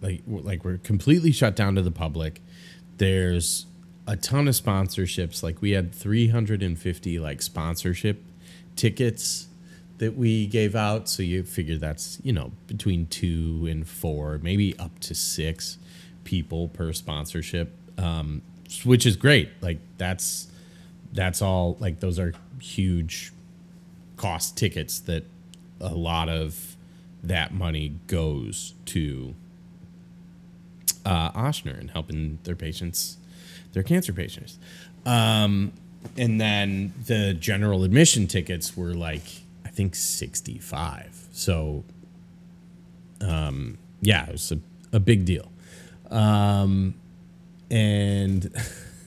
like 0.01 0.23
like 0.27 0.65
we're 0.65 0.79
completely 0.79 1.33
shut 1.33 1.55
down 1.55 1.75
to 1.75 1.83
the 1.83 1.91
public 1.91 2.41
there's 2.99 3.67
a 4.07 4.17
ton 4.17 4.49
of 4.49 4.55
sponsorships 4.55 5.43
like 5.43 5.61
we 5.61 5.73
had 5.73 5.95
350 5.95 7.19
like 7.19 7.41
sponsorship 7.41 8.23
tickets 8.77 9.49
that 10.03 10.17
we 10.17 10.47
gave 10.49 10.75
out. 10.75 11.09
So 11.09 11.23
you 11.23 11.45
figure 11.45 11.77
that's 11.77 12.19
you 12.25 12.33
know 12.33 12.51
between 12.67 13.07
two 13.07 13.69
and 13.71 13.87
four, 13.87 14.41
maybe 14.43 14.77
up 14.77 14.99
to 15.01 15.15
six 15.15 15.79
people 16.25 16.67
per 16.69 16.93
sponsorship, 16.93 17.73
um, 17.99 18.43
which 18.85 19.07
is 19.07 19.15
great. 19.15 19.51
Like 19.61 19.79
that's 19.99 20.49
that's 21.13 21.41
all. 21.41 21.77
Like 21.79 22.01
those 22.01 22.19
are 22.19 22.33
huge 22.61 23.33
cost 24.17 24.57
tickets 24.57 24.99
that 25.01 25.25
a 25.81 25.95
lot 25.95 26.29
of 26.29 26.72
that 27.23 27.53
money 27.53 27.99
goes 28.07 28.75
to 28.87 29.35
uh, 31.05 31.31
Ochsner 31.33 31.79
and 31.79 31.91
helping 31.91 32.39
their 32.45 32.57
patients, 32.57 33.17
their 33.73 33.83
cancer 33.83 34.13
patients. 34.13 34.59
Um, 35.07 35.73
and 36.17 36.41
then 36.41 36.93
the 37.07 37.35
general 37.35 37.85
admission 37.85 38.27
tickets 38.27 38.77
were 38.77 38.95
like, 38.95 39.23
I 39.65 39.69
think 39.69 39.95
65. 39.95 41.29
So, 41.33 41.85
um, 43.21 43.79
yeah, 44.01 44.27
it 44.27 44.33
was 44.33 44.53
a, 44.53 44.59
a 44.93 45.01
big 45.01 45.25
deal. 45.25 45.51
Um, 46.11 46.95
and 47.71 48.55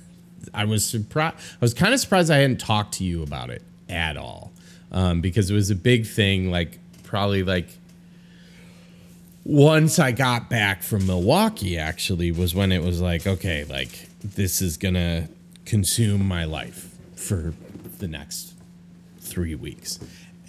I 0.54 0.66
was 0.66 0.86
surprised. 0.86 1.36
I 1.38 1.58
was 1.60 1.74
kind 1.74 1.94
of 1.94 2.00
surprised 2.00 2.32
I 2.32 2.38
hadn't 2.38 2.60
talked 2.60 2.96
to 2.96 3.04
you 3.04 3.24
about 3.24 3.50
it 3.50 3.62
at 3.90 4.18
all. 4.18 4.52
Um, 4.92 5.20
because 5.20 5.52
it 5.52 5.54
was 5.54 5.72
a 5.72 5.76
big 5.76 6.06
thing, 6.06 6.52
like 6.52 6.80
probably 7.04 7.44
like 7.44 7.68
once 9.46 10.00
I 10.00 10.12
got 10.12 10.50
back 10.50 10.82
from 10.84 11.06
Milwaukee, 11.08 11.78
actually, 11.78 12.32
was 12.32 12.54
when 12.56 12.72
it 12.72 12.82
was 12.84 13.00
like, 13.00 13.26
okay, 13.28 13.64
like 13.70 14.10
this 14.24 14.62
is 14.62 14.76
gonna 14.76 15.30
consume 15.66 16.28
my 16.28 16.44
life 16.46 16.94
for 17.16 17.54
the 18.00 18.08
next 18.08 18.54
three 19.20 19.56
weeks, 19.56 20.00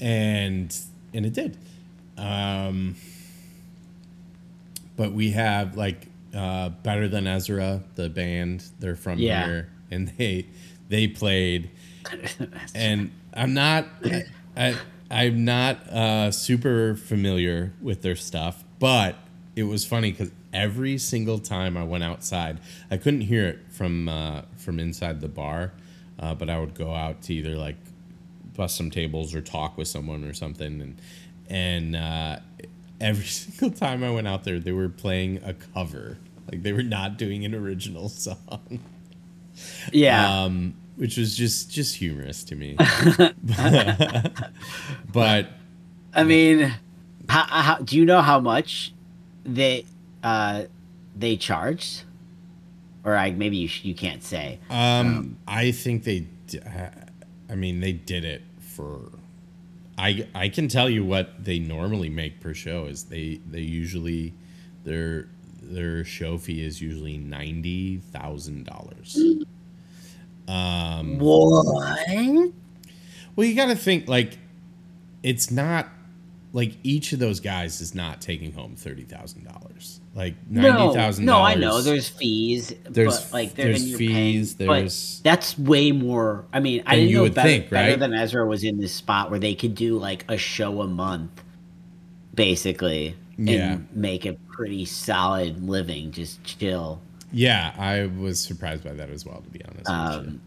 and 0.01 0.75
and 1.15 1.25
it 1.27 1.33
did. 1.35 1.57
Um, 2.19 2.97
but 4.97 5.13
we 5.13 5.33
have 5.33 5.77
like 5.77 6.07
uh, 6.35 6.71
better 6.71 7.07
than 7.09 7.27
Ezra, 7.27 7.83
the 7.97 8.09
band. 8.09 8.65
They're 8.81 8.97
from 8.97 9.19
Yeah. 9.19 9.45
here, 9.47 9.69
and 9.91 10.09
they 10.17 10.47
they 10.89 11.07
played 11.07 11.71
and 12.75 13.11
I'm 13.35 13.53
not 13.53 13.87
I, 14.05 14.25
I 14.57 14.77
I'm 15.11 15.45
not 15.45 15.87
uh, 15.89 16.31
super 16.31 16.95
familiar 16.95 17.73
with 17.83 18.03
their 18.03 18.17
stuff, 18.17 18.65
but 18.79 19.17
it 19.55 19.65
was 19.65 19.85
funny 19.87 20.13
because 20.13 20.31
every 20.53 20.99
single 20.99 21.39
time 21.39 21.77
I 21.77 21.85
went 21.85 22.05
outside, 22.05 22.59
I 22.91 22.97
couldn't 22.97 23.23
hear 23.23 23.47
it 23.47 23.59
from 23.71 24.09
uh, 24.09 24.43
from 24.57 24.79
inside 24.81 25.21
the 25.21 25.29
bar, 25.29 25.73
uh, 26.19 26.35
but 26.35 26.51
I 26.51 26.59
would 26.59 26.75
go 26.75 26.95
out 26.95 27.23
to 27.23 27.35
either 27.35 27.57
like 27.57 27.77
bust 28.57 28.77
some 28.77 28.91
tables 28.91 29.35
or 29.35 29.41
talk 29.43 29.77
with 29.77 29.89
someone 29.89 30.25
or 30.25 30.33
something, 30.35 30.81
and 30.81 31.01
and 31.49 31.97
uh, 31.97 32.39
every 33.01 33.25
single 33.27 33.71
time 33.77 34.03
I 34.05 34.11
went 34.11 34.29
out 34.29 34.45
there, 34.45 34.59
they 34.59 34.73
were 34.73 34.89
playing 34.89 35.41
a 35.45 35.55
cover, 35.55 36.19
like 36.51 36.63
they 36.63 36.73
were 36.73 36.83
not 36.83 37.19
doing 37.19 37.45
an 37.45 37.55
original 37.55 38.09
song 38.27 38.81
Yeah. 39.93 40.45
um, 40.45 40.75
which 40.97 41.17
was 41.17 41.37
just 41.37 41.71
just 41.71 41.97
humorous 41.97 42.45
to 42.45 42.57
me. 42.57 42.77
but 45.13 45.49
I 46.15 46.25
mean, 46.25 46.73
how, 47.29 47.43
how, 47.45 47.77
do 47.79 47.97
you 47.97 48.05
know 48.05 48.23
how 48.23 48.41
much 48.41 48.93
they 49.45 49.85
uh, 50.23 50.65
they 51.17 51.37
charged? 51.37 52.03
Or 53.05 53.15
I 53.17 53.31
maybe 53.31 53.57
you 53.59 53.69
sh- 53.69 53.85
you 53.85 53.95
can't 53.95 54.23
say. 54.23 54.59
um, 54.71 55.37
I 55.47 55.71
think 55.71 56.05
they, 56.05 56.27
d- 56.49 56.61
I 57.49 57.55
mean, 57.55 57.81
they 57.81 57.93
did 57.93 58.25
it 58.25 58.43
for. 58.59 59.13
I 59.99 60.27
I 60.35 60.49
can 60.49 60.69
tell 60.69 60.91
you 60.91 61.05
what 61.05 61.43
they 61.45 61.59
normally 61.59 62.09
make 62.11 62.41
per 62.41 62.53
show 62.53 62.87
is 62.87 63.05
they 63.05 63.41
they 63.49 63.61
usually 63.61 64.35
their 64.85 65.29
their 65.63 66.05
show 66.05 66.37
fee 66.37 66.63
is 66.65 66.83
usually 66.83 67.17
ninety 67.17 67.99
thousand 67.99 68.67
dollars. 68.67 69.17
Um, 70.49 71.19
What? 71.19 72.07
Well, 73.35 73.47
you 73.47 73.55
got 73.55 73.67
to 73.67 73.77
think 73.77 74.09
like 74.09 74.39
it's 75.23 75.51
not 75.51 75.89
like 76.53 76.77
each 76.83 77.13
of 77.13 77.19
those 77.19 77.41
guys 77.41 77.81
is 77.81 77.95
not 77.95 78.21
taking 78.21 78.53
home 78.53 78.77
thirty 78.77 79.03
thousand 79.05 79.45
dollars. 79.45 80.01
Like 80.15 80.35
ninety 80.49 81.25
No, 81.25 81.37
no, 81.39 81.43
I 81.43 81.55
know. 81.55 81.83
There's 81.83 82.09
fees. 82.09 82.73
There's- 82.89 83.25
but 83.25 83.33
like 83.33 83.55
there's 83.55 83.83
fees, 83.97 84.55
Paying, 84.55 84.69
there's- 84.69 85.17
but 85.21 85.25
that's 85.29 85.59
way 85.59 85.93
more. 85.93 86.47
I 86.53 86.61
mean, 86.61 86.83
I 86.87 86.97
didn't 86.97 87.13
know 87.15 87.29
better, 87.29 87.49
think, 87.49 87.69
better 87.71 87.97
than 87.97 88.15
Ezra 88.15 88.47
was 88.47 88.65
in 88.65 88.79
this 88.81 88.95
spot 88.95 89.31
where 89.31 89.39
they 89.41 89.55
could 89.55 89.75
do 89.75 89.99
like 89.99 90.25
a 90.31 90.39
show 90.39 90.81
a 90.81 90.87
month, 90.87 91.43
basically, 92.35 93.15
Yeah. 93.39 93.73
and 93.75 93.89
make 93.95 94.25
a 94.27 94.35
pretty 94.51 94.85
solid 94.87 95.63
living, 95.69 96.13
just 96.13 96.43
chill. 96.45 97.01
Yeah, 97.33 97.75
I 97.77 98.07
was 98.07 98.41
surprised 98.41 98.85
by 98.85 98.93
that 98.95 99.11
as 99.11 99.27
well. 99.27 99.43
To 99.43 99.51
be 99.51 99.61
honest, 99.65 99.91
Um, 99.91 100.41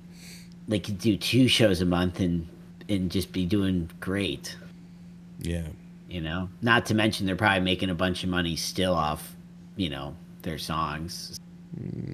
they 0.68 0.80
could 0.80 0.97
do 0.97 1.18
two 1.18 1.47
shows 1.47 1.82
a 1.82 1.86
month 1.86 2.20
and 2.20 2.47
and 2.88 3.12
just 3.12 3.32
be 3.32 3.45
doing 3.45 3.88
great. 4.00 4.56
yeah, 5.39 5.68
You 6.10 6.22
know, 6.22 6.49
not 6.62 6.88
to 6.88 6.95
mention 6.95 7.26
they're 7.28 7.36
probably 7.36 7.62
making 7.62 7.89
a 7.91 7.95
bunch 7.95 8.24
of 8.24 8.30
money 8.30 8.55
still 8.55 8.93
off, 8.95 9.36
you 9.76 9.89
know, 9.89 10.16
their 10.41 10.57
songs 10.57 11.39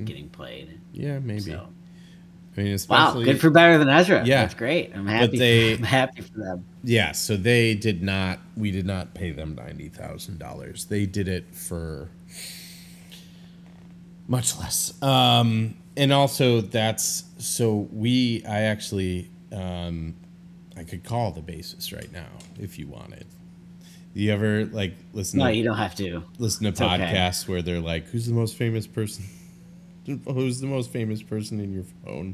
getting 0.04 0.28
played. 0.30 0.80
yeah, 0.92 1.20
maybe. 1.20 1.40
So. 1.42 1.68
I 2.58 2.62
mean, 2.62 2.78
Wow, 2.90 3.14
good 3.22 3.40
for 3.42 3.50
better 3.50 3.78
than 3.78 3.90
Ezra. 3.90 4.26
Yeah. 4.26 4.42
that's 4.42 4.54
great. 4.54 4.92
I'm 4.96 5.08
happy. 5.08 5.38
they- 5.38 5.74
I'm 5.78 5.84
happy 5.84 6.22
for 6.22 6.40
them. 6.40 6.66
yeah. 6.84 7.12
So 7.12 7.36
they 7.38 7.74
did 7.76 8.02
not. 8.02 8.40
We 8.56 8.72
did 8.72 8.86
not 8.86 9.14
pay 9.14 9.32
them 9.32 9.56
ninety 9.56 9.90
thousand 9.90 10.40
dollars. 10.40 10.86
They 10.86 11.06
did 11.06 11.28
it 11.28 11.54
for 11.54 12.10
much 14.28 14.58
less. 14.58 15.02
Um, 15.04 15.76
and 15.98 16.12
also 16.14 16.62
that's 16.62 17.24
so 17.38 17.88
we. 17.92 18.44
I 18.46 18.62
actually. 18.64 19.30
Um, 19.52 20.16
I 20.78 20.84
could 20.84 21.04
call 21.06 21.32
the 21.32 21.42
bassist 21.42 21.96
right 21.96 22.12
now 22.12 22.28
if 22.60 22.78
you 22.78 22.88
wanted. 22.88 23.26
You 24.18 24.32
ever 24.32 24.66
like 24.66 24.96
listen? 25.14 25.40
No, 25.40 25.46
to, 25.48 25.54
you 25.54 25.64
don't 25.64 25.78
have 25.78 25.94
to. 25.96 26.24
listen 26.40 26.64
to 26.64 26.70
It's 26.70 26.82
okay. 26.82 26.98
podcasts 26.98 27.48
where 27.50 27.62
they're 27.62 27.82
like, 27.82 28.08
"Who's 28.08 28.26
the 28.26 28.34
most 28.34 28.56
famous 28.56 28.88
person? 28.88 29.26
Who's 30.26 30.62
the 30.62 30.68
most 30.68 30.90
famous 30.90 31.22
person 31.22 31.60
in 31.60 31.74
your 31.74 31.84
phone?" 32.04 32.34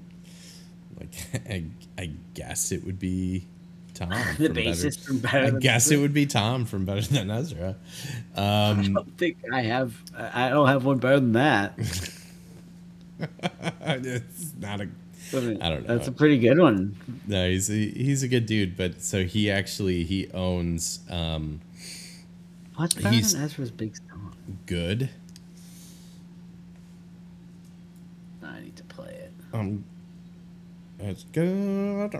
Like, 0.99 1.09
I, 1.49 1.65
I 1.97 2.11
guess 2.35 2.71
it 2.71 2.85
would 2.85 2.99
be 2.99 3.47
Tom. 3.95 4.09
The 4.37 4.49
bassist 4.49 5.03
from 5.05 5.19
Better. 5.19 5.37
I 5.39 5.49
Than 5.49 5.59
guess 5.59 5.87
Ezra. 5.87 5.97
it 5.97 6.01
would 6.01 6.13
be 6.13 6.25
Tom 6.27 6.65
from 6.65 6.85
Better 6.85 7.01
Than 7.01 7.31
Ezra. 7.31 7.75
I 8.37 8.69
Um, 8.69 8.93
don't 8.93 9.17
think 9.17 9.37
I 9.51 9.61
have. 9.63 9.95
I 10.15 10.45
I 10.45 10.49
don't 10.49 10.67
have 10.67 10.85
one 10.85 10.99
better 10.99 11.19
than 11.19 11.31
that. 11.33 11.73
it's 13.69 14.53
not 14.59 14.81
a. 14.81 14.87
I 15.33 15.37
don't 15.69 15.87
know. 15.87 15.95
That's 15.97 16.07
a 16.07 16.11
pretty 16.11 16.37
good 16.37 16.59
one. 16.59 16.95
No, 17.25 17.49
he's 17.49 17.69
a, 17.71 17.73
he's 17.73 18.21
a 18.21 18.27
good 18.27 18.45
dude, 18.45 18.75
but 18.75 19.01
so 19.01 19.23
he 19.23 19.49
actually 19.49 20.03
he 20.03 20.29
owns 20.33 20.99
um, 21.09 21.61
What's 22.75 22.95
better 22.95 23.09
He's- 23.09 23.33
than 23.33 23.43
Ezra's 23.43 23.71
big 23.71 23.95
song? 23.97 24.33
good. 24.65 25.09
I 28.43 28.59
need 28.61 28.75
to 28.75 28.83
play 28.85 29.09
it. 29.13 29.31
Um, 29.53 29.83
it's 30.99 31.23
good. 31.31 32.11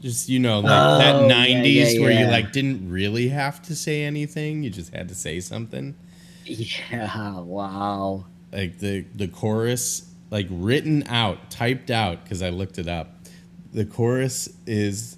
Just 0.00 0.28
you 0.28 0.38
know, 0.38 0.60
like 0.60 0.70
Oh, 0.72 0.98
that 0.98 1.30
'90s 1.30 1.94
yeah, 1.94 2.00
where 2.00 2.10
you 2.12 2.26
like 2.26 2.52
didn't 2.52 2.88
really 2.90 3.28
have 3.28 3.60
to 3.62 3.74
say 3.76 4.04
anything; 4.04 4.62
you 4.62 4.70
just 4.70 4.92
had 4.94 5.08
to 5.08 5.14
say 5.14 5.40
something. 5.40 5.94
Yeah. 6.44 7.40
Wow. 7.40 8.26
Like 8.52 8.78
the 8.78 9.04
the 9.14 9.28
chorus, 9.28 10.08
like 10.30 10.46
written 10.50 11.04
out, 11.06 11.50
typed 11.50 11.90
out, 11.90 12.24
because 12.24 12.42
I 12.42 12.50
looked 12.50 12.78
it 12.78 12.88
up. 12.88 13.14
The 13.72 13.84
chorus 13.84 14.48
is 14.66 15.16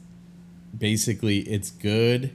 basically 0.77 1.39
it's 1.41 1.71
good. 1.71 2.33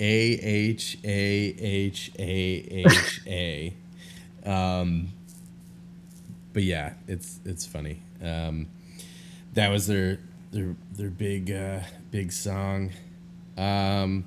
A 0.00 0.02
H 0.02 0.98
A 1.04 1.54
H 1.58 2.10
A 2.18 2.22
H 2.22 3.20
A. 3.26 3.74
Um, 4.44 5.12
but 6.52 6.62
yeah, 6.62 6.94
it's 7.06 7.38
it's 7.44 7.66
funny. 7.66 8.02
Um, 8.22 8.68
that 9.54 9.70
was 9.70 9.86
their 9.86 10.18
their 10.52 10.74
their 10.92 11.10
big 11.10 11.50
uh, 11.50 11.80
big 12.10 12.32
song. 12.32 12.92
Um, 13.56 14.24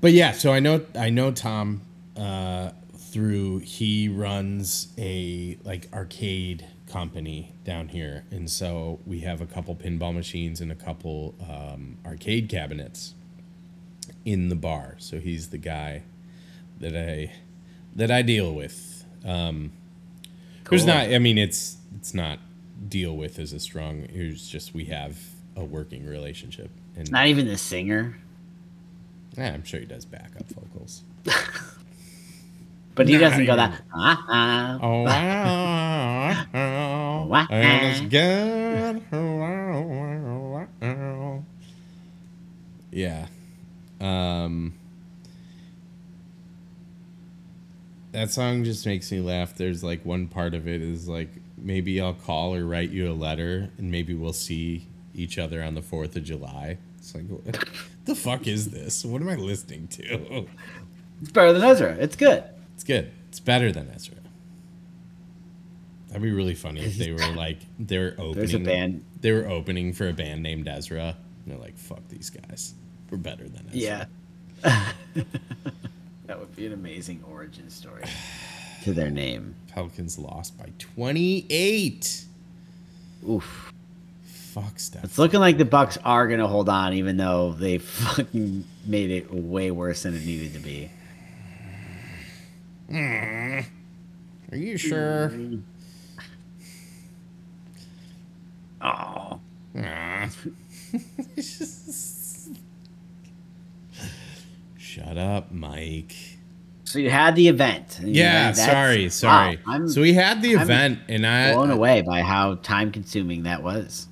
but 0.00 0.12
yeah, 0.12 0.32
so 0.32 0.52
I 0.52 0.60
know 0.60 0.82
I 0.94 1.10
know 1.10 1.30
Tom 1.32 1.80
uh, 2.16 2.70
through 2.94 3.60
he 3.60 4.08
runs 4.08 4.88
a 4.98 5.58
like 5.64 5.88
arcade 5.92 6.66
company 6.86 7.52
down 7.64 7.88
here, 7.88 8.24
and 8.30 8.50
so 8.50 9.00
we 9.06 9.20
have 9.20 9.40
a 9.40 9.46
couple 9.46 9.74
pinball 9.74 10.14
machines 10.14 10.60
and 10.60 10.70
a 10.70 10.76
couple 10.76 11.34
um, 11.40 11.96
arcade 12.04 12.48
cabinets 12.50 13.14
in 14.26 14.50
the 14.50 14.56
bar. 14.56 14.96
So 14.98 15.18
he's 15.20 15.48
the 15.48 15.56
guy 15.58 16.02
that 16.80 16.94
I 16.94 17.32
that 17.94 18.10
I 18.10 18.20
deal 18.20 18.52
with. 18.52 19.04
Um, 19.24 19.72
Cool. 20.64 20.84
not. 20.84 21.06
I 21.12 21.18
mean, 21.20 21.38
it's 21.38 21.78
it's 21.96 22.12
not 22.12 22.40
deal 22.88 23.16
with 23.16 23.38
as 23.38 23.52
a 23.54 23.60
strong. 23.60 24.06
It's 24.12 24.48
just 24.50 24.74
we 24.74 24.84
have 24.86 25.16
a 25.56 25.64
working 25.64 26.04
relationship. 26.04 26.70
And 26.96 27.08
Not 27.10 27.28
even 27.28 27.46
the 27.46 27.56
singer, 27.56 28.16
yeah, 29.36 29.52
I'm 29.52 29.62
sure 29.64 29.78
he 29.80 29.86
does 29.86 30.04
backup 30.04 30.46
vocals. 30.48 31.02
but 32.94 33.08
he 33.08 33.16
doesn't 33.18 33.44
go 33.46 33.54
that. 33.54 33.80
Uh-uh. 33.94 34.78
Oh, 34.82 35.02
wow. 37.28 37.46
and 37.50 37.86
it's 37.86 38.00
good. 38.00 39.02
Yeah. 42.90 43.26
Um, 44.00 44.74
that 48.12 48.30
song 48.30 48.64
just 48.64 48.86
makes 48.86 49.10
me 49.12 49.20
laugh. 49.20 49.54
There's 49.54 49.84
like 49.84 50.04
one 50.04 50.26
part 50.26 50.54
of 50.54 50.66
it 50.66 50.80
is 50.82 51.08
like 51.08 51.28
maybe 51.58 52.00
I'll 52.00 52.14
call 52.14 52.54
or 52.54 52.64
write 52.64 52.90
you 52.90 53.10
a 53.10 53.14
letter 53.14 53.70
and 53.78 53.90
maybe 53.90 54.14
we'll 54.14 54.32
see 54.32 54.86
each 55.14 55.38
other 55.38 55.62
on 55.62 55.74
the 55.74 55.82
4th 55.82 56.16
of 56.16 56.24
July. 56.24 56.78
It's 56.98 57.14
like, 57.14 57.26
what 57.28 57.68
the 58.04 58.14
fuck 58.14 58.46
is 58.46 58.70
this? 58.70 59.04
What 59.04 59.20
am 59.22 59.28
I 59.28 59.36
listening 59.36 59.88
to? 59.88 60.46
It's 61.20 61.30
better 61.30 61.52
than 61.52 61.62
Ezra. 61.62 61.94
It's 61.98 62.16
good. 62.16 62.44
It's 62.74 62.84
good. 62.84 63.10
It's 63.28 63.40
better 63.40 63.72
than 63.72 63.90
Ezra. 63.94 64.16
That'd 66.08 66.22
be 66.22 66.30
really 66.30 66.54
funny 66.54 66.80
if 66.80 66.96
they 66.96 67.12
were 67.12 67.34
like 67.34 67.58
they 67.78 67.98
were 67.98 68.14
opening. 68.18 68.34
There's 68.34 68.54
a 68.54 68.58
band. 68.58 69.04
They 69.20 69.32
were 69.32 69.48
opening 69.48 69.92
for 69.92 70.08
a 70.08 70.12
band 70.12 70.42
named 70.42 70.68
Ezra. 70.68 71.16
And 71.44 71.52
they're 71.52 71.58
like, 71.60 71.76
"Fuck 71.76 72.08
these 72.08 72.30
guys. 72.30 72.74
We're 73.10 73.18
better 73.18 73.48
than 73.48 73.66
Ezra." 73.68 73.78
Yeah. 73.78 74.04
that 76.26 76.38
would 76.38 76.54
be 76.56 76.66
an 76.66 76.72
amazing 76.72 77.22
origin 77.30 77.70
story 77.70 78.02
to 78.84 78.92
their 78.92 79.10
name. 79.10 79.54
Pelicans 79.68 80.18
lost 80.18 80.58
by 80.58 80.70
28. 80.78 82.24
Oof. 83.28 83.72
Fuck 84.24 84.78
stuff. 84.78 85.04
It's 85.04 85.18
looking 85.18 85.40
like 85.40 85.58
the 85.58 85.66
Bucks 85.66 85.98
are 86.02 86.26
gonna 86.28 86.48
hold 86.48 86.68
on, 86.70 86.94
even 86.94 87.18
though 87.18 87.52
they 87.52 87.76
fucking 87.78 88.64
made 88.86 89.10
it 89.10 89.32
way 89.32 89.70
worse 89.70 90.04
than 90.04 90.14
it 90.16 90.24
needed 90.24 90.54
to 90.54 90.60
be. 90.60 90.90
Are 94.52 94.56
you 94.56 94.78
sure? 94.78 95.32
Oh, 98.80 99.40
Ah. 99.78 100.30
Shut 104.96 105.18
up, 105.18 105.52
Mike. 105.52 106.14
so 106.84 106.98
you 106.98 107.10
had 107.10 107.36
the 107.36 107.48
event. 107.48 108.00
Yeah, 108.02 108.50
that's- 108.52 108.64
sorry, 108.64 109.10
sorry. 109.10 109.58
Wow, 109.66 109.86
so 109.88 110.00
we 110.00 110.14
had 110.14 110.40
the 110.40 110.56
I'm 110.56 110.62
event, 110.62 111.00
and 111.08 111.26
I 111.26 111.48
was 111.48 111.56
blown 111.56 111.70
away 111.70 112.00
by 112.00 112.22
how 112.22 112.54
time 112.54 112.90
consuming 112.90 113.42
that 113.42 113.62
was. 113.62 114.08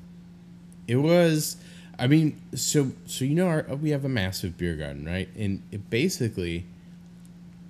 It 0.87 0.97
was, 0.97 1.57
I 1.99 2.07
mean, 2.07 2.39
so 2.55 2.93
so 3.07 3.25
you 3.25 3.35
know, 3.35 3.47
our, 3.47 3.65
uh, 3.71 3.77
we 3.77 3.91
have 3.91 4.05
a 4.05 4.11
massive 4.11 4.59
beer 4.59 4.75
garden, 4.77 5.07
right? 5.07 5.31
And 5.35 5.63
it 5.73 5.89
basically 5.89 6.67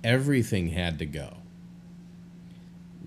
everything 0.03 0.69
had 0.71 0.99
to 0.99 1.05
go. 1.05 1.37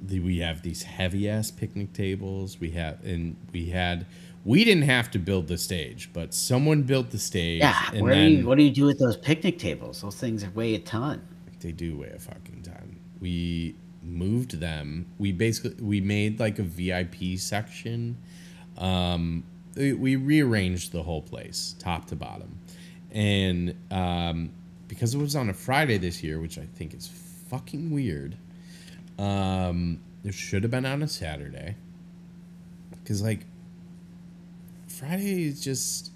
The, 0.00 0.20
we 0.20 0.38
have 0.38 0.62
these 0.62 0.84
heavy 0.84 1.28
ass 1.28 1.50
picnic 1.50 1.92
tables. 1.92 2.58
We 2.60 2.70
have, 2.70 3.04
and 3.04 3.36
we 3.52 3.66
had, 3.66 4.06
we 4.44 4.64
didn't 4.64 4.84
have 4.84 5.10
to 5.10 5.18
build 5.18 5.48
the 5.48 5.58
stage, 5.58 6.10
but 6.12 6.32
someone 6.32 6.82
built 6.82 7.10
the 7.10 7.18
stage. 7.18 7.60
Yeah, 7.60 7.90
and 7.92 8.02
where 8.02 8.14
do 8.14 8.20
then 8.20 8.32
you, 8.32 8.46
what 8.46 8.58
do 8.58 8.64
you 8.64 8.70
do 8.70 8.84
with 8.86 8.98
those 8.98 9.16
picnic 9.16 9.58
tables? 9.58 10.00
Those 10.00 10.16
things 10.16 10.46
weigh 10.54 10.74
a 10.74 10.78
ton. 10.78 11.20
they 11.60 11.72
do 11.72 11.98
weigh 11.98 12.12
a 12.14 12.18
fucking 12.18 12.62
ton. 12.62 12.98
We 13.20 13.76
moved 14.02 14.60
them. 14.60 15.06
We 15.18 15.32
basically 15.32 15.82
we 15.84 16.00
made 16.00 16.40
like 16.40 16.58
a 16.58 16.62
VIP 16.62 17.38
section. 17.38 18.16
Um, 18.78 19.44
we, 19.76 19.92
we 19.92 20.16
rearranged 20.16 20.92
the 20.92 21.02
whole 21.02 21.22
place, 21.22 21.74
top 21.78 22.06
to 22.06 22.16
bottom, 22.16 22.58
and 23.12 23.74
um, 23.90 24.50
because 24.86 25.14
it 25.14 25.18
was 25.18 25.36
on 25.36 25.50
a 25.50 25.54
Friday 25.54 25.98
this 25.98 26.22
year, 26.22 26.40
which 26.40 26.58
I 26.58 26.66
think 26.74 26.94
is 26.94 27.08
fucking 27.48 27.90
weird. 27.90 28.36
Um, 29.18 30.00
it 30.24 30.34
should 30.34 30.62
have 30.62 30.70
been 30.70 30.86
on 30.86 31.02
a 31.02 31.08
Saturday, 31.08 31.76
because 32.90 33.22
like 33.22 33.46
Friday 34.98 35.44
is 35.46 35.60
just 35.60 36.10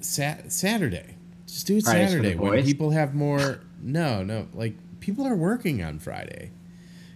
Sat- 0.00 0.52
Saturday. 0.52 1.16
Just 1.46 1.66
do 1.66 1.76
it 1.78 1.84
Friday's 1.84 2.10
Saturday 2.10 2.34
when 2.34 2.64
people 2.64 2.90
have 2.90 3.14
more. 3.14 3.60
No, 3.82 4.22
no, 4.22 4.46
like 4.54 4.74
people 5.00 5.26
are 5.26 5.34
working 5.36 5.82
on 5.82 5.98
Friday, 5.98 6.50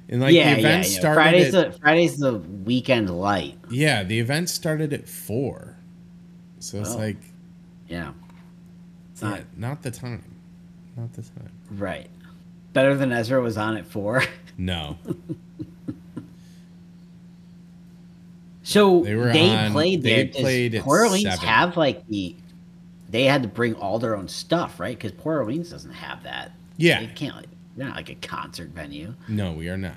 and 0.09 0.20
like 0.20 0.34
yeah, 0.34 0.55
the 0.55 0.61
yeah, 0.61 0.68
event 0.68 0.90
yeah. 0.90 0.98
started. 0.98 1.14
Friday's 1.20 1.55
at, 1.55 1.72
the 1.72 1.78
Friday's 1.78 2.16
the 2.18 2.34
weekend 2.38 3.11
light. 3.11 3.57
yeah, 3.70 4.03
the 4.03 4.18
event 4.18 4.48
started 4.48 4.92
at 4.92 5.09
four, 5.09 5.76
so 6.59 6.80
it's 6.80 6.94
Oh. 6.94 6.98
like 6.98 7.18
Yeah, 7.88 8.12
it's 9.12 9.22
yeah, 9.22 9.28
not 9.30 9.40
not 9.57 9.82
the 9.82 9.90
time, 9.90 10.24
not 10.96 11.12
the 11.12 11.22
time. 11.22 11.51
right. 11.70 12.09
Better 12.72 12.94
than 12.94 13.11
Ezra 13.12 13.40
was 13.42 13.57
on 13.59 13.76
at 13.76 13.86
four. 13.86 14.22
No, 14.59 14.96
So 18.70 19.02
They 19.02 19.14
they, 19.14 19.50
on- 19.56 19.72
played 19.72 20.02
they 20.04 20.14
there. 20.14 20.24
Does 20.26 20.36
played 20.42 20.80
Port 20.82 21.00
Orleans 21.00 21.24
seven. 21.24 21.48
have 21.48 21.76
like 21.76 22.06
the? 22.06 22.36
They 23.08 23.24
had 23.24 23.42
to 23.42 23.48
bring 23.48 23.74
all 23.74 23.98
their 23.98 24.16
own 24.16 24.28
stuff, 24.28 24.78
right? 24.78 24.96
Because 24.96 25.10
Port 25.10 25.38
Orleans 25.38 25.70
doesn't 25.70 25.92
have 25.92 26.22
that. 26.22 26.52
Yeah. 26.76 27.00
they 27.00 27.08
can't. 27.08 27.34
Like, 27.34 27.46
they're 27.76 27.86
not 27.88 27.96
like 27.96 28.10
a 28.10 28.14
concert 28.14 28.68
venue. 28.70 29.14
no, 29.26 29.52
we 29.52 29.68
are 29.68 29.76
not. 29.76 29.96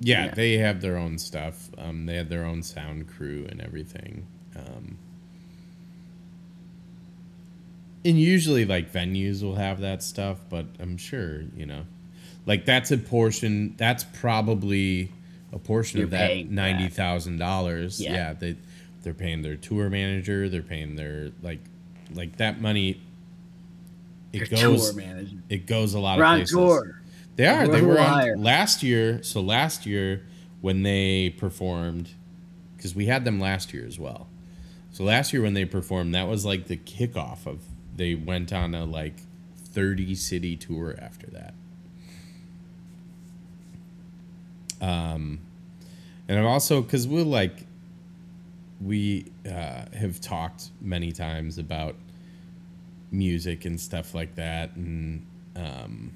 Yeah, 0.00 0.26
Yeah. 0.26 0.34
they 0.34 0.52
have 0.56 0.80
their 0.80 0.96
own 0.96 1.18
stuff. 1.18 1.68
Um, 1.76 2.06
they 2.06 2.14
had 2.16 2.30
their 2.30 2.44
own 2.46 2.62
sound 2.62 3.06
crew 3.08 3.46
and 3.50 3.60
everything. 3.60 4.26
Um, 4.56 4.96
and 8.04 8.18
usually, 8.18 8.64
like 8.64 8.90
venues 8.92 9.42
will 9.42 9.56
have 9.56 9.80
that 9.80 10.02
stuff, 10.02 10.38
but 10.48 10.64
I'm 10.78 10.96
sure 10.96 11.42
you 11.54 11.66
know, 11.66 11.82
like 12.46 12.64
that's 12.64 12.90
a 12.90 12.96
portion. 12.96 13.74
That's 13.76 14.04
probably 14.04 15.12
a 15.52 15.58
portion 15.58 15.98
You're 15.98 16.04
of 16.04 16.10
that 16.12 16.28
paying 16.28 16.48
for 16.48 16.54
that. 16.54 16.62
ninety 16.62 16.88
thousand 16.88 17.38
dollars. 17.38 18.00
Yeah. 18.00 18.12
Yeah, 18.12 18.32
they 18.34 18.56
they're 19.02 19.14
paying 19.14 19.42
their 19.42 19.56
tour 19.56 19.88
manager. 19.90 20.48
They're 20.48 20.62
paying 20.62 20.96
their 20.96 21.30
like 21.42 21.60
like 22.14 22.36
that 22.36 22.60
money. 22.60 23.00
It 24.32 24.50
goes. 24.50 24.96
It 25.48 25.66
goes 25.66 25.94
a 25.94 25.98
lot 25.98 26.18
We're 26.18 26.24
of 26.24 26.30
places. 26.38 26.54
tour. 26.54 27.00
They 27.36 27.46
are. 27.46 27.66
They 27.66 27.82
were 27.82 27.98
on 27.98 28.42
last 28.42 28.82
year. 28.82 29.22
So 29.22 29.40
last 29.40 29.86
year 29.86 30.26
when 30.60 30.82
they 30.82 31.30
performed, 31.30 32.10
because 32.76 32.94
we 32.94 33.06
had 33.06 33.24
them 33.24 33.40
last 33.40 33.72
year 33.72 33.86
as 33.86 33.98
well. 33.98 34.28
So 34.92 35.04
last 35.04 35.32
year 35.32 35.42
when 35.42 35.54
they 35.54 35.64
performed, 35.64 36.14
that 36.14 36.28
was 36.28 36.44
like 36.44 36.66
the 36.66 36.76
kickoff 36.76 37.46
of. 37.46 37.62
They 37.96 38.14
went 38.14 38.52
on 38.52 38.74
a 38.74 38.84
like 38.84 39.16
thirty 39.56 40.14
city 40.14 40.56
tour 40.56 40.96
after 41.00 41.26
that. 41.28 41.54
Um, 44.80 45.40
and 46.28 46.38
I've 46.38 46.46
also 46.46 46.82
because 46.82 47.06
we'll 47.06 47.24
like. 47.24 47.66
We 48.82 49.26
uh, 49.44 49.84
have 49.94 50.22
talked 50.22 50.70
many 50.80 51.12
times 51.12 51.58
about 51.58 51.96
music 53.10 53.66
and 53.66 53.78
stuff 53.78 54.14
like 54.14 54.36
that, 54.36 54.74
and 54.74 55.26
um, 55.54 56.12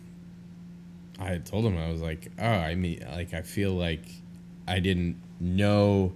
I 1.18 1.26
had 1.26 1.44
told 1.44 1.66
him 1.66 1.76
I 1.76 1.90
was 1.90 2.00
like, 2.00 2.30
oh, 2.38 2.44
I 2.46 2.74
mean, 2.74 3.04
like 3.12 3.34
I 3.34 3.42
feel 3.42 3.72
like 3.72 4.06
I 4.66 4.80
didn't 4.80 5.20
know 5.40 6.12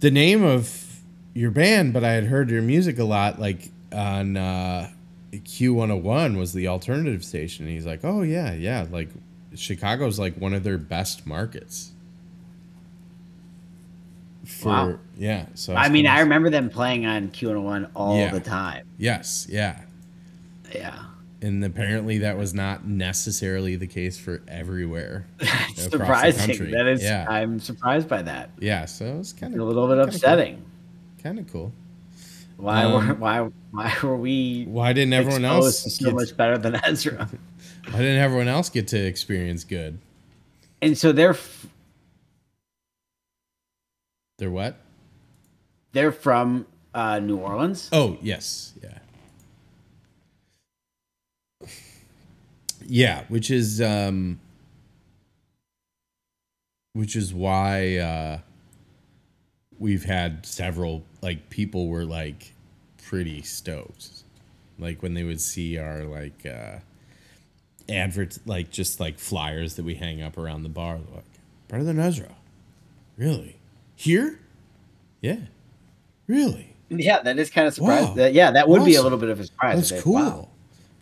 the 0.00 0.10
name 0.10 0.44
of 0.44 1.00
your 1.34 1.50
band, 1.50 1.92
but 1.92 2.04
I 2.04 2.12
had 2.12 2.24
heard 2.24 2.50
your 2.50 2.62
music 2.62 2.98
a 2.98 3.04
lot, 3.04 3.38
like 3.38 3.70
on 3.92 4.36
uh, 4.36 4.90
Q101 5.32 6.36
was 6.36 6.52
the 6.52 6.68
alternative 6.68 7.24
station. 7.24 7.66
And 7.66 7.74
he's 7.74 7.86
like, 7.86 8.00
oh 8.04 8.22
yeah, 8.22 8.54
yeah, 8.54 8.86
like 8.90 9.10
Chicago's 9.58 10.18
like 10.18 10.36
one 10.36 10.54
of 10.54 10.62
their 10.62 10.78
best 10.78 11.26
markets. 11.26 11.92
For 14.46 14.68
Wow. 14.68 14.98
yeah, 15.16 15.46
so 15.54 15.74
I 15.74 15.82
was 15.84 15.90
mean, 15.90 16.06
I 16.06 16.20
remember 16.20 16.48
them 16.48 16.70
playing 16.70 17.04
on 17.04 17.28
Q101 17.28 17.90
all 17.94 18.16
Yeah. 18.18 18.30
the 18.32 18.40
time. 18.40 18.86
yes, 18.96 19.46
yeah, 19.50 19.80
Yeah. 20.74 20.96
and 21.42 21.62
apparently 21.62 22.18
that 22.18 22.38
was 22.38 22.54
not 22.54 22.86
necessarily 22.86 23.76
the 23.76 23.86
case 23.86 24.16
for 24.16 24.40
everywhere. 24.48 25.26
That's 25.38 25.82
Surprising. 25.82 26.70
That 26.70 26.86
is, 26.86 27.02
yeah, 27.02 27.26
I'm 27.28 27.60
surprised 27.60 28.08
by 28.08 28.22
that. 28.22 28.50
yeah. 28.58 28.86
So 28.86 29.04
it 29.06 29.18
was 29.18 29.32
kind 29.34 29.52
of 29.54 29.60
A 29.60 29.64
little 29.64 29.86
bit 29.86 29.98
upsetting. 29.98 30.62
kind 31.22 31.38
of 31.38 31.46
cool. 31.52 31.72
Why 32.56 32.84
Um, 32.84 32.92
were 33.08 33.14
why 33.14 33.48
why 33.70 33.94
were 34.02 34.16
we 34.16 34.64
Why 34.66 34.92
didn't 34.92 35.12
everyone 35.12 35.44
else? 35.44 35.94
so 35.94 36.06
Get, 36.06 36.14
much 36.14 36.36
better 36.36 36.56
than 36.58 36.74
Ezra? 36.84 37.28
why 37.90 37.98
didn't 37.98 38.18
everyone 38.20 38.48
else 38.48 38.68
get 38.68 38.88
to 38.88 38.98
experience 38.98 39.64
good? 39.64 39.98
And 40.80 40.96
so 40.96 41.12
they're 41.12 41.30
f- 41.30 41.66
They're 44.38 44.50
what? 44.50 44.76
they're 45.92 46.12
from 46.12 46.66
uh, 46.94 47.18
New 47.18 47.38
Orleans. 47.38 47.88
Oh 47.92 48.18
yes, 48.22 48.72
yeah, 48.82 48.98
yeah. 52.86 53.24
Which 53.28 53.50
is 53.50 53.80
um, 53.80 54.38
which 56.92 57.16
is 57.16 57.34
why 57.34 57.96
uh, 57.96 58.38
we've 59.78 60.04
had 60.04 60.46
several 60.46 61.02
like 61.22 61.50
people 61.50 61.88
were 61.88 62.04
like 62.04 62.52
pretty 63.02 63.42
stoked, 63.42 64.08
like 64.78 65.02
when 65.02 65.14
they 65.14 65.24
would 65.24 65.40
see 65.40 65.78
our 65.78 66.04
like 66.04 66.46
uh, 66.46 66.78
advert, 67.88 68.38
like 68.46 68.70
just 68.70 69.00
like 69.00 69.18
flyers 69.18 69.74
that 69.76 69.84
we 69.84 69.94
hang 69.94 70.22
up 70.22 70.36
around 70.38 70.62
the 70.62 70.68
bar, 70.68 70.98
like 71.14 71.24
better 71.68 71.84
than 71.84 71.98
Ezra, 71.98 72.34
really 73.16 73.56
here, 73.96 74.38
yeah, 75.20 75.38
really. 76.26 76.74
Yeah, 76.90 77.20
that 77.22 77.38
is 77.38 77.50
kind 77.50 77.66
of 77.68 77.74
surprising. 77.74 78.08
Wow. 78.08 78.14
That, 78.14 78.32
yeah, 78.32 78.50
that 78.52 78.66
would 78.68 78.84
be 78.84 78.94
a 78.94 79.02
little 79.02 79.18
bit 79.18 79.28
of 79.28 79.40
a 79.40 79.44
surprise. 79.44 79.90
That's 79.90 80.02
cool. 80.02 80.14
wow. 80.14 80.48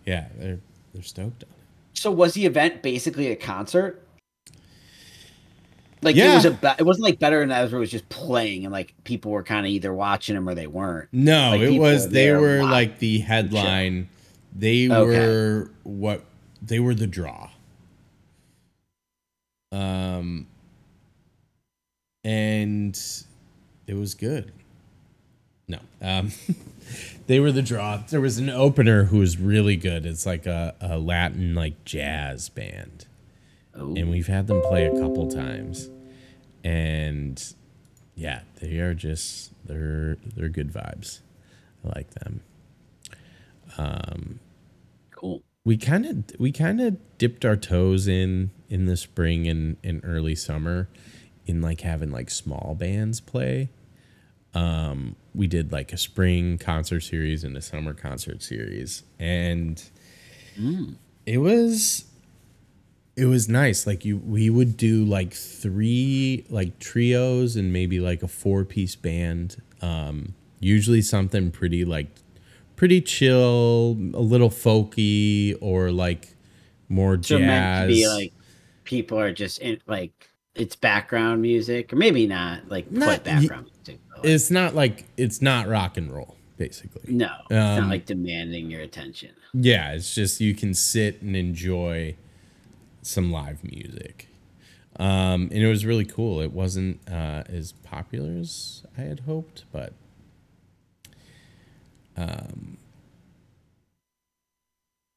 Yeah, 0.04 0.26
they're 0.38 0.58
they're 0.92 1.02
stoked 1.02 1.44
on 1.44 1.50
it. 1.50 1.98
So 1.98 2.10
was 2.10 2.34
the 2.34 2.44
event 2.46 2.82
basically 2.82 3.28
a 3.30 3.36
concert? 3.36 4.02
Like 6.02 6.16
it 6.16 6.34
was 6.34 6.44
a 6.44 6.50
be- 6.52 6.68
it 6.78 6.82
wasn't 6.84 7.04
like 7.04 7.18
better 7.18 7.40
than 7.40 7.50
Ezra 7.50 7.78
was 7.80 7.90
just 7.90 8.08
playing 8.10 8.64
and 8.64 8.72
like 8.72 8.94
people 9.04 9.32
were 9.32 9.42
kind 9.42 9.64
of 9.66 9.70
either 9.70 9.92
watching 9.94 10.36
him 10.36 10.48
or 10.48 10.54
they 10.54 10.66
weren't. 10.66 11.08
No, 11.12 11.50
Like, 11.52 11.60
it 11.62 11.78
was 11.78 12.08
they 12.10 12.32
were 12.32 12.62
like 12.62 12.98
the 12.98 13.18
headline. 13.20 14.08
They 14.54 14.88
Okay. 14.90 15.26
were 15.26 15.70
what 15.84 16.24
they 16.66 16.80
were 16.80 16.94
the 16.94 17.06
draw. 17.06 17.50
Um 19.72 20.46
and 22.24 22.98
it 23.86 23.94
was 23.94 24.14
good. 24.14 24.52
No. 25.68 25.78
Um 26.00 26.32
they 27.26 27.40
were 27.40 27.52
the 27.52 27.62
draw. 27.62 27.98
There 28.08 28.20
was 28.20 28.38
an 28.38 28.50
opener 28.50 29.04
who 29.04 29.18
was 29.18 29.38
really 29.38 29.76
good. 29.76 30.06
It's 30.06 30.26
like 30.26 30.46
a, 30.46 30.74
a 30.80 30.98
Latin 30.98 31.54
like 31.54 31.84
jazz 31.84 32.48
band. 32.48 33.06
Oh, 33.74 33.94
And 33.94 34.10
we've 34.10 34.26
had 34.28 34.46
them 34.46 34.62
play 34.62 34.86
a 34.86 34.92
couple 34.92 35.28
times. 35.30 35.90
And 36.64 37.42
yeah, 38.14 38.40
they 38.60 38.78
are 38.78 38.94
just 38.94 39.52
they're 39.66 40.16
they're 40.34 40.48
good 40.48 40.72
vibes. 40.72 41.20
I 41.84 41.96
like 41.96 42.10
them. 42.14 42.40
cool. 45.10 45.42
We 45.66 45.76
kind 45.76 46.06
of 46.06 46.40
we 46.40 46.52
kind 46.52 46.80
of 46.80 46.96
dipped 47.18 47.44
our 47.44 47.56
toes 47.56 48.06
in 48.06 48.52
in 48.68 48.86
the 48.86 48.96
spring 48.96 49.48
and 49.48 49.76
and 49.82 50.00
early 50.04 50.36
summer 50.36 50.88
in 51.44 51.60
like 51.60 51.80
having 51.80 52.12
like 52.12 52.30
small 52.30 52.76
bands 52.78 53.18
play. 53.20 53.70
Um 54.54 55.16
we 55.34 55.48
did 55.48 55.72
like 55.72 55.92
a 55.92 55.96
spring 55.98 56.56
concert 56.56 57.00
series 57.00 57.42
and 57.42 57.56
a 57.56 57.60
summer 57.60 57.94
concert 57.94 58.44
series. 58.44 59.02
And 59.18 59.82
it 61.26 61.38
was 61.38 62.04
it 63.16 63.24
was 63.24 63.48
nice. 63.48 63.88
Like 63.88 64.04
you 64.04 64.18
we 64.18 64.48
would 64.48 64.76
do 64.76 65.04
like 65.04 65.34
three 65.34 66.46
like 66.48 66.78
trios 66.78 67.56
and 67.56 67.72
maybe 67.72 67.98
like 67.98 68.22
a 68.22 68.28
four 68.28 68.64
piece 68.64 68.94
band. 68.94 69.60
Um 69.82 70.34
usually 70.60 71.02
something 71.02 71.50
pretty 71.50 71.84
like 71.84 72.08
pretty 72.76 73.00
chill 73.00 73.96
a 74.14 74.20
little 74.20 74.50
folky 74.50 75.56
or 75.60 75.90
like 75.90 76.34
more 76.88 77.20
So 77.22 77.38
jazz 77.38 77.88
be 77.88 78.06
like 78.06 78.32
people 78.84 79.18
are 79.18 79.32
just 79.32 79.58
in 79.58 79.80
like 79.86 80.30
it's 80.54 80.76
background 80.76 81.42
music 81.42 81.92
or 81.92 81.96
maybe 81.96 82.26
not 82.26 82.68
like 82.68 82.90
Not- 82.90 83.24
background 83.24 83.70
music. 83.74 84.00
like, 84.16 84.24
it's 84.24 84.50
not 84.50 84.74
like 84.74 85.06
it's 85.16 85.42
not 85.42 85.68
rock 85.68 85.96
and 85.96 86.12
roll 86.12 86.36
basically 86.56 87.12
no, 87.12 87.30
it's 87.42 87.50
not 87.50 87.80
um, 87.80 87.90
like 87.90 88.06
demanding 88.06 88.70
your 88.70 88.80
attention. 88.80 89.30
Yeah, 89.52 89.92
it's 89.92 90.14
just 90.14 90.40
you 90.40 90.54
can 90.54 90.72
sit 90.74 91.20
and 91.22 91.36
enjoy 91.36 92.16
some 93.02 93.30
live 93.30 93.62
music. 93.62 94.28
Um, 94.98 95.48
and 95.52 95.62
it 95.62 95.68
was 95.68 95.84
really 95.84 96.06
cool. 96.06 96.40
It 96.40 96.52
wasn't 96.52 97.00
uh, 97.10 97.42
as 97.46 97.72
popular 97.72 98.38
as 98.38 98.82
I 98.96 99.02
had 99.02 99.20
hoped, 99.20 99.64
but 99.70 99.92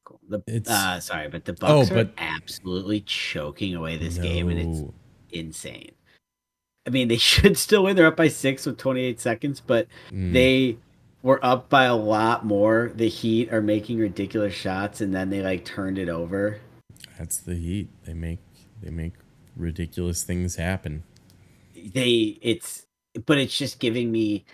Cool. 0.04 0.20
The, 0.28 0.42
It's- 0.46 0.68
uh, 0.68 1.00
sorry, 1.00 1.28
but 1.28 1.44
the 1.44 1.52
Oh, 1.62 1.80
Bucks 1.84 1.90
are 1.90 2.10
absolutely 2.18 3.00
choking 3.00 3.74
away 3.74 3.96
this 3.96 4.18
game, 4.18 4.48
and 4.48 4.58
it's 4.58 4.92
insane. 5.30 5.92
I 6.86 6.90
mean, 6.90 7.08
they 7.08 7.16
should 7.18 7.56
still 7.58 7.84
win. 7.84 7.96
They're 7.96 8.06
up 8.06 8.16
by 8.16 8.28
six 8.28 8.66
with 8.66 8.78
28 8.78 9.20
seconds, 9.20 9.60
but 9.60 9.86
Mm. 10.10 10.32
they 10.32 10.78
were 11.22 11.44
up 11.44 11.68
by 11.68 11.84
a 11.84 11.94
lot 11.96 12.44
more. 12.46 12.90
The 12.94 13.08
Heat 13.08 13.52
are 13.52 13.60
making 13.60 13.98
ridiculous 13.98 14.54
shots, 14.54 15.00
and 15.00 15.14
then 15.14 15.30
they 15.30 15.42
like 15.42 15.64
turned 15.64 15.98
it 15.98 16.08
over. 16.08 16.60
that's 17.18 17.36
the 17.38 17.54
heat. 17.54 17.88
They 18.04 18.14
make 18.14 18.38
they 18.82 18.88
make 18.90 19.12
ridiculous 19.54 20.22
things 20.22 20.56
happen. 20.56 21.02
They, 21.74 22.38
it's, 22.40 22.86
but 23.26 23.36
it's 23.36 23.56
just 23.56 23.78
giving 23.78 24.10
me 24.10 24.46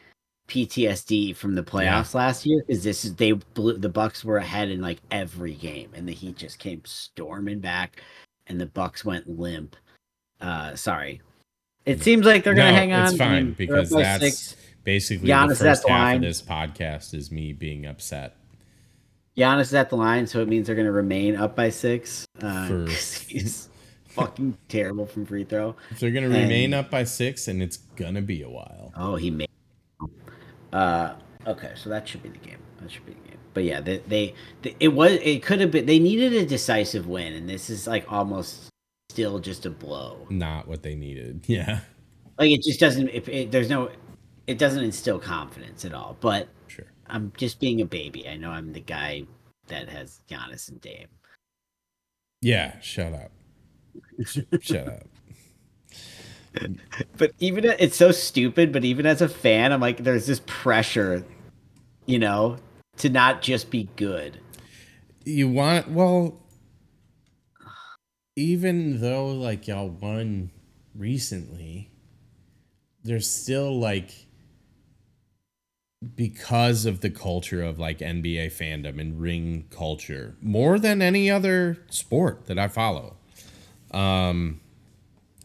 PTSD 0.48 1.34
from 1.36 1.54
the 1.54 1.62
playoffs 1.62 2.14
last 2.14 2.46
year 2.46 2.62
because 2.66 2.84
this 2.84 3.04
is 3.04 3.14
they 3.16 3.32
blew 3.32 3.76
the 3.78 3.88
Bucks 3.88 4.24
were 4.24 4.38
ahead 4.38 4.70
in 4.70 4.80
like 4.80 4.98
every 5.10 5.54
game, 5.54 5.90
and 5.94 6.08
the 6.08 6.12
Heat 6.12 6.36
just 6.36 6.58
came 6.58 6.80
storming 6.84 7.60
back, 7.60 8.00
and 8.46 8.60
the 8.60 8.66
Bucks 8.66 9.04
went 9.04 9.28
limp. 9.28 9.76
Uh, 10.40 10.74
sorry. 10.76 11.20
It 11.84 12.02
seems 12.02 12.26
like 12.26 12.44
they're 12.44 12.54
gonna 12.54 12.72
hang 12.72 12.92
on. 12.92 13.08
It's 13.08 13.16
fine 13.16 13.52
because 13.52 13.90
that's 13.90 14.22
six. 14.22 14.56
basically 14.84 15.28
Giannis 15.28 15.58
the 15.58 15.64
first 15.66 15.82
the 15.82 15.88
half 15.90 15.98
line. 16.00 16.16
of 16.16 16.22
this 16.22 16.42
podcast 16.42 17.14
is 17.14 17.30
me 17.30 17.52
being 17.52 17.86
upset. 17.86 18.36
Giannis 19.36 19.62
is 19.62 19.74
at 19.74 19.90
the 19.90 19.96
line, 19.96 20.26
so 20.26 20.40
it 20.40 20.48
means 20.48 20.66
they're 20.66 20.74
going 20.76 20.86
to 20.86 20.92
remain 20.92 21.36
up 21.36 21.54
by 21.54 21.68
six. 21.70 22.26
Uh, 22.40 22.86
he's 22.86 23.68
fucking 24.08 24.56
terrible 24.68 25.06
from 25.06 25.26
free 25.26 25.44
throw. 25.44 25.76
If 25.90 26.00
they're 26.00 26.10
gonna 26.10 26.26
And- 26.26 26.34
remain 26.36 26.72
up 26.74 26.90
by 26.90 27.04
six, 27.04 27.46
and 27.48 27.62
it's 27.62 27.76
gonna 27.96 28.22
be 28.22 28.42
a 28.42 28.48
while. 28.48 28.92
Oh, 28.96 29.16
he 29.16 29.30
made. 29.30 29.45
Uh, 30.72 31.14
okay, 31.46 31.72
so 31.74 31.90
that 31.90 32.08
should 32.08 32.22
be 32.22 32.28
the 32.28 32.38
game. 32.38 32.58
That 32.80 32.90
should 32.90 33.06
be 33.06 33.12
the 33.12 33.28
game. 33.28 33.38
But 33.54 33.64
yeah, 33.64 33.80
they, 33.80 33.98
they, 34.06 34.34
they 34.62 34.76
it 34.80 34.88
was 34.88 35.12
it 35.12 35.42
could 35.42 35.60
have 35.60 35.70
been. 35.70 35.86
They 35.86 35.98
needed 35.98 36.32
a 36.34 36.44
decisive 36.44 37.06
win, 37.06 37.32
and 37.32 37.48
this 37.48 37.70
is 37.70 37.86
like 37.86 38.10
almost 38.10 38.68
still 39.10 39.38
just 39.38 39.64
a 39.64 39.70
blow. 39.70 40.26
Not 40.28 40.68
what 40.68 40.82
they 40.82 40.94
needed. 40.94 41.44
Yeah, 41.48 41.80
Like 42.38 42.50
it 42.50 42.62
just 42.62 42.80
doesn't. 42.80 43.08
If 43.08 43.28
it, 43.28 43.50
there's 43.50 43.70
no, 43.70 43.90
it 44.46 44.58
doesn't 44.58 44.84
instill 44.84 45.18
confidence 45.18 45.84
at 45.84 45.94
all. 45.94 46.16
But 46.20 46.48
sure. 46.66 46.86
I'm 47.06 47.32
just 47.36 47.60
being 47.60 47.80
a 47.80 47.86
baby. 47.86 48.28
I 48.28 48.36
know 48.36 48.50
I'm 48.50 48.72
the 48.72 48.80
guy 48.80 49.24
that 49.68 49.88
has 49.88 50.20
Giannis 50.28 50.68
and 50.68 50.80
Dame. 50.80 51.08
Yeah, 52.42 52.78
shut 52.80 53.12
up. 53.14 53.32
Shut 54.60 54.88
up. 54.88 55.06
But 57.16 57.32
even 57.38 57.64
it's 57.64 57.96
so 57.96 58.10
stupid 58.10 58.72
but 58.72 58.84
even 58.84 59.06
as 59.06 59.20
a 59.20 59.28
fan 59.28 59.72
i'm 59.72 59.80
like 59.80 59.98
there's 59.98 60.26
this 60.26 60.40
pressure 60.46 61.24
you 62.06 62.18
know 62.18 62.56
to 62.96 63.08
not 63.08 63.42
just 63.42 63.70
be 63.70 63.88
good 63.96 64.40
You 65.24 65.48
want 65.48 65.90
well 65.90 66.40
even 68.36 69.00
though 69.00 69.28
like 69.28 69.66
y'all 69.66 69.88
won 69.88 70.50
recently, 70.94 71.90
there's 73.02 73.28
still 73.28 73.78
like 73.78 74.26
because 76.14 76.84
of 76.84 77.00
the 77.00 77.10
culture 77.10 77.62
of 77.62 77.78
like 77.78 77.98
NBA 77.98 78.48
fandom 78.48 79.00
and 79.00 79.20
ring 79.20 79.66
culture, 79.70 80.36
more 80.42 80.78
than 80.78 81.00
any 81.00 81.30
other 81.30 81.78
sport 81.88 82.46
that 82.46 82.58
I 82.58 82.68
follow. 82.68 83.16
Um 83.90 84.60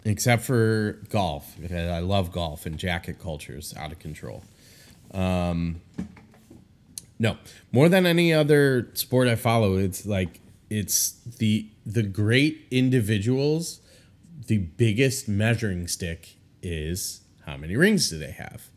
except 0.06 0.44
for 0.44 1.00
golf. 1.10 1.56
because 1.60 1.90
I 1.90 2.00
love 2.00 2.32
golf 2.32 2.66
and 2.66 2.78
jacket 2.78 3.20
culture 3.20 3.58
is 3.58 3.74
out 3.78 3.92
of 3.92 4.00
control. 4.00 4.44
Um, 5.14 5.82
No, 7.20 7.38
more 7.72 7.88
than 7.88 8.06
any 8.08 8.34
other 8.34 8.90
sport 8.94 9.28
I 9.28 9.36
follow, 9.36 9.78
it's 9.78 10.06
like 10.06 10.40
it's 10.70 11.12
the 11.38 11.68
the 11.86 12.02
great 12.04 12.66
individuals. 12.72 13.80
The 14.48 14.58
biggest 14.58 15.28
measuring 15.28 15.88
stick 15.88 16.36
is 16.64 17.22
how 17.46 17.58
many 17.58 17.76
rings 17.76 18.10
do 18.10 18.18
they 18.18 18.32
have, 18.32 18.70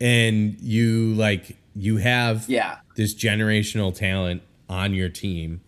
and 0.00 0.58
you 0.60 1.12
like 1.14 1.58
you 1.76 1.98
have 1.98 2.48
Yeah. 2.48 2.78
this 2.96 3.14
generational 3.14 3.94
talent 3.94 4.42
on 4.68 4.94
your 4.94 5.08
team, 5.10 5.60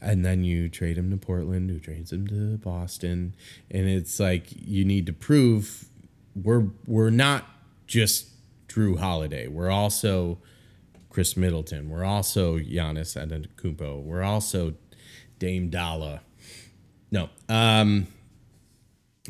and 0.00 0.24
then 0.24 0.44
you 0.44 0.68
trade 0.68 0.96
him 0.96 1.10
to 1.10 1.16
Portland, 1.16 1.70
who 1.70 1.78
trades 1.78 2.12
him 2.12 2.26
to 2.28 2.58
Boston, 2.58 3.34
and 3.70 3.88
it's 3.88 4.18
like 4.18 4.46
you 4.50 4.84
need 4.84 5.06
to 5.06 5.12
prove 5.12 5.86
we're 6.34 6.66
we're 6.86 7.10
not 7.10 7.46
just 7.86 8.28
Jrue 8.68 8.98
Holiday. 8.98 9.48
We're 9.48 9.70
also 9.70 10.38
Khris 11.10 11.36
Middleton. 11.36 11.90
We're 11.90 12.04
also 12.04 12.58
Giannis 12.58 13.16
Antetokounmpo. 13.16 14.02
We're 14.02 14.22
also 14.22 14.74
Dame 15.38 15.68
Dolla. 15.68 16.20
No, 17.10 17.28
um, 17.48 18.06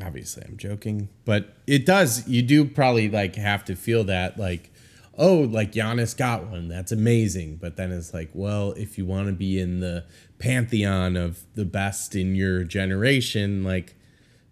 obviously 0.03 0.45
I'm 0.47 0.59
joking, 0.59 1.09
but 1.25 1.57
it 1.67 1.87
does. 1.87 2.29
You 2.29 2.43
do 2.43 2.65
probably 2.65 3.09
like 3.09 3.37
have 3.37 3.65
to 3.67 3.75
feel 3.75 4.05
that 4.05 4.39
like, 4.39 4.71
oh, 5.17 5.39
like 5.39 5.73
Giannis 5.73 6.17
got 6.17 6.47
one. 6.47 6.69
That's 6.69 6.93
amazing. 6.93 7.57
But 7.57 7.77
then 7.77 7.91
it's 7.91 8.13
like, 8.13 8.31
well, 8.35 8.73
if 8.73 8.99
you 8.99 9.07
want 9.07 9.29
to 9.29 9.33
be 9.33 9.59
in 9.59 9.81
the 9.81 10.05
pantheon 10.41 11.17
of 11.17 11.45
the 11.55 11.65
best 11.65 12.17
in 12.17 12.35
your 12.35 12.65
generation, 12.65 13.63
like 13.63 13.95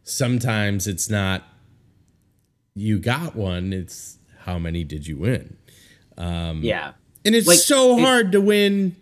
sometimes 0.05 0.86
it's 0.86 1.11
not 1.11 1.43
you 2.74 2.99
got 3.01 3.34
one. 3.34 3.72
It's 3.72 4.18
how 4.41 4.59
many 4.59 4.84
did 4.84 5.07
you 5.07 5.18
win? 5.18 5.57
Um, 6.16 6.61
yeah. 6.62 6.93
And 7.24 7.34
it's 7.34 7.49
Like, 7.49 7.59
so 7.59 7.99
hard 7.99 8.32
to 8.32 8.41
win 8.41 8.95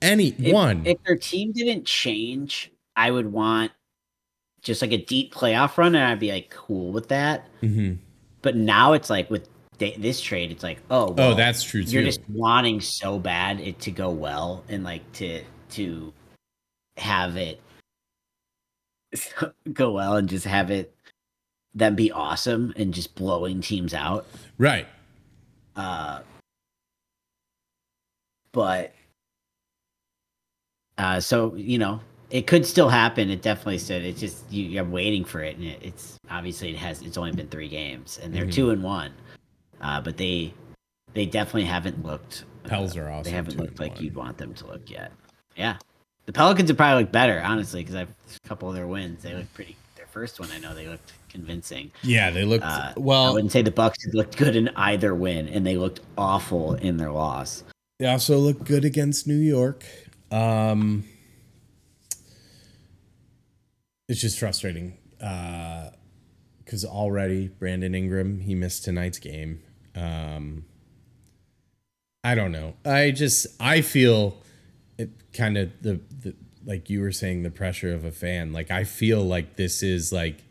any 0.00 0.28
If, 0.28 0.52
one. 0.52 0.86
If 0.86 1.02
their 1.04 1.16
team 1.16 1.52
didn't 1.52 1.84
change, 1.84 2.70
I 2.94 3.10
would 3.10 3.32
want 3.32 3.72
just 4.62 4.82
like 4.82 4.92
a 4.92 5.04
deep 5.04 5.34
playoff 5.34 5.76
run, 5.78 5.94
and 5.94 6.04
I'd 6.04 6.20
be 6.20 6.30
like 6.30 6.50
cool 6.50 6.92
with 6.92 7.08
that. 7.08 7.48
Mhm. 7.62 7.98
But 8.42 8.56
now 8.56 8.92
it's 8.92 9.10
like 9.10 9.30
with 9.30 9.48
th- 9.78 9.96
this 9.96 10.20
trade, 10.20 10.50
it's 10.50 10.62
like, 10.62 10.78
oh, 10.90 11.14
Oh, 11.18 11.34
that's 11.34 11.62
true 11.62 11.80
You're 11.80 12.04
just 12.04 12.20
wanting 12.28 12.80
so 12.80 13.18
bad 13.18 13.60
it 13.60 13.80
to 13.80 13.90
go 13.90 14.10
well, 14.10 14.64
and 14.68 14.84
like 14.84 15.10
to 15.14 15.42
to 15.72 16.12
have 16.96 17.36
it 17.36 17.60
go 19.72 19.92
well, 19.92 20.16
and 20.16 20.28
just 20.28 20.46
have 20.46 20.70
it 20.70 20.94
them 21.74 21.94
be 21.94 22.10
awesome, 22.12 22.72
and 22.76 22.92
just 22.94 23.14
blowing 23.14 23.60
teams 23.60 23.94
out. 23.94 24.26
right. 24.58 24.86
Uh, 25.76 26.20
but 28.52 28.92
uh, 30.98 31.20
so 31.20 31.54
you 31.54 31.78
know, 31.78 32.00
it 32.30 32.46
could 32.46 32.66
still 32.66 32.88
happen. 32.88 33.30
It 33.30 33.42
definitely 33.42 33.78
said. 33.78 34.02
It's 34.02 34.20
just 34.20 34.50
you, 34.52 34.64
you're 34.64 34.84
waiting 34.84 35.24
for 35.24 35.42
it, 35.42 35.56
and 35.56 35.64
it, 35.64 35.78
it's 35.82 36.18
obviously 36.30 36.70
it 36.70 36.76
has. 36.76 37.02
It's 37.02 37.16
only 37.16 37.32
been 37.32 37.48
three 37.48 37.68
games, 37.68 38.18
and 38.22 38.34
they're 38.34 38.46
Mhm. 38.46 38.52
two 38.52 38.70
and 38.70 38.82
one. 38.82 39.12
Uh, 39.80 40.00
but 40.00 40.16
they 40.16 40.52
they 41.14 41.26
definitely 41.26 41.64
haven't 41.64 42.04
looked. 42.04 42.44
Pels 42.64 42.96
uh, 42.96 43.00
are 43.00 43.10
awesome. 43.10 43.24
They 43.24 43.30
haven't 43.30 43.56
looked 43.56 43.80
like 43.80 43.94
one. 43.94 44.04
you'd 44.04 44.14
want 44.16 44.36
them 44.38 44.52
to 44.54 44.66
look 44.66 44.90
yet. 44.90 45.12
Yeah, 45.60 45.76
the 46.24 46.32
Pelicans 46.32 46.70
would 46.70 46.78
probably 46.78 47.02
look 47.02 47.12
better, 47.12 47.38
honestly, 47.44 47.82
because 47.82 47.94
I've 47.94 48.08
a 48.08 48.48
couple 48.48 48.66
of 48.70 48.74
their 48.74 48.86
wins. 48.86 49.22
They 49.22 49.34
look 49.34 49.52
pretty. 49.52 49.76
Their 49.94 50.06
first 50.06 50.40
one, 50.40 50.48
I 50.50 50.58
know 50.58 50.74
they 50.74 50.88
looked 50.88 51.12
convincing. 51.28 51.92
Yeah, 52.02 52.30
they 52.30 52.44
looked 52.46 52.64
Uh, 52.64 52.94
I 52.96 53.30
wouldn't 53.30 53.52
say 53.52 53.60
the 53.60 53.70
Bucks 53.70 53.98
looked 54.14 54.38
good 54.38 54.56
in 54.56 54.70
either 54.74 55.14
win, 55.14 55.48
and 55.48 55.66
they 55.66 55.76
looked 55.76 56.00
awful 56.16 56.76
in 56.76 56.96
their 56.96 57.10
loss. 57.10 57.62
They 57.98 58.06
also 58.06 58.38
looked 58.38 58.64
good 58.64 58.86
against 58.86 59.26
New 59.26 59.36
York. 59.36 59.84
Um, 60.30 61.04
it's 64.08 64.22
just 64.22 64.38
frustrating 64.38 64.96
because 65.18 66.84
already 66.86 67.48
Brandon 67.48 67.94
Ingram 67.94 68.40
he 68.40 68.54
missed 68.54 68.84
tonight's 68.84 69.18
game. 69.18 69.62
Um, 69.94 70.64
I 72.24 72.34
don't 72.34 72.52
know. 72.52 72.74
I 72.84 73.10
just 73.10 73.46
I 73.60 73.82
feel 73.82 74.42
it 75.00 75.10
kind 75.32 75.56
of 75.58 75.70
the, 75.82 76.00
the 76.22 76.34
like 76.64 76.90
you 76.90 77.00
were 77.00 77.12
saying 77.12 77.42
the 77.42 77.50
pressure 77.50 77.92
of 77.92 78.04
a 78.04 78.10
fan. 78.12 78.52
Like 78.52 78.70
I 78.70 78.84
feel 78.84 79.22
like 79.22 79.56
this 79.56 79.82
is 79.82 80.12
like 80.12 80.44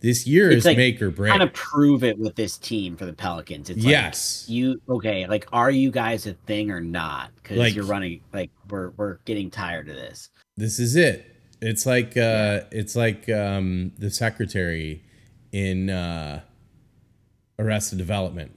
this 0.00 0.26
year 0.26 0.50
It's 0.50 0.58
is 0.58 0.64
like 0.66 0.76
make 0.76 1.00
or 1.02 1.10
break. 1.10 1.30
Kind 1.30 1.42
of 1.42 1.52
prove 1.52 2.04
it 2.04 2.18
with 2.18 2.36
this 2.36 2.56
team 2.58 2.96
for 2.96 3.06
the 3.06 3.12
Pelicans. 3.12 3.70
It's 3.70 3.84
Yes. 3.84 4.44
like 4.46 4.54
you 4.54 4.80
okay? 4.88 5.26
Like, 5.26 5.46
are 5.52 5.70
you 5.70 5.90
guys 5.90 6.26
a 6.26 6.34
thing 6.46 6.70
or 6.70 6.80
not? 6.80 7.30
Because 7.36 7.56
Like- 7.58 7.74
you're 7.74 7.84
running. 7.86 8.20
Like, 8.32 8.50
we're 8.70 8.90
we're 8.90 9.18
getting 9.24 9.50
tired 9.50 9.88
of 9.88 9.96
this. 9.96 10.28
this 10.56 10.78
is 10.78 10.96
it 10.96 11.32
it's 11.62 11.86
like 11.86 12.16
uh 12.18 12.60
it's 12.70 12.94
like 12.94 13.28
um 13.30 13.90
the 13.98 14.10
secretary 14.10 15.02
in 15.52 15.88
uh 15.90 16.40
arrested 17.58 17.96
development 17.98 18.52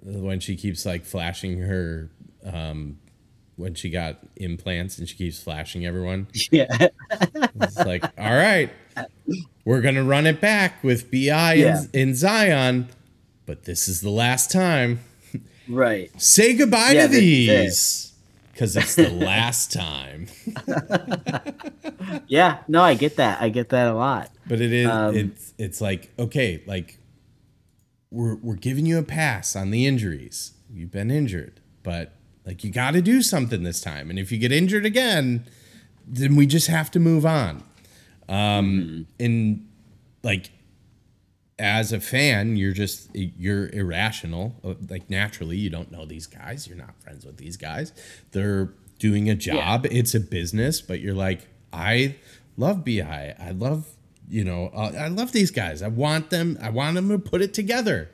when 0.00 0.38
she 0.40 0.54
keeps 0.56 0.84
like 0.84 1.04
flashing 1.04 1.58
her 1.60 2.10
um 2.44 2.98
when 3.56 3.74
she 3.74 3.88
got 3.90 4.18
implants 4.36 4.98
and 4.98 5.08
she 5.08 5.16
keeps 5.16 5.42
flashing 5.42 5.84
everyone 5.86 6.26
Yeah, 6.50 6.88
it's 7.60 7.78
like 7.78 8.04
all 8.18 8.34
right 8.34 8.70
we're 9.64 9.80
gonna 9.80 10.04
run 10.04 10.26
it 10.26 10.40
back 10.40 10.82
with 10.84 11.10
BI 11.10 11.54
Yeah. 11.54 11.78
and, 11.80 11.90
and 11.94 12.16
zion 12.16 12.88
but 13.46 13.64
this 13.64 13.88
is 13.88 14.00
the 14.00 14.10
last 14.10 14.50
time 14.50 15.00
right. 15.68 16.10
say 16.20 16.54
goodbye 16.54 16.92
Yeah, 16.92 17.06
to 17.06 17.12
it. 17.16 17.20
these 17.20 18.12
because 18.52 18.76
it's 18.76 18.94
the 18.94 19.08
last 19.30 19.72
time 19.72 20.26
Yeah, 22.28 22.58
no, 22.68 22.82
I 22.82 22.94
get 22.94 23.16
that. 23.16 23.40
I 23.40 23.48
get 23.50 23.68
that 23.70 23.88
a 23.88 23.94
lot. 23.94 24.30
But 24.46 24.60
it 24.60 24.72
is 24.72 24.88
Um, 24.88 25.14
it's 25.16 25.54
it's 25.58 25.80
like 25.80 26.10
okay, 26.18 26.62
like 26.66 26.98
we're 28.10 28.36
we're 28.36 28.54
giving 28.56 28.86
you 28.86 28.98
a 28.98 29.02
pass 29.02 29.54
on 29.54 29.70
the 29.70 29.86
injuries. 29.86 30.52
You've 30.72 30.90
been 30.90 31.10
injured, 31.10 31.60
but 31.82 32.15
like 32.46 32.64
you 32.64 32.70
got 32.70 32.92
to 32.92 33.02
do 33.02 33.20
something 33.22 33.62
this 33.64 33.80
time. 33.80 34.08
And 34.08 34.18
if 34.18 34.30
you 34.32 34.38
get 34.38 34.52
injured 34.52 34.86
again, 34.86 35.44
then 36.06 36.36
we 36.36 36.46
just 36.46 36.68
have 36.68 36.90
to 36.92 37.00
move 37.00 37.26
on. 37.26 37.62
Um 38.28 39.06
and 39.20 39.66
like 40.22 40.50
as 41.58 41.92
a 41.92 42.00
fan, 42.00 42.56
you're 42.56 42.72
just 42.72 43.08
you're 43.14 43.68
irrational. 43.70 44.54
Uh, 44.64 44.74
Like 44.88 45.08
naturally, 45.10 45.56
you 45.56 45.70
don't 45.70 45.90
know 45.90 46.04
these 46.04 46.26
guys. 46.26 46.66
You're 46.66 46.76
not 46.76 47.00
friends 47.02 47.24
with 47.24 47.36
these 47.38 47.56
guys. 47.56 47.92
They're 48.32 48.70
doing 48.98 49.28
a 49.30 49.34
job. 49.34 49.86
It's 49.90 50.14
a 50.14 50.20
business, 50.20 50.80
but 50.80 51.00
you're 51.00 51.14
like, 51.14 51.48
I 51.72 52.16
love 52.56 52.84
BI. 52.84 53.34
I 53.38 53.50
love 53.52 53.86
you 54.28 54.42
know, 54.42 54.70
uh, 54.74 54.90
I 54.98 55.06
love 55.06 55.30
these 55.30 55.52
guys. 55.52 55.82
I 55.82 55.88
want 55.88 56.30
them. 56.30 56.58
I 56.60 56.70
want 56.70 56.96
them 56.96 57.08
to 57.10 57.18
put 57.18 57.42
it 57.42 57.54
together. 57.54 58.10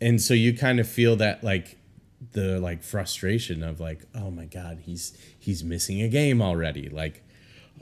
And 0.00 0.22
so 0.22 0.32
you 0.32 0.56
kind 0.56 0.78
of 0.78 0.88
feel 0.88 1.16
that 1.16 1.42
like 1.42 1.76
the 2.32 2.60
like 2.60 2.82
frustration 2.82 3.62
of 3.62 3.80
like, 3.80 4.02
oh 4.14 4.30
my 4.30 4.44
god, 4.44 4.80
he's 4.84 5.16
he's 5.38 5.64
missing 5.64 6.02
a 6.02 6.08
game 6.08 6.42
already. 6.42 6.88
Like, 6.88 7.24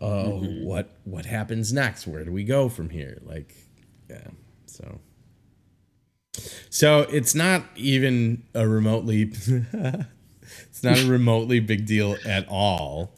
oh, 0.00 0.40
mm-hmm. 0.42 0.64
what 0.64 0.96
what 1.04 1.26
happens 1.26 1.72
next? 1.72 2.06
Where 2.06 2.24
do 2.24 2.32
we 2.32 2.44
go 2.44 2.68
from 2.68 2.90
here? 2.90 3.18
Like, 3.24 3.54
yeah. 4.08 4.28
So 4.66 5.00
so 6.70 7.00
it's 7.10 7.34
not 7.34 7.64
even 7.76 8.44
a 8.54 8.66
remotely 8.66 9.22
it's 10.68 10.82
not 10.82 10.98
a 10.98 11.06
remotely 11.06 11.60
big 11.60 11.86
deal 11.86 12.16
at 12.24 12.46
all. 12.48 13.14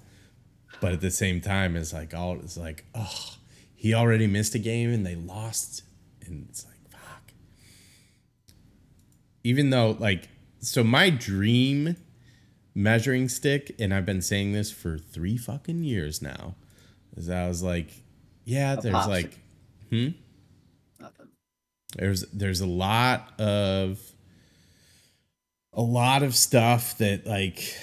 But 0.81 0.93
at 0.93 1.03
the 1.03 1.11
same 1.11 1.43
time, 1.43 1.77
it's 1.77 1.93
like 1.93 2.15
all 2.15 2.39
it's 2.41 2.57
like, 2.57 2.87
oh, 2.95 3.35
he 3.75 3.93
already 3.93 4.27
missed 4.27 4.55
a 4.55 4.59
game 4.59 4.93
and 4.93 5.05
they 5.05 5.15
lost. 5.15 5.83
And 6.25 6.47
it's 6.49 6.65
like, 6.65 6.91
fuck. 6.91 7.33
Even 9.45 9.71
though, 9.71 9.97
like, 9.99 10.29
so 10.61 10.85
my 10.85 11.11
dream 11.11 11.97
measuring 12.75 13.29
stick, 13.29 13.75
and 13.79 13.93
I've 13.93 14.07
been 14.07 14.23
saying 14.23 14.53
this 14.53 14.71
for 14.71 14.99
three 14.99 15.37
fucking 15.37 15.83
years 15.83 16.23
now, 16.23 16.55
is 17.17 17.29
I 17.29 17.49
was 17.49 17.63
like, 17.63 17.91
yeah, 18.45 18.77
there's 18.77 18.95
popsicle. 18.95 19.09
like 19.09 19.39
hmm? 19.91 20.09
Nothing. 20.99 21.29
there's 21.97 22.23
there's 22.33 22.61
a 22.61 22.67
lot 22.67 23.33
of 23.41 24.01
a 25.73 25.83
lot 25.83 26.23
of 26.23 26.35
stuff 26.35 26.99
that 26.99 27.27
like 27.27 27.75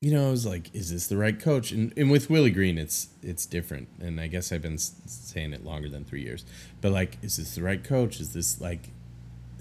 you 0.00 0.12
know 0.12 0.32
is 0.32 0.44
like 0.44 0.74
is 0.74 0.90
this 0.90 1.06
the 1.06 1.16
right 1.16 1.38
coach? 1.38 1.72
And, 1.72 1.92
and 1.96 2.10
with 2.10 2.28
willie 2.28 2.50
green 2.50 2.78
it's 2.78 3.08
it's 3.22 3.46
different. 3.46 3.88
And 4.00 4.20
i 4.20 4.26
guess 4.26 4.52
i've 4.52 4.62
been 4.62 4.78
saying 4.78 5.52
it 5.52 5.64
longer 5.64 5.88
than 5.88 6.04
three 6.04 6.22
years. 6.22 6.44
But 6.80 6.92
like 6.92 7.18
is 7.22 7.36
this 7.36 7.54
the 7.54 7.62
right 7.62 7.82
coach? 7.82 8.20
Is 8.20 8.32
this 8.32 8.60
like 8.60 8.88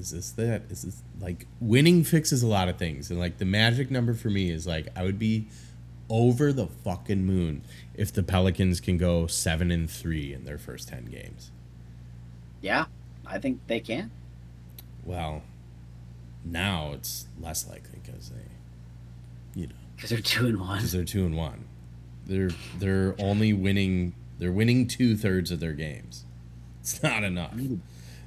is 0.02 0.12
this 0.12 0.32
that 0.32 0.64
is 0.70 0.82
this 0.82 1.02
like 1.20 1.46
winning 1.60 2.04
fixes 2.04 2.42
a 2.44 2.48
lot 2.48 2.68
of 2.68 2.78
things 2.78 3.10
and 3.10 3.20
like 3.20 3.38
the 3.38 3.46
magic 3.46 3.90
number 3.92 4.14
for 4.14 4.30
me 4.30 4.50
is 4.50 4.66
like 4.68 4.88
i 4.96 5.04
would 5.04 5.18
be 5.20 5.48
over 6.10 6.52
the 6.52 6.68
fucking 6.68 7.26
moon 7.26 7.62
if 7.96 8.12
the 8.12 8.24
pelicans 8.24 8.80
can 8.82 8.98
go 8.98 9.28
seven 9.28 9.72
and 9.72 9.90
three 9.90 10.34
in 10.34 10.44
their 10.44 10.58
first 10.58 10.90
10 10.90 11.06
games 11.06 11.52
Yeah, 12.62 12.86
I 13.26 13.40
think 13.40 13.60
they 13.68 13.80
can. 13.80 14.12
Well, 15.06 15.42
now 16.44 16.92
it's 16.94 17.26
less 17.40 17.68
likely 17.68 18.00
because 18.04 18.30
they, 18.30 19.60
you 19.62 19.68
know, 19.68 19.74
Because 19.96 20.10
they're 20.10 20.20
two 20.20 20.48
and 20.48 20.60
one. 20.60 20.78
because 20.78 20.92
they're 20.92 21.04
two 21.06 21.26
and 21.26 21.36
one. 21.38 21.66
They're 22.28 22.52
they're 22.78 23.16
only 23.20 23.52
winning. 23.54 24.14
They're 24.38 24.52
winning 24.52 24.88
two 24.88 25.16
thirds 25.18 25.50
of 25.52 25.60
their 25.60 25.74
games. 25.74 26.26
It's 26.82 27.02
not 27.02 27.24
enough. 27.24 27.54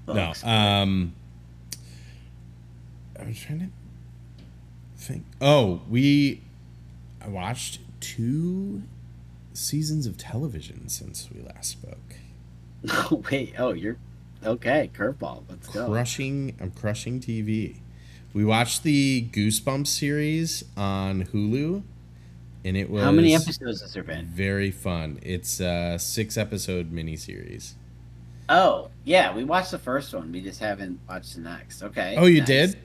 No. 0.09 0.33
Um. 0.43 1.15
I 3.25 3.29
was 3.29 3.41
trying 3.41 3.61
to 3.61 3.67
think. 4.97 5.25
Oh, 5.41 5.81
we 5.89 6.43
I 7.25 7.29
watched 7.29 7.81
two 8.01 8.83
seasons 9.53 10.07
of 10.07 10.19
television 10.19 10.89
since 10.89 11.29
we 11.35 11.41
last 11.43 11.71
spoke. 11.71 12.17
Oh 12.89 13.23
wait, 13.31 13.55
oh, 13.59 13.73
you're 13.73 13.97
okay. 14.45 14.91
Curveball. 14.95 15.45
Let's 15.49 15.69
go. 15.69 15.87
crushing 15.87 16.55
i'm 16.61 16.71
crushing 16.71 17.19
tv 17.21 17.77
we 18.35 18.45
watched 18.45 18.83
the 18.83 19.27
goosebumps 19.33 19.87
series 19.87 20.65
on 20.77 21.25
hulu 21.25 21.83
and 22.65 22.77
it 22.77 22.91
was 22.91 23.03
How 23.05 23.11
many 23.13 23.35
episodes 23.35 23.81
has 23.81 23.95
there 23.95 24.03
been? 24.03 24.27
very 24.27 24.71
fun 24.71 25.19
it's 25.23 25.61
a 25.61 25.99
six 25.99 26.37
episode 26.37 26.93
miniseries 26.93 27.73
Oh, 28.47 28.91
yeah, 29.05 29.35
we 29.35 29.43
watched 29.43 29.71
the 29.71 29.79
first 29.79 30.13
one. 30.13 30.31
We 30.31 30.43
just 30.43 30.61
haven't 30.61 31.01
watched 31.09 31.35
the 31.37 31.41
next. 31.41 31.83
Okay. 31.83 32.15
oh 32.19 32.27
you 32.27 32.41
nice. 32.41 32.47
did 32.47 32.79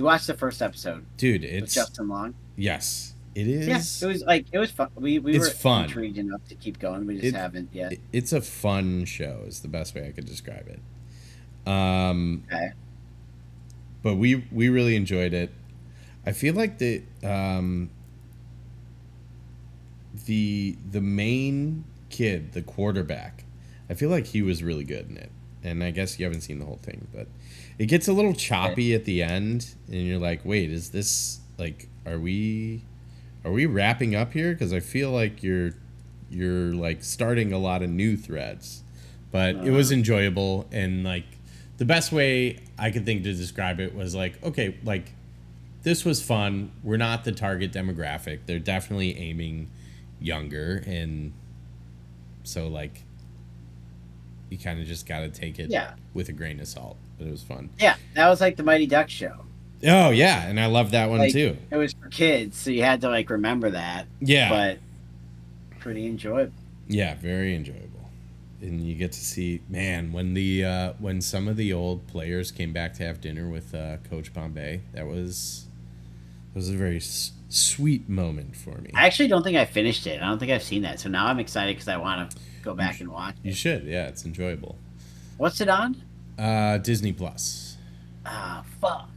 We 0.00 0.04
watched 0.04 0.28
the 0.28 0.34
first 0.34 0.62
episode 0.62 1.04
dude 1.18 1.42
with 1.42 1.50
it's 1.50 1.74
Justin 1.74 2.08
Long. 2.08 2.32
yes 2.56 3.12
It 3.34 3.46
Yeah, 3.46 3.76
it 3.76 4.06
was 4.06 4.22
like 4.26 4.46
it 4.50 4.56
was 4.58 4.70
fun. 4.70 4.88
We 4.94 5.18
we 5.18 5.36
It's 5.36 5.48
were 5.48 5.50
fun. 5.54 5.84
intrigued 5.84 6.16
enough 6.16 6.40
to 6.48 6.54
keep 6.54 6.78
going. 6.78 7.06
We 7.06 7.16
just 7.16 7.26
It- 7.26 7.34
haven't 7.34 7.68
yet. 7.74 7.92
it's 8.10 8.32
a 8.32 8.40
fun 8.40 9.04
show. 9.04 9.42
Is 9.46 9.60
the 9.60 9.68
best 9.68 9.94
way 9.94 10.06
I 10.08 10.12
could 10.12 10.24
describe 10.24 10.66
it. 10.68 10.80
Um, 11.70 12.44
Okay. 12.50 12.70
but 14.02 14.14
we 14.14 14.36
we 14.50 14.70
really 14.70 14.96
enjoyed 14.96 15.34
it. 15.34 15.50
I 16.24 16.32
feel 16.32 16.54
like 16.54 16.78
the 16.78 17.02
um, 17.22 17.90
the 20.24 20.78
the 20.90 21.02
main 21.02 21.84
kid, 22.08 22.52
the 22.52 22.62
quarterback, 22.62 23.44
I 23.90 23.94
feel 23.94 24.08
like 24.08 24.28
he 24.28 24.40
was 24.40 24.62
really 24.62 24.84
good 24.84 25.10
in 25.10 25.18
it. 25.18 25.30
And 25.62 25.84
I 25.84 25.90
guess 25.90 26.18
you 26.18 26.24
haven't 26.24 26.40
seen 26.40 26.58
the 26.58 26.64
whole 26.64 26.78
thing, 26.82 27.06
but 27.12 27.28
it 27.80 27.86
gets 27.86 28.08
a 28.08 28.12
little 28.12 28.34
choppy 28.34 28.94
at 28.94 29.06
the 29.06 29.22
end, 29.22 29.74
and 29.86 30.06
you're 30.06 30.18
like, 30.18 30.44
"Wait, 30.44 30.70
is 30.70 30.90
this 30.90 31.40
like? 31.56 31.88
Are 32.04 32.18
we 32.18 32.82
are 33.42 33.50
we 33.50 33.64
wrapping 33.64 34.14
up 34.14 34.34
here? 34.34 34.52
Because 34.52 34.74
I 34.74 34.80
feel 34.80 35.10
like 35.10 35.42
you're 35.42 35.70
you're 36.28 36.74
like 36.74 37.02
starting 37.02 37.54
a 37.54 37.58
lot 37.58 37.82
of 37.82 37.88
new 37.88 38.18
threads." 38.18 38.82
But 39.32 39.54
it 39.66 39.70
was 39.70 39.90
uh-huh. 39.90 39.98
enjoyable, 39.98 40.68
and 40.70 41.04
like 41.04 41.24
the 41.78 41.86
best 41.86 42.12
way 42.12 42.58
I 42.78 42.90
could 42.90 43.06
think 43.06 43.22
to 43.22 43.32
describe 43.32 43.80
it 43.80 43.94
was 43.94 44.14
like, 44.14 44.44
okay, 44.44 44.76
like 44.84 45.14
this 45.82 46.04
was 46.04 46.22
fun. 46.22 46.72
We're 46.82 46.98
not 46.98 47.24
the 47.24 47.32
target 47.32 47.72
demographic. 47.72 48.40
They're 48.44 48.58
definitely 48.58 49.16
aiming 49.16 49.70
younger, 50.20 50.84
and 50.86 51.32
so 52.42 52.68
like 52.68 53.04
you 54.50 54.58
kind 54.58 54.80
of 54.80 54.86
just 54.86 55.06
got 55.06 55.20
to 55.20 55.28
take 55.30 55.58
it 55.58 55.70
Yeah. 55.70 55.94
with 56.12 56.28
a 56.28 56.32
grain 56.32 56.60
of 56.60 56.68
salt. 56.68 56.96
But 57.18 57.26
it 57.28 57.30
was 57.30 57.42
fun. 57.42 57.70
Yeah, 57.78 57.96
that 58.14 58.28
was 58.28 58.40
like 58.40 58.56
the 58.56 58.62
Mighty 58.62 58.86
Ducks 58.86 59.12
show. 59.12 59.44
Oh 59.86 60.10
yeah, 60.10 60.46
and 60.46 60.60
I 60.60 60.66
love 60.66 60.90
that 60.90 61.08
one 61.08 61.20
Like, 61.20 61.32
too. 61.32 61.56
It 61.70 61.76
was 61.76 61.94
for 61.94 62.08
kids, 62.08 62.58
so 62.58 62.70
you 62.70 62.82
had 62.82 63.00
to 63.00 63.08
like 63.08 63.30
remember 63.30 63.70
that. 63.70 64.06
Yeah, 64.20 64.50
But 64.50 64.78
pretty 65.78 66.06
enjoyable. 66.06 66.52
yeah, 66.88 67.14
very 67.14 67.54
enjoyable. 67.54 67.86
And 68.60 68.86
you 68.86 68.94
get 68.94 69.12
to 69.12 69.20
see, 69.24 69.62
man, 69.70 70.12
when 70.12 70.34
the 70.34 70.64
uh, 70.64 70.92
when 70.98 71.22
some 71.22 71.48
of 71.48 71.56
the 71.56 71.72
old 71.72 72.06
players 72.08 72.50
came 72.50 72.72
back 72.74 72.92
to 72.94 73.02
have 73.04 73.20
dinner 73.22 73.48
with 73.48 73.74
uh, 73.74 73.96
Coach 74.10 74.34
Bombay, 74.34 74.82
that 74.92 75.06
was 75.06 75.64
that 76.52 76.58
was 76.58 76.68
a 76.70 76.76
very 76.76 76.96
s- 76.96 77.32
sweet 77.48 78.08
moment 78.08 78.56
for 78.56 78.78
me. 78.78 78.90
I 78.94 79.06
actually 79.06 79.28
don't 79.28 79.42
think 79.42 79.56
I 79.56 79.64
finished 79.64 80.06
it. 80.06 80.20
I 80.22 80.26
don't 80.28 80.38
think 80.38 80.50
I've 80.52 80.62
seen 80.62 80.82
that. 80.82 81.00
So 81.00 81.08
now 81.08 81.26
I'm 81.26 81.38
excited 81.38 81.74
because 81.76 81.88
I 81.88 81.96
want 81.96 82.30
to 82.30 82.36
go 82.62 82.74
back 82.74 83.00
and 83.00 83.10
watch. 83.10 83.36
You 83.42 83.52
should, 83.52 83.84
yeah, 83.84 84.06
it's 84.08 84.24
enjoyable. 84.24 84.76
What's 85.38 85.60
it 85.60 85.68
on? 85.68 85.96
Uh, 86.38 86.78
Disney 86.78 87.12
Plus, 87.12 87.76
Ah, 88.26 88.62
fuck. 88.80 89.08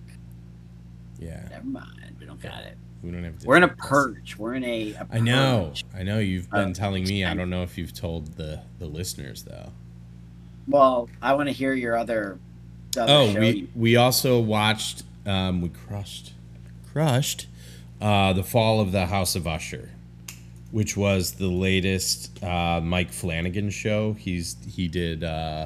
yeah, 1.20 1.48
Never 1.50 1.66
mind. 1.68 2.16
We 2.20 2.26
don't 2.26 2.42
got 2.42 2.64
it. 2.64 2.78
we 3.02 3.12
don't 3.12 3.24
have. 3.24 3.44
We're 3.46 3.58
in 3.58 3.64
a 3.64 3.68
Disney 3.68 3.78
Plus. 3.80 3.90
purge. 3.90 4.38
We're 4.38 4.54
in 4.56 4.64
a. 4.64 4.94
a 4.94 5.08
I 5.12 5.20
know. 5.20 5.74
I 5.96 6.04
know. 6.04 6.20
You've 6.20 6.50
been 6.50 6.70
Uh, 6.72 6.74
telling 6.74 7.04
me. 7.04 7.24
I 7.26 7.34
don't 7.34 7.50
know 7.50 7.64
if 7.64 7.78
you've 7.78 7.94
told 7.94 8.34
the 8.38 8.62
the 8.80 8.86
listeners 8.86 9.44
though. 9.44 9.72
Well, 10.68 11.10
I 11.22 11.34
want 11.34 11.50
to 11.50 11.54
hear 11.54 11.74
your 11.74 11.98
other. 11.98 12.40
the 12.94 13.04
other 13.04 13.14
Oh, 13.14 13.34
show 13.34 13.40
we 13.40 13.50
you- 13.50 13.68
we 13.76 13.96
also 13.96 14.40
watched. 14.40 15.04
Um, 15.26 15.62
we 15.62 15.70
crushed, 15.70 16.34
crushed, 16.94 17.48
uh, 18.00 18.32
the 18.34 18.44
fall 18.44 18.80
of 18.80 18.92
the 18.92 19.08
House 19.08 19.36
of 19.36 19.48
Usher, 19.48 19.90
which 20.72 20.96
was 20.96 21.34
the 21.34 21.48
latest 21.48 22.42
uh, 22.44 22.80
Mike 22.82 23.12
Flanagan 23.12 23.70
show. 23.72 24.14
He's 24.14 24.56
he 24.74 24.88
did 24.88 25.24
uh, 25.24 25.66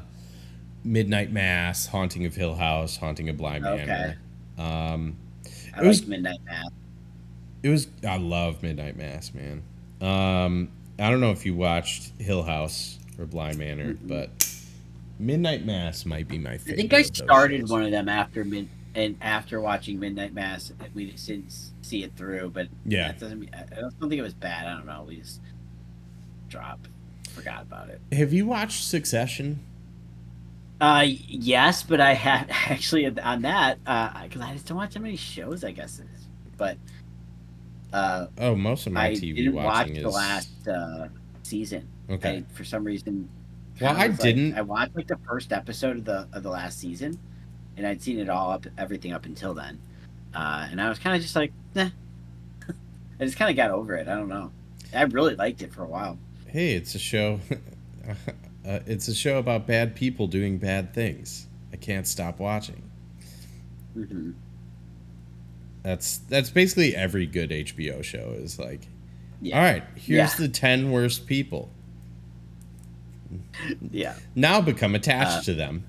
Midnight 0.84 1.32
Mass, 1.32 1.86
Haunting 1.88 2.26
of 2.26 2.34
Hill 2.36 2.56
House, 2.56 2.98
Haunting 2.98 3.28
of 3.30 3.38
Bly 3.38 3.60
Manor. 3.60 4.18
Um, 4.58 5.18
I 5.76 5.84
it 5.84 5.88
was- 5.88 6.00
like 6.02 6.10
Midnight 6.10 6.40
Mass. 6.46 6.70
it 7.62 7.70
was 7.70 7.88
I 8.08 8.18
love 8.18 8.64
Midnight 8.64 8.96
Mass, 8.98 9.32
man. 9.34 9.62
Um, 10.02 10.70
I 11.00 11.10
don't 11.10 11.20
know 11.20 11.32
if 11.32 11.46
you 11.46 11.54
watched 11.56 12.12
Hill 12.20 12.44
House 12.44 12.98
or 13.20 13.26
Bly 13.26 13.54
Manor, 13.54 13.96
but 14.04 14.30
Midnight 15.20 15.66
Mass 15.66 16.06
might 16.06 16.28
be 16.28 16.38
my 16.38 16.58
favorite. 16.58 16.74
I 16.74 16.76
think 16.78 16.94
I 16.94 17.02
started 17.02 17.68
one 17.70 17.84
of 17.84 17.92
them 17.92 18.08
after 18.08 18.44
mid 18.46 18.70
and 18.98 19.16
after 19.22 19.62
watching 19.62 20.00
Midnight 20.00 20.34
Mass. 20.34 20.74
We 20.96 21.12
just 21.12 21.28
didn't 21.28 21.54
see 21.84 22.04
it 22.04 22.16
through, 22.18 22.50
but 22.50 22.68
Yeah. 22.86 23.08
that 23.10 23.20
doesn't. 23.20 23.40
mean- 23.40 23.52
I 23.54 23.62
I 23.62 23.80
don't 23.82 23.92
think 24.00 24.14
it 24.14 24.22
was 24.24 24.34
bad. 24.34 24.66
I 24.68 24.74
don't 24.76 24.86
know. 24.88 25.06
We 25.08 25.18
just 25.18 25.40
dropped, 26.50 26.90
forgot 27.30 27.62
about 27.62 27.90
it. 27.90 28.02
Have 28.12 28.34
you 28.34 28.48
watched 28.48 28.84
Succession? 28.84 29.60
Uh, 30.82 31.06
yes, 31.08 31.84
but 31.84 32.00
I 32.02 32.14
had 32.14 32.48
actually 32.70 33.06
on 33.20 33.42
that 33.44 33.80
because 33.84 34.42
I 34.42 34.54
just 34.54 34.66
don't 34.68 34.78
watch 34.78 34.94
that 34.96 35.00
many 35.02 35.16
shows. 35.16 35.64
I 35.64 35.72
guess 35.72 36.00
is, 36.00 36.28
but 36.58 36.78
uh, 37.94 38.28
Oh, 38.40 38.56
most 38.56 38.88
of 38.88 38.94
my 38.94 39.08
I 39.08 39.12
TV 39.14 39.36
didn't 39.36 39.54
watch 39.54 39.66
watching 39.66 40.02
the 40.02 40.10
last 40.10 40.68
uh, 40.68 41.08
season. 41.44 41.88
okay. 42.10 42.38
I, 42.50 42.54
for 42.54 42.64
some 42.64 42.84
reason. 42.84 43.30
Well, 43.80 43.96
kinda 43.96 44.14
I 44.14 44.16
didn't- 44.18 44.56
I 44.56 44.62
watched 44.62 44.96
like 44.96 45.08
the 45.08 45.18
first 45.28 45.54
episode 45.54 45.98
of 45.98 46.06
the 46.06 46.28
of 46.34 46.42
the 46.44 46.50
last 46.50 46.80
season, 46.80 47.18
and 47.78 47.86
I'd 47.88 48.02
seen 48.02 48.20
it 48.20 48.28
all 48.30 48.52
up, 48.52 48.66
everything 48.78 49.14
up 49.14 49.26
until 49.26 49.54
then, 49.54 49.80
uh, 50.34 50.68
and 50.70 50.82
I 50.82 50.90
was 50.90 51.00
kind 51.00 51.16
of 51.16 51.22
just 51.22 51.36
like, 51.36 51.54
nah. 51.76 51.90
I 53.20 53.24
just 53.26 53.38
kind 53.38 53.50
of 53.50 53.56
got 53.56 53.72
over 53.72 53.96
it. 53.96 54.08
I 54.08 54.16
don't 54.16 54.28
know. 54.30 54.52
I 54.94 55.04
really 55.04 55.36
liked 55.36 55.62
it 55.62 55.74
for 55.74 55.84
a 55.84 55.88
while. 55.88 56.18
Hey, 56.48 56.74
it's 56.74 56.94
a 56.96 57.00
show. 57.00 57.40
uh, 58.08 58.80
it's 58.86 59.08
a 59.08 59.16
show 59.16 59.38
about 59.40 59.66
bad 59.68 59.96
people 59.96 60.28
doing 60.28 60.58
bad 60.58 60.94
things. 60.94 61.48
I 61.74 61.78
can't 61.78 62.06
stop 62.08 62.40
watching. 62.40 62.82
hmm 63.94 64.32
That's 65.84 66.18
that's 66.30 66.50
basically 66.50 66.96
every 66.96 67.26
good 67.26 67.50
HBO 67.52 68.04
show 68.04 68.34
is 68.38 68.58
like. 68.60 68.88
Yeah. 69.42 69.56
All 69.58 69.64
right, 69.64 69.84
here's 69.96 70.32
Yeah. 70.40 70.48
the 70.48 70.50
ten 70.50 70.92
worst 70.92 71.28
people. 71.28 71.70
Yeah. 73.92 74.16
Now 74.36 74.62
become 74.62 74.96
attached 74.96 75.40
Uh, 75.40 75.42
to 75.44 75.54
them. 75.56 75.84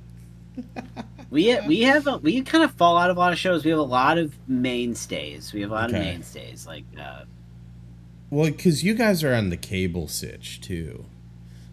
We 1.31 1.59
we 1.67 1.83
have 1.83 2.07
a, 2.07 2.17
we 2.19 2.41
kind 2.43 2.65
of 2.65 2.73
fall 2.73 2.97
out 2.97 3.11
of 3.11 3.17
a 3.17 3.21
lot 3.21 3.33
of 3.33 3.39
shows. 3.39 3.65
We 3.65 3.71
have 3.71 3.79
a 3.81 3.83
lot 3.83 4.17
of 4.19 4.35
mainstays. 4.49 5.53
We 5.53 5.61
have 5.61 5.71
a 5.71 5.75
lot 5.75 5.91
Okay. 5.91 5.99
of 5.99 6.05
mainstays 6.05 6.67
like 6.67 6.85
uh, 6.99 7.25
Well, 8.31 8.47
because 8.51 8.83
you 8.83 8.95
guys 8.95 9.23
are 9.23 9.35
on 9.35 9.51
the 9.51 9.57
cable 9.59 10.09
sitch 10.09 10.61
too, 10.61 11.05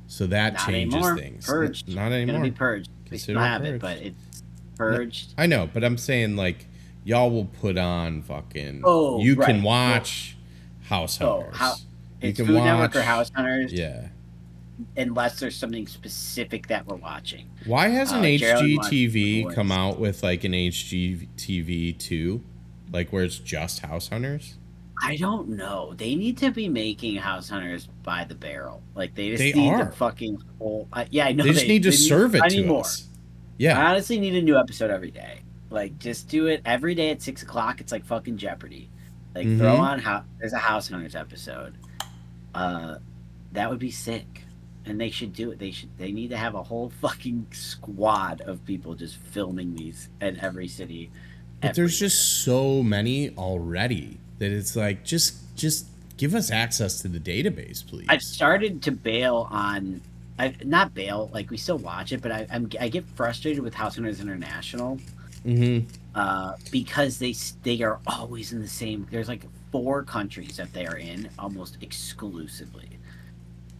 so 0.08 0.28
that 0.28 0.54
not 0.54 0.66
changes 0.68 0.96
anymore. 0.96 1.18
things. 1.18 1.46
Purged. 1.46 1.88
Not 1.88 1.96
Gonna 2.06 2.16
anymore. 2.16 2.44
be 2.44 2.52
purged. 2.52 2.90
We 3.06 3.10
Consider 3.12 3.40
still 3.40 3.40
have 3.44 3.62
purged. 3.62 3.76
it, 3.76 3.82
but 3.82 3.98
it's 4.00 4.44
purged. 4.78 5.34
I 5.38 5.46
know, 5.48 5.70
but 5.74 5.84
I'm 5.86 5.98
saying 5.98 6.36
like 6.36 6.66
y'all 7.06 7.32
will 7.32 7.46
put 7.46 7.78
on 7.78 8.24
fucking. 8.24 8.82
Oh, 8.84 9.22
you 9.22 9.36
can 9.38 9.58
right. 9.58 9.64
watch 9.64 10.36
House 10.90 11.20
Oh, 11.22 11.42
Hunters. 11.44 11.58
how- 11.58 11.76
you 12.22 12.30
It's 12.30 12.38
can 12.38 12.46
Food 12.48 12.56
watch. 12.56 12.66
Network 12.66 12.96
or 12.96 13.02
House 13.04 13.32
Hunters, 13.34 13.72
Yeah. 13.72 14.08
Unless 14.98 15.40
there's 15.40 15.56
something 15.56 15.88
specific 15.88 16.68
that 16.68 16.86
we're 16.88 16.96
watching. 16.98 17.50
Why 17.66 17.88
hasn't 17.88 18.26
Uh, 18.26 18.38
Geraldine 18.38 18.78
watched 18.78 18.90
The 18.90 19.08
HGTV 19.08 19.54
come 19.56 19.72
out 19.72 20.00
with 20.00 20.24
like 20.24 20.44
an 20.44 20.54
HGTV 20.54 21.98
two, 21.98 22.42
like 22.92 23.12
where 23.12 23.24
it's 23.24 23.40
just 23.40 23.80
House 23.80 24.10
Hunters? 24.10 24.56
I 25.04 25.18
don't 25.18 25.50
know. 25.50 25.94
They 25.98 26.16
need 26.16 26.38
to 26.38 26.52
be 26.52 26.70
making 26.70 27.18
House 27.18 27.50
Hunters 27.50 27.88
by 28.04 28.24
the 28.24 28.36
barrel. 28.36 28.82
Like 28.96 29.14
they 29.16 29.30
just 29.30 29.40
They 29.40 29.52
need 29.54 29.70
are. 29.70 29.86
to 29.86 29.92
fucking 29.92 30.42
whole. 30.58 30.88
Uh, 30.94 31.06
yeah, 31.12 31.26
I 31.26 31.34
know. 31.34 31.44
they 31.44 31.52
just 31.52 31.68
need 31.68 31.84
to 31.84 31.92
serve 31.92 32.34
it 32.36 32.42
I 32.42 32.48
to 32.50 32.56
need 32.58 32.68
more. 32.68 32.82
us. 32.82 33.08
I 33.62 33.72
honestly 33.72 34.20
need 34.20 34.36
a 34.36 34.42
new 34.42 34.58
episode 34.58 34.92
every 34.92 35.12
day. 35.12 35.42
Like 35.70 35.98
just 36.00 36.30
do 36.30 36.48
it 36.48 36.62
every 36.66 36.96
day 36.96 37.12
at 37.12 37.22
six 37.22 37.42
o'clock. 37.44 37.82
It's 37.82 37.92
like 37.92 38.06
fucking 38.06 38.38
Jeopardy. 38.38 38.90
Like 39.34 39.46
throw 39.58 39.76
Mhm. 39.76 39.80
on 39.80 40.00
how 40.00 40.24
there's 40.40 40.54
a 40.54 40.58
House 40.58 40.88
Hunters 40.88 41.16
episode. 41.16 41.76
Uh, 42.54 43.00
that 43.52 43.70
would 43.70 43.80
be 43.80 43.92
sick. 43.92 44.44
And 44.86 45.00
they 45.00 45.10
should 45.10 45.34
do 45.34 45.52
it. 45.52 45.60
They 45.60 45.72
should. 45.72 45.98
They 45.98 46.12
need 46.12 46.30
to 46.30 46.38
have 46.38 46.56
a 46.56 46.64
whole 46.64 46.92
fucking 47.02 47.48
squad 47.52 48.42
of 48.42 48.64
people 48.66 48.94
just 48.94 49.18
filming 49.18 49.76
these 49.76 50.10
in 50.22 50.40
every 50.40 50.68
city. 50.68 51.10
But 51.62 51.76
there's 51.76 51.98
just 51.98 52.44
so 52.44 52.84
many 52.84 53.32
already 53.32 54.20
that 54.40 54.52
it's 54.52 54.76
like 54.76 55.04
just 55.04 55.56
just 55.56 55.88
give 56.18 56.36
us 56.36 56.52
access 56.52 57.02
to 57.02 57.08
the 57.08 57.20
database, 57.20 57.86
please. 57.86 58.06
I've 58.10 58.22
started 58.22 58.84
to 58.84 58.92
bail 58.92 59.48
on. 59.50 60.02
I 60.38 60.54
not 60.64 60.94
bail. 60.94 61.30
Like 61.34 61.50
we 61.50 61.58
still 61.58 61.78
watch 61.78 62.12
it, 62.12 62.22
but 62.22 62.32
I, 62.32 62.48
I'm 62.52 62.70
I 62.80 62.90
get 62.90 63.06
frustrated 63.16 63.64
with 63.64 63.74
House 63.74 63.96
Hunters 63.96 64.20
International 64.20 65.00
mm-hmm. 65.46 65.88
uh, 66.14 66.54
because 66.72 67.20
they 67.20 67.34
they 67.64 67.82
are 67.84 68.00
always 68.08 68.52
in 68.52 68.62
the 68.62 68.68
same. 68.68 69.08
There's 69.12 69.28
like 69.28 69.44
four 69.72 70.04
countries 70.04 70.58
that 70.58 70.74
they 70.74 70.86
are 70.86 70.98
in 70.98 71.30
almost 71.40 71.78
exclusively, 71.82 72.85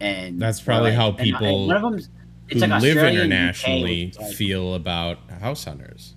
and 0.00 0.40
That's 0.40 0.60
probably 0.60 0.92
how 0.92 1.10
and- 1.10 1.18
and 1.20 1.24
people 1.26 1.70
of 1.72 1.82
them's 1.82 2.08
Who 2.52 2.58
like 2.60 2.82
live 2.82 2.96
and 2.98 3.06
UK, 3.08 3.14
internationally 3.14 4.12
like- 4.18 4.34
feel 4.34 4.74
about 4.74 5.18
House 5.40 5.64
Hunters. 5.64 6.14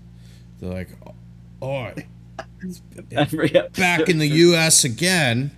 They're 0.59 0.69
like, 0.73 0.89
oh, 1.07 1.13
oh 1.61 1.91
every 3.11 3.49
back 3.77 4.09
in 4.09 4.17
the 4.19 4.27
U.S. 4.27 4.83
again. 4.83 5.51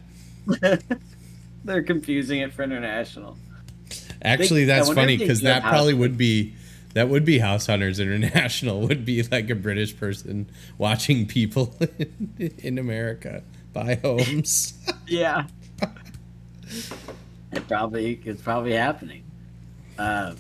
They're 1.64 1.84
confusing 1.84 2.40
it 2.40 2.54
for 2.54 2.64
international. 2.64 3.38
Actually, 4.24 4.62
They- 4.62 4.74
that's 4.74 4.92
funny 4.92 5.18
because 5.18 5.42
that 5.42 5.64
probably 5.64 5.94
would 5.94 6.18
be 6.18 6.54
that 6.94 7.08
would 7.10 7.24
be 7.26 7.40
House 7.40 7.68
Hunters 7.68 8.00
International. 8.00 8.82
Would 8.88 9.06
be 9.06 9.24
like 9.24 9.50
a 9.50 9.56
British 9.56 9.96
person 9.96 10.50
watching 10.78 11.26
people 11.26 11.74
in, 11.80 12.54
in 12.58 12.78
America 12.78 13.44
buy 13.72 13.96
homes. 13.96 14.74
yeah. 15.08 15.46
It 17.52 17.68
probably 17.68 18.20
it's 18.26 18.42
probably 18.42 18.74
happening. 18.74 19.24
Uh, 19.98 20.36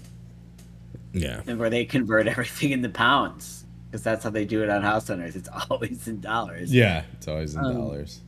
Yeah. 1.14 1.42
and 1.48 1.60
where 1.60 1.70
they 1.70 1.86
convert 1.86 2.28
everything 2.34 2.72
into 2.72 2.90
pounds 2.90 3.66
because 3.90 4.04
that's 4.04 4.24
how 4.24 4.30
they 4.30 4.46
do 4.46 4.64
it 4.64 4.70
on 4.70 4.82
House 4.82 5.08
Hunters. 5.08 5.36
It's 5.36 5.50
always 5.70 6.08
in 6.08 6.22
dollars. 6.22 6.74
Yeah, 6.74 7.04
it's 7.14 7.28
always 7.28 7.56
in 7.56 7.64
Um, 7.66 7.74
dollars. 7.76 8.22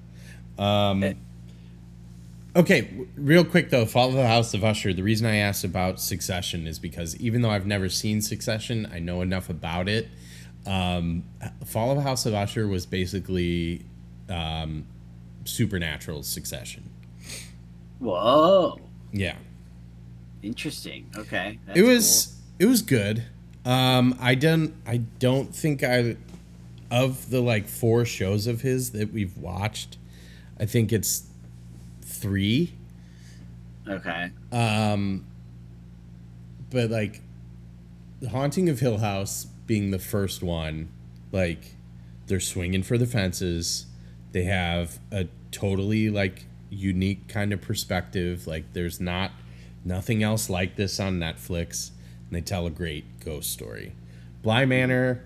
Um, 0.58 1.04
eh. 1.04 1.14
okay, 2.56 2.82
w- 2.82 3.08
real 3.16 3.46
quick 3.46 3.70
though, 3.70 3.86
Fall 3.86 4.10
of 4.10 4.16
the 4.16 4.28
House 4.28 4.54
of 4.54 4.64
Usher. 4.64 4.94
The 4.94 5.04
reason 5.04 5.26
I 5.26 5.38
asked 5.38 5.64
about 5.64 6.00
Succession 6.00 6.68
is 6.68 6.80
because 6.80 7.16
even 7.18 7.42
though 7.42 7.50
I've 7.50 7.66
never 7.66 7.90
seen 7.90 8.22
Succession, 8.22 8.88
I 8.94 9.00
know 9.00 9.22
enough 9.22 9.50
about 9.50 9.88
it. 9.90 10.10
Um, 10.66 11.24
Fall 11.66 11.92
of 11.92 11.98
the 11.98 12.04
House 12.04 12.26
of 12.26 12.34
Usher 12.34 12.68
was 12.68 12.86
basically 12.86 13.86
um, 14.30 14.86
Supernatural's 15.46 16.28
Succession. 16.28 16.90
Whoa, 18.04 18.80
Yeah, 19.12 19.36
interesting. 20.42 21.10
Okay, 21.16 21.60
it 21.74 21.84
was 21.84 22.38
it 22.60 22.66
was 22.66 22.82
good. 22.82 23.24
Um, 23.66 24.18
I 24.20 24.36
don't 24.36 24.74
I 24.86 24.98
don't 24.98 25.56
think 25.56 25.84
I 25.84 26.18
of 26.94 27.32
the 27.32 27.42
like 27.42 27.68
four 27.68 28.06
shows 28.06 28.46
of 28.46 28.62
his 28.62 28.92
that 28.92 29.12
we've 29.12 29.36
watched, 29.38 29.98
I 30.60 30.66
think 30.66 30.94
it's 30.94 31.24
three. 32.04 32.74
okay. 33.88 34.32
Um, 34.52 35.26
but 36.70 36.92
like, 36.92 37.22
the 38.20 38.30
Haunting 38.30 38.70
of 38.70 38.80
Hill 38.80 39.00
House 39.00 39.46
being 39.66 39.90
the 39.90 40.00
first 40.00 40.44
one, 40.44 40.90
like, 41.32 41.76
they're 42.28 42.40
swinging 42.40 42.84
for 42.84 42.98
the 42.98 43.08
fences. 43.08 43.88
They 44.32 44.44
have 44.44 45.00
a 45.12 45.28
totally 45.52 46.10
like 46.10 46.46
unique 46.74 47.28
kind 47.28 47.54
of 47.54 47.62
perspective. 47.62 48.48
Like, 48.48 48.74
there's 48.74 49.00
not 49.00 49.32
nothing 49.86 50.24
else 50.24 50.50
like 50.50 50.76
this 50.76 51.00
on 51.00 51.20
Netflix, 51.20 51.92
and 52.28 52.36
they 52.36 52.42
tell 52.42 52.66
a 52.66 52.70
great 52.72 53.20
ghost 53.20 53.52
story. 53.52 53.94
Bly 54.42 54.66
Manor, 54.66 55.24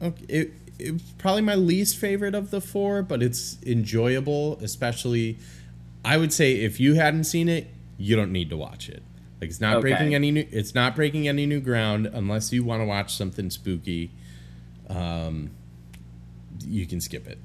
okay, 0.00 0.24
it 0.28 0.52
it 0.78 1.00
probably 1.18 1.42
my 1.42 1.54
least 1.54 1.96
favorite 1.98 2.34
of 2.34 2.50
the 2.50 2.60
four, 2.60 3.02
but 3.02 3.22
it's 3.22 3.58
enjoyable, 3.64 4.58
especially. 4.62 5.38
I 6.04 6.16
would 6.16 6.32
say 6.32 6.54
if 6.56 6.80
you 6.80 6.94
hadn't 6.94 7.24
seen 7.24 7.48
it, 7.48 7.68
you 7.96 8.16
don't 8.16 8.32
need 8.32 8.50
to 8.50 8.56
watch 8.56 8.88
it. 8.88 9.02
Like 9.40 9.50
it's 9.50 9.60
not 9.60 9.76
Okay. 9.76 9.90
breaking 9.90 10.14
any 10.14 10.30
new 10.32 10.46
it's 10.50 10.74
not 10.74 10.96
breaking 10.96 11.28
any 11.28 11.46
new 11.46 11.60
ground 11.60 12.06
unless 12.12 12.52
you 12.52 12.64
want 12.64 12.80
to 12.80 12.86
watch 12.86 13.14
something 13.14 13.50
spooky. 13.50 14.10
Um 14.88 15.50
you 16.64 16.86
can 16.86 17.00
skip 17.00 17.26
it. 17.28 17.38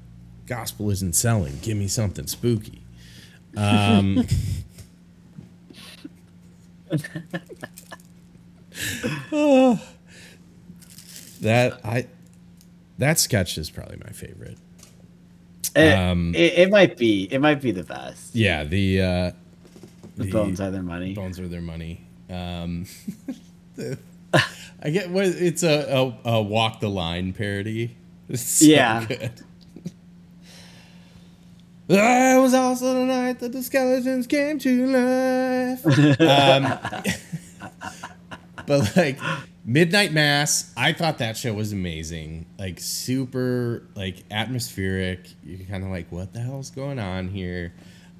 Gospel 0.46 0.90
isn't 0.90 1.14
selling. 1.14 1.58
Give 1.62 1.76
me 1.76 1.86
something 1.88 2.26
spooky. 2.26 2.82
Um 3.56 4.24
oh, 9.32 9.80
that 11.40 11.80
I 11.84 12.06
that 12.98 13.18
sketch 13.18 13.58
is 13.58 13.70
probably 13.70 13.98
my 14.04 14.10
favorite. 14.10 14.58
It, 15.76 15.94
Um, 15.94 16.34
it, 16.34 16.54
it 16.58 16.70
might 16.70 16.96
be. 16.96 17.24
It 17.30 17.40
might 17.40 17.60
be 17.60 17.70
the 17.70 17.84
best. 17.84 18.34
Yeah, 18.34 18.64
the 18.64 19.02
uh 19.02 19.32
The 20.16 20.30
bones 20.30 20.60
are 20.60 20.70
their 20.70 20.82
money. 20.82 21.14
Bones 21.14 21.38
are 21.38 21.48
their 21.48 21.60
money. 21.60 22.02
Um, 22.30 22.86
I 24.82 24.90
get 24.90 25.10
what 25.10 25.26
it's 25.26 25.62
a, 25.62 26.14
a, 26.24 26.30
a 26.36 26.42
walk 26.42 26.80
the 26.80 26.88
line 26.88 27.32
parody. 27.32 27.96
So 28.34 28.64
Yeah. 28.66 29.04
good. 29.06 29.30
That 31.88 32.36
was 32.36 32.52
also 32.52 32.92
the 32.92 33.06
night 33.06 33.40
that 33.40 33.52
the 33.52 33.62
skeletons 33.62 34.26
came 34.26 34.58
to 34.58 34.86
life. 34.86 35.86
um, 36.20 36.78
but 38.66 38.94
like 38.94 39.18
Midnight 39.64 40.12
Mass, 40.12 40.70
I 40.76 40.92
thought 40.92 41.18
that 41.18 41.38
show 41.38 41.54
was 41.54 41.72
amazing. 41.72 42.44
Like 42.58 42.78
super 42.78 43.84
like 43.94 44.22
atmospheric. 44.30 45.30
You're 45.42 45.66
kind 45.66 45.82
of 45.82 45.90
like, 45.90 46.12
what 46.12 46.34
the 46.34 46.40
hell's 46.40 46.70
going 46.70 46.98
on 46.98 47.28
here? 47.28 47.72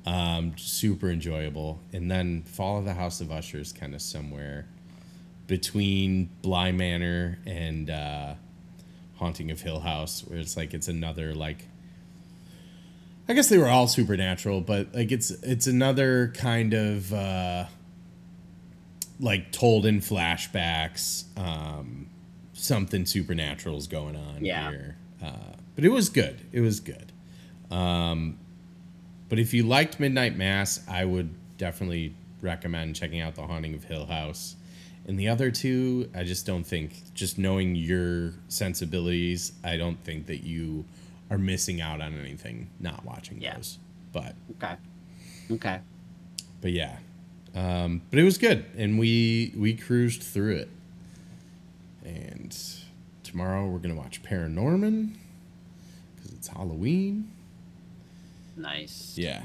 Um, 0.06 0.56
super 0.56 1.10
enjoyable. 1.10 1.78
And 1.92 2.10
then 2.10 2.44
Fall 2.44 2.78
of 2.78 2.86
the 2.86 2.94
House 2.94 3.20
of 3.20 3.30
Usher 3.30 3.58
is 3.58 3.72
kind 3.72 3.94
of 3.94 4.00
somewhere 4.00 4.66
between 5.46 6.30
Bly 6.40 6.72
Manor 6.72 7.38
and 7.44 7.90
uh, 7.90 8.34
Haunting 9.16 9.50
of 9.50 9.60
Hill 9.60 9.80
House, 9.80 10.22
where 10.26 10.38
it's 10.38 10.56
like 10.56 10.72
it's 10.72 10.88
another 10.88 11.34
like 11.34 11.66
I 13.28 13.34
guess 13.34 13.48
they 13.48 13.58
were 13.58 13.68
all 13.68 13.86
supernatural, 13.88 14.60
but 14.62 14.94
like 14.94 15.12
it's 15.12 15.30
it's 15.30 15.66
another 15.66 16.28
kind 16.34 16.72
of 16.74 17.12
uh 17.12 17.66
like 19.20 19.52
told 19.52 19.84
in 19.86 20.00
flashbacks. 20.00 21.24
Um 21.38 22.06
something 22.54 23.06
supernatural 23.06 23.76
is 23.76 23.86
going 23.86 24.16
on 24.16 24.44
Yeah. 24.44 24.70
here. 24.70 24.96
Uh 25.22 25.32
but 25.74 25.84
it 25.84 25.90
was 25.90 26.08
good. 26.08 26.40
It 26.52 26.60
was 26.60 26.80
good. 26.80 27.12
Um 27.70 28.38
but 29.28 29.38
if 29.38 29.52
you 29.52 29.62
liked 29.62 30.00
Midnight 30.00 30.36
Mass, 30.36 30.80
I 30.88 31.04
would 31.04 31.30
definitely 31.58 32.14
recommend 32.40 32.96
checking 32.96 33.20
out 33.20 33.34
The 33.34 33.46
Haunting 33.46 33.74
of 33.74 33.84
Hill 33.84 34.06
House. 34.06 34.56
And 35.06 35.18
the 35.18 35.28
other 35.28 35.50
two, 35.50 36.08
I 36.14 36.22
just 36.24 36.44
don't 36.46 36.64
think, 36.64 37.14
just 37.14 37.38
knowing 37.38 37.74
your 37.74 38.32
sensibilities, 38.48 39.52
I 39.64 39.76
don't 39.78 40.02
think 40.04 40.26
that 40.26 40.44
you 40.44 40.84
are 41.30 41.38
missing 41.38 41.80
out 41.80 42.00
on 42.00 42.14
anything 42.18 42.70
not 42.80 43.04
watching 43.04 43.40
Yeah. 43.40 43.56
those. 43.56 43.78
But 44.12 44.34
Okay. 44.52 44.74
Okay. 45.50 45.80
but 46.60 46.72
yeah, 46.72 46.98
um, 47.54 48.02
but 48.10 48.18
it 48.18 48.24
was 48.24 48.38
good, 48.38 48.64
and 48.76 48.98
we 48.98 49.52
we 49.56 49.74
cruised 49.74 50.22
through 50.22 50.56
it. 50.56 50.68
And 52.04 52.56
tomorrow 53.22 53.66
we're 53.68 53.78
gonna 53.78 53.94
watch 53.94 54.22
Paranorman 54.22 55.14
because 56.16 56.32
it's 56.32 56.48
Halloween. 56.48 57.30
Nice. 58.56 59.14
Yeah, 59.16 59.44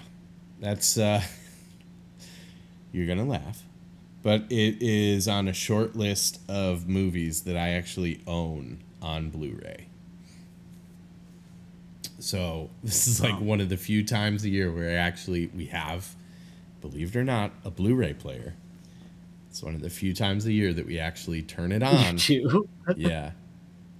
that's 0.60 0.98
uh, 0.98 1.22
you're 2.94 3.08
gonna 3.08 3.26
laugh, 3.26 3.64
but 4.22 4.44
it 4.50 4.82
is 4.82 5.28
on 5.28 5.48
a 5.48 5.54
short 5.54 5.96
list 5.96 6.40
of 6.50 6.88
movies 6.88 7.42
that 7.44 7.58
I 7.58 7.70
actually 7.72 8.22
own 8.26 8.80
on 9.02 9.30
Blu-ray. 9.30 9.88
So 12.24 12.70
this 12.84 13.08
is 13.08 13.22
like 13.22 13.34
Wow. 13.34 13.42
one 13.42 13.62
of 13.62 13.70
the 13.70 13.78
few 13.78 14.04
times 14.04 14.44
a 14.46 14.50
year 14.50 14.72
where 14.72 14.98
actually 14.98 15.48
we 15.48 15.66
have, 15.66 16.16
believe 16.82 17.16
it 17.16 17.20
or 17.20 17.24
not, 17.24 17.52
a 17.66 17.70
Blu-ray 17.72 18.14
player. 18.14 18.56
It's 19.50 19.62
one 19.62 19.76
of 19.76 19.82
the 19.82 19.90
few 19.90 20.14
times 20.16 20.46
a 20.46 20.54
year 20.54 20.74
that 20.74 20.86
we 20.86 20.98
actually 21.00 21.42
turn 21.44 21.72
it 21.72 21.84
on. 21.84 22.18
Yeah. 22.96 23.32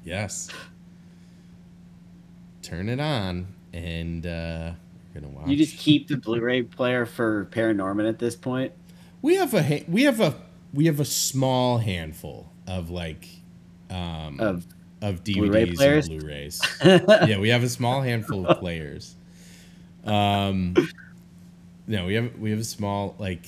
Yes. 0.04 0.50
Turn 2.62 2.88
it 2.90 3.00
on 3.00 3.48
and 3.74 4.26
uh 4.26 4.72
we're 5.14 5.22
gonna 5.22 5.34
watch. 5.34 5.48
You 5.50 5.56
just 5.58 5.78
keep 5.78 6.08
the 6.08 6.18
Blu-ray 6.18 6.64
player 6.64 7.06
for 7.06 7.46
Paranorman 7.52 8.08
at 8.08 8.20
this 8.20 8.36
point. 8.36 8.72
We 9.22 9.36
have 9.36 9.54
a 9.54 9.84
we 9.88 10.04
have 10.04 10.20
a 10.22 10.36
we 10.74 10.86
have 10.86 11.00
a 11.00 11.06
small 11.06 11.78
handful 11.80 12.52
of 12.68 12.90
like 12.90 13.28
um 13.90 14.40
Of 14.40 14.66
of 15.04 15.24
Blu-ray 15.24 15.68
DVDs 15.68 15.76
players? 15.76 16.08
and 16.08 16.20
Blu-rays. 16.20 16.62
yeah, 16.84 17.38
we 17.38 17.50
have 17.50 17.62
a 17.64 17.70
small 17.70 18.02
handful 18.02 18.48
of 18.48 18.60
players. 18.60 19.16
Um 20.06 20.76
no, 21.88 22.06
we 22.06 22.16
have 22.16 22.38
we 22.40 22.50
have 22.52 22.60
a 22.60 22.64
small 22.64 23.16
like 23.20 23.46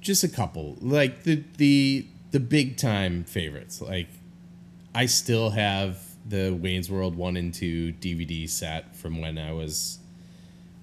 just 0.00 0.22
a 0.22 0.28
couple. 0.28 0.76
Like 0.80 1.24
the 1.24 1.42
the 1.56 2.06
the 2.30 2.40
big 2.40 2.76
time 2.76 3.24
favorites. 3.24 3.80
Like 3.80 4.08
I 4.94 5.06
still 5.06 5.50
have 5.50 5.98
the 6.26 6.50
Wayne's 6.52 6.90
World 6.90 7.16
1 7.16 7.36
and 7.36 7.52
2 7.52 7.94
DVD 7.94 8.48
set 8.48 8.96
from 8.96 9.20
when 9.20 9.36
I 9.36 9.52
was 9.52 9.98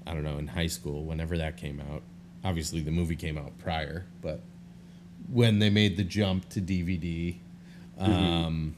I 0.06 0.14
don't 0.14 0.24
know, 0.24 0.38
in 0.38 0.48
high 0.48 0.68
school, 0.68 1.06
whenever 1.06 1.38
that 1.38 1.56
came 1.58 1.80
out. 1.80 2.02
Obviously 2.44 2.82
the 2.82 2.92
movie 2.92 3.16
came 3.16 3.38
out 3.38 3.58
prior, 3.60 4.06
but 4.22 4.42
when 5.32 5.60
they 5.60 5.70
made 5.70 5.96
the 5.96 6.04
jump 6.04 6.50
to 6.50 6.60
DVD, 6.60 7.38
um 7.98 8.76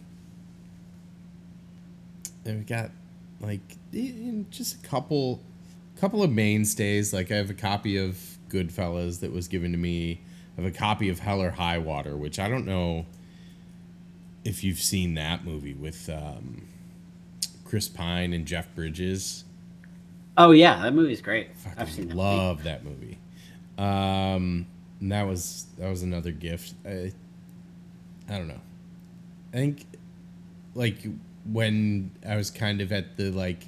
and 2.45 2.59
we 2.59 2.63
got 2.65 2.91
like 3.39 3.61
just 4.49 4.83
a 4.83 4.87
couple 4.87 5.41
couple 5.99 6.23
of 6.23 6.31
mainstays 6.31 7.13
like 7.13 7.31
i 7.31 7.35
have 7.35 7.49
a 7.49 7.53
copy 7.53 7.97
of 7.97 8.17
goodfellas 8.49 9.19
that 9.21 9.31
was 9.31 9.47
given 9.47 9.71
to 9.71 9.77
me 9.77 10.19
i 10.57 10.61
have 10.61 10.69
a 10.73 10.75
copy 10.77 11.09
of 11.09 11.19
hell 11.19 11.41
or 11.41 11.51
high 11.51 11.77
water 11.77 12.15
which 12.17 12.39
i 12.39 12.47
don't 12.47 12.65
know 12.65 13.05
if 14.43 14.63
you've 14.63 14.79
seen 14.79 15.13
that 15.13 15.45
movie 15.45 15.73
with 15.73 16.09
um, 16.09 16.67
chris 17.65 17.87
pine 17.87 18.33
and 18.33 18.45
jeff 18.45 18.73
bridges 18.75 19.43
Oh 20.35 20.49
yeah, 20.49 20.81
that 20.81 20.95
movie's 20.95 21.21
great. 21.21 21.49
I've 21.77 21.91
seen 21.91 22.07
that. 22.07 22.15
movie. 22.15 22.27
love 22.27 22.63
that 22.63 22.83
movie 22.83 23.19
um 23.77 24.65
and 24.99 25.11
that 25.11 25.27
was 25.27 25.65
that 25.77 25.89
was 25.89 26.01
another 26.03 26.31
gift 26.31 26.73
i 26.85 27.11
i 28.29 28.37
don't 28.37 28.47
know 28.47 28.59
i 29.53 29.57
think 29.57 29.85
like 30.75 30.97
when 31.51 32.11
i 32.27 32.35
was 32.35 32.49
kind 32.49 32.81
of 32.81 32.91
at 32.91 33.17
the 33.17 33.29
like 33.31 33.65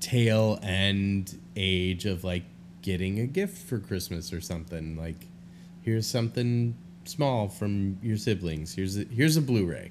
tail 0.00 0.58
end 0.62 1.38
age 1.56 2.06
of 2.06 2.24
like 2.24 2.44
getting 2.82 3.20
a 3.20 3.26
gift 3.26 3.58
for 3.58 3.78
Christmas 3.78 4.32
or 4.32 4.40
something. 4.40 4.96
Like, 4.96 5.26
here's 5.82 6.06
something 6.06 6.76
small 7.04 7.48
from 7.48 7.98
your 8.02 8.16
siblings. 8.16 8.74
Here's 8.74 8.96
a, 8.96 9.04
here's 9.04 9.36
a 9.36 9.42
Blu-ray, 9.42 9.90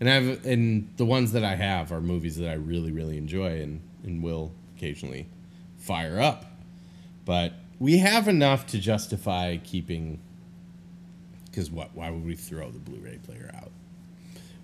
and 0.00 0.08
I've 0.08 0.46
and 0.46 0.90
the 0.96 1.04
ones 1.04 1.32
that 1.32 1.44
I 1.44 1.56
have 1.56 1.92
are 1.92 2.00
movies 2.00 2.36
that 2.36 2.48
I 2.48 2.54
really 2.54 2.92
really 2.92 3.18
enjoy 3.18 3.60
and 3.60 3.80
and 4.04 4.22
will 4.22 4.52
occasionally 4.76 5.28
fire 5.76 6.20
up. 6.20 6.46
But 7.24 7.52
we 7.78 7.98
have 7.98 8.28
enough 8.28 8.66
to 8.68 8.78
justify 8.78 9.56
keeping. 9.58 10.20
Because 11.46 11.70
what? 11.70 11.90
Why 11.94 12.10
would 12.10 12.24
we 12.24 12.36
throw 12.36 12.70
the 12.70 12.78
Blu-ray 12.78 13.18
player 13.24 13.50
out? 13.54 13.72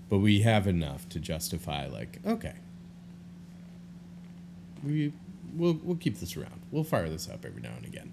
But 0.08 0.18
we 0.18 0.42
have 0.42 0.66
enough 0.66 1.08
to 1.10 1.20
justify 1.20 1.86
like 1.86 2.20
okay. 2.24 2.54
We 4.84 5.12
we'll 5.54 5.78
we'll 5.82 5.96
keep 5.96 6.18
this 6.18 6.36
around. 6.36 6.60
We'll 6.70 6.84
fire 6.84 7.08
this 7.08 7.28
up 7.28 7.44
every 7.44 7.62
now 7.62 7.72
and 7.76 7.86
again. 7.86 8.12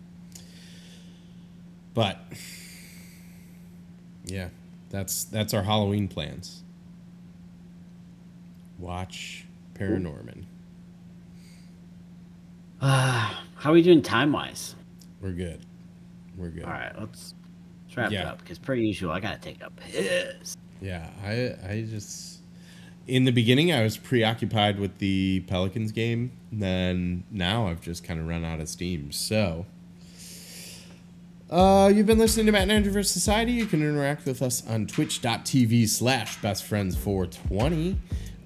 But 1.93 2.19
yeah, 4.25 4.49
that's 4.89 5.25
that's 5.25 5.53
our 5.53 5.63
Halloween 5.63 6.07
plans. 6.07 6.63
Watch 8.79 9.45
Paranorman. 9.75 10.45
Uh, 12.81 13.33
how 13.55 13.69
are 13.69 13.73
we 13.73 13.81
doing 13.81 14.01
time 14.01 14.33
wise? 14.33 14.75
We're 15.21 15.31
good. 15.31 15.61
We're 16.35 16.49
good. 16.49 16.65
All 16.65 16.71
right, 16.71 16.91
let's, 16.99 17.33
let's 17.85 17.97
wrap 17.97 18.11
it 18.11 18.17
up 18.17 18.39
because 18.39 18.59
per 18.59 18.73
usual, 18.73 19.11
I 19.11 19.19
gotta 19.19 19.39
take 19.39 19.61
a 19.61 19.69
piss. 19.69 20.57
Yeah, 20.83 21.09
I 21.23 21.55
I 21.65 21.85
just 21.89 22.39
in 23.07 23.23
the 23.23 23.31
beginning 23.31 23.71
I 23.71 23.83
was 23.83 23.95
preoccupied 23.95 24.79
with 24.79 24.97
the 24.97 25.39
Pelicans 25.47 25.93
game. 25.93 26.33
Then 26.51 27.23
now 27.31 27.67
I've 27.67 27.81
just 27.81 28.03
kind 28.03 28.19
of 28.19 28.27
run 28.27 28.43
out 28.43 28.59
of 28.59 28.67
steam. 28.67 29.13
So 29.13 29.65
uh, 31.49 31.89
you've 31.93 32.05
been 32.05 32.19
listening 32.19 32.47
to 32.47 32.51
Matt 32.51 32.63
and 32.63 32.71
Andrew 32.73 32.91
vs. 32.91 33.13
Society. 33.13 33.53
You 33.53 33.65
can 33.65 33.81
interact 33.81 34.25
with 34.25 34.41
us 34.41 34.67
on 34.67 34.85
twitch.tv 34.85 35.87
slash 35.87 36.39
bestfriends420. 36.39 37.95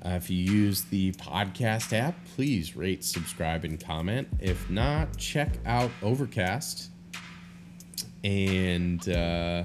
Uh, 0.06 0.10
if 0.10 0.30
you 0.30 0.38
use 0.38 0.84
the 0.84 1.14
podcast 1.14 1.92
app, 1.92 2.16
please 2.36 2.76
rate, 2.76 3.04
subscribe, 3.04 3.64
and 3.66 3.84
comment. 3.84 4.28
If 4.40 4.70
not, 4.70 5.18
check 5.18 5.58
out 5.66 5.90
Overcast. 6.04 6.92
And 8.24 9.10
uh, 9.10 9.64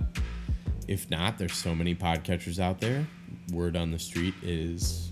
if 0.93 1.11
not, 1.11 1.39
there's 1.39 1.55
so 1.55 1.75
many 1.75 1.95
podcatchers 1.95 2.59
out 2.59 2.81
there. 2.81 3.07
Word 3.51 3.77
on 3.77 3.91
the 3.91 3.99
street 3.99 4.35
is 4.43 5.11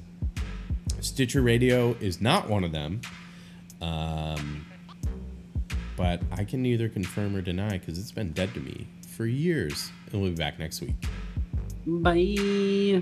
Stitcher 1.00 1.40
Radio 1.40 1.96
is 2.00 2.20
not 2.20 2.48
one 2.48 2.64
of 2.64 2.72
them. 2.72 3.00
Um, 3.80 4.66
but 5.96 6.20
I 6.32 6.44
can 6.44 6.62
neither 6.62 6.88
confirm 6.88 7.34
or 7.34 7.40
deny 7.40 7.78
because 7.78 7.98
it's 7.98 8.12
been 8.12 8.32
dead 8.32 8.52
to 8.54 8.60
me 8.60 8.86
for 9.16 9.24
years. 9.24 9.90
And 10.12 10.20
we'll 10.20 10.30
be 10.30 10.36
back 10.36 10.58
next 10.58 10.82
week. 10.82 10.96
Bye. 11.86 13.00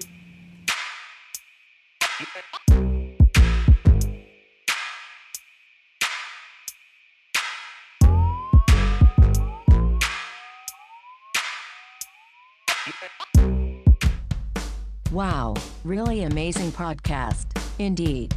Wow, 15.13 15.55
really 15.85 16.23
amazing 16.25 16.71
podcast. 16.71 17.47
Indeed. 17.79 18.35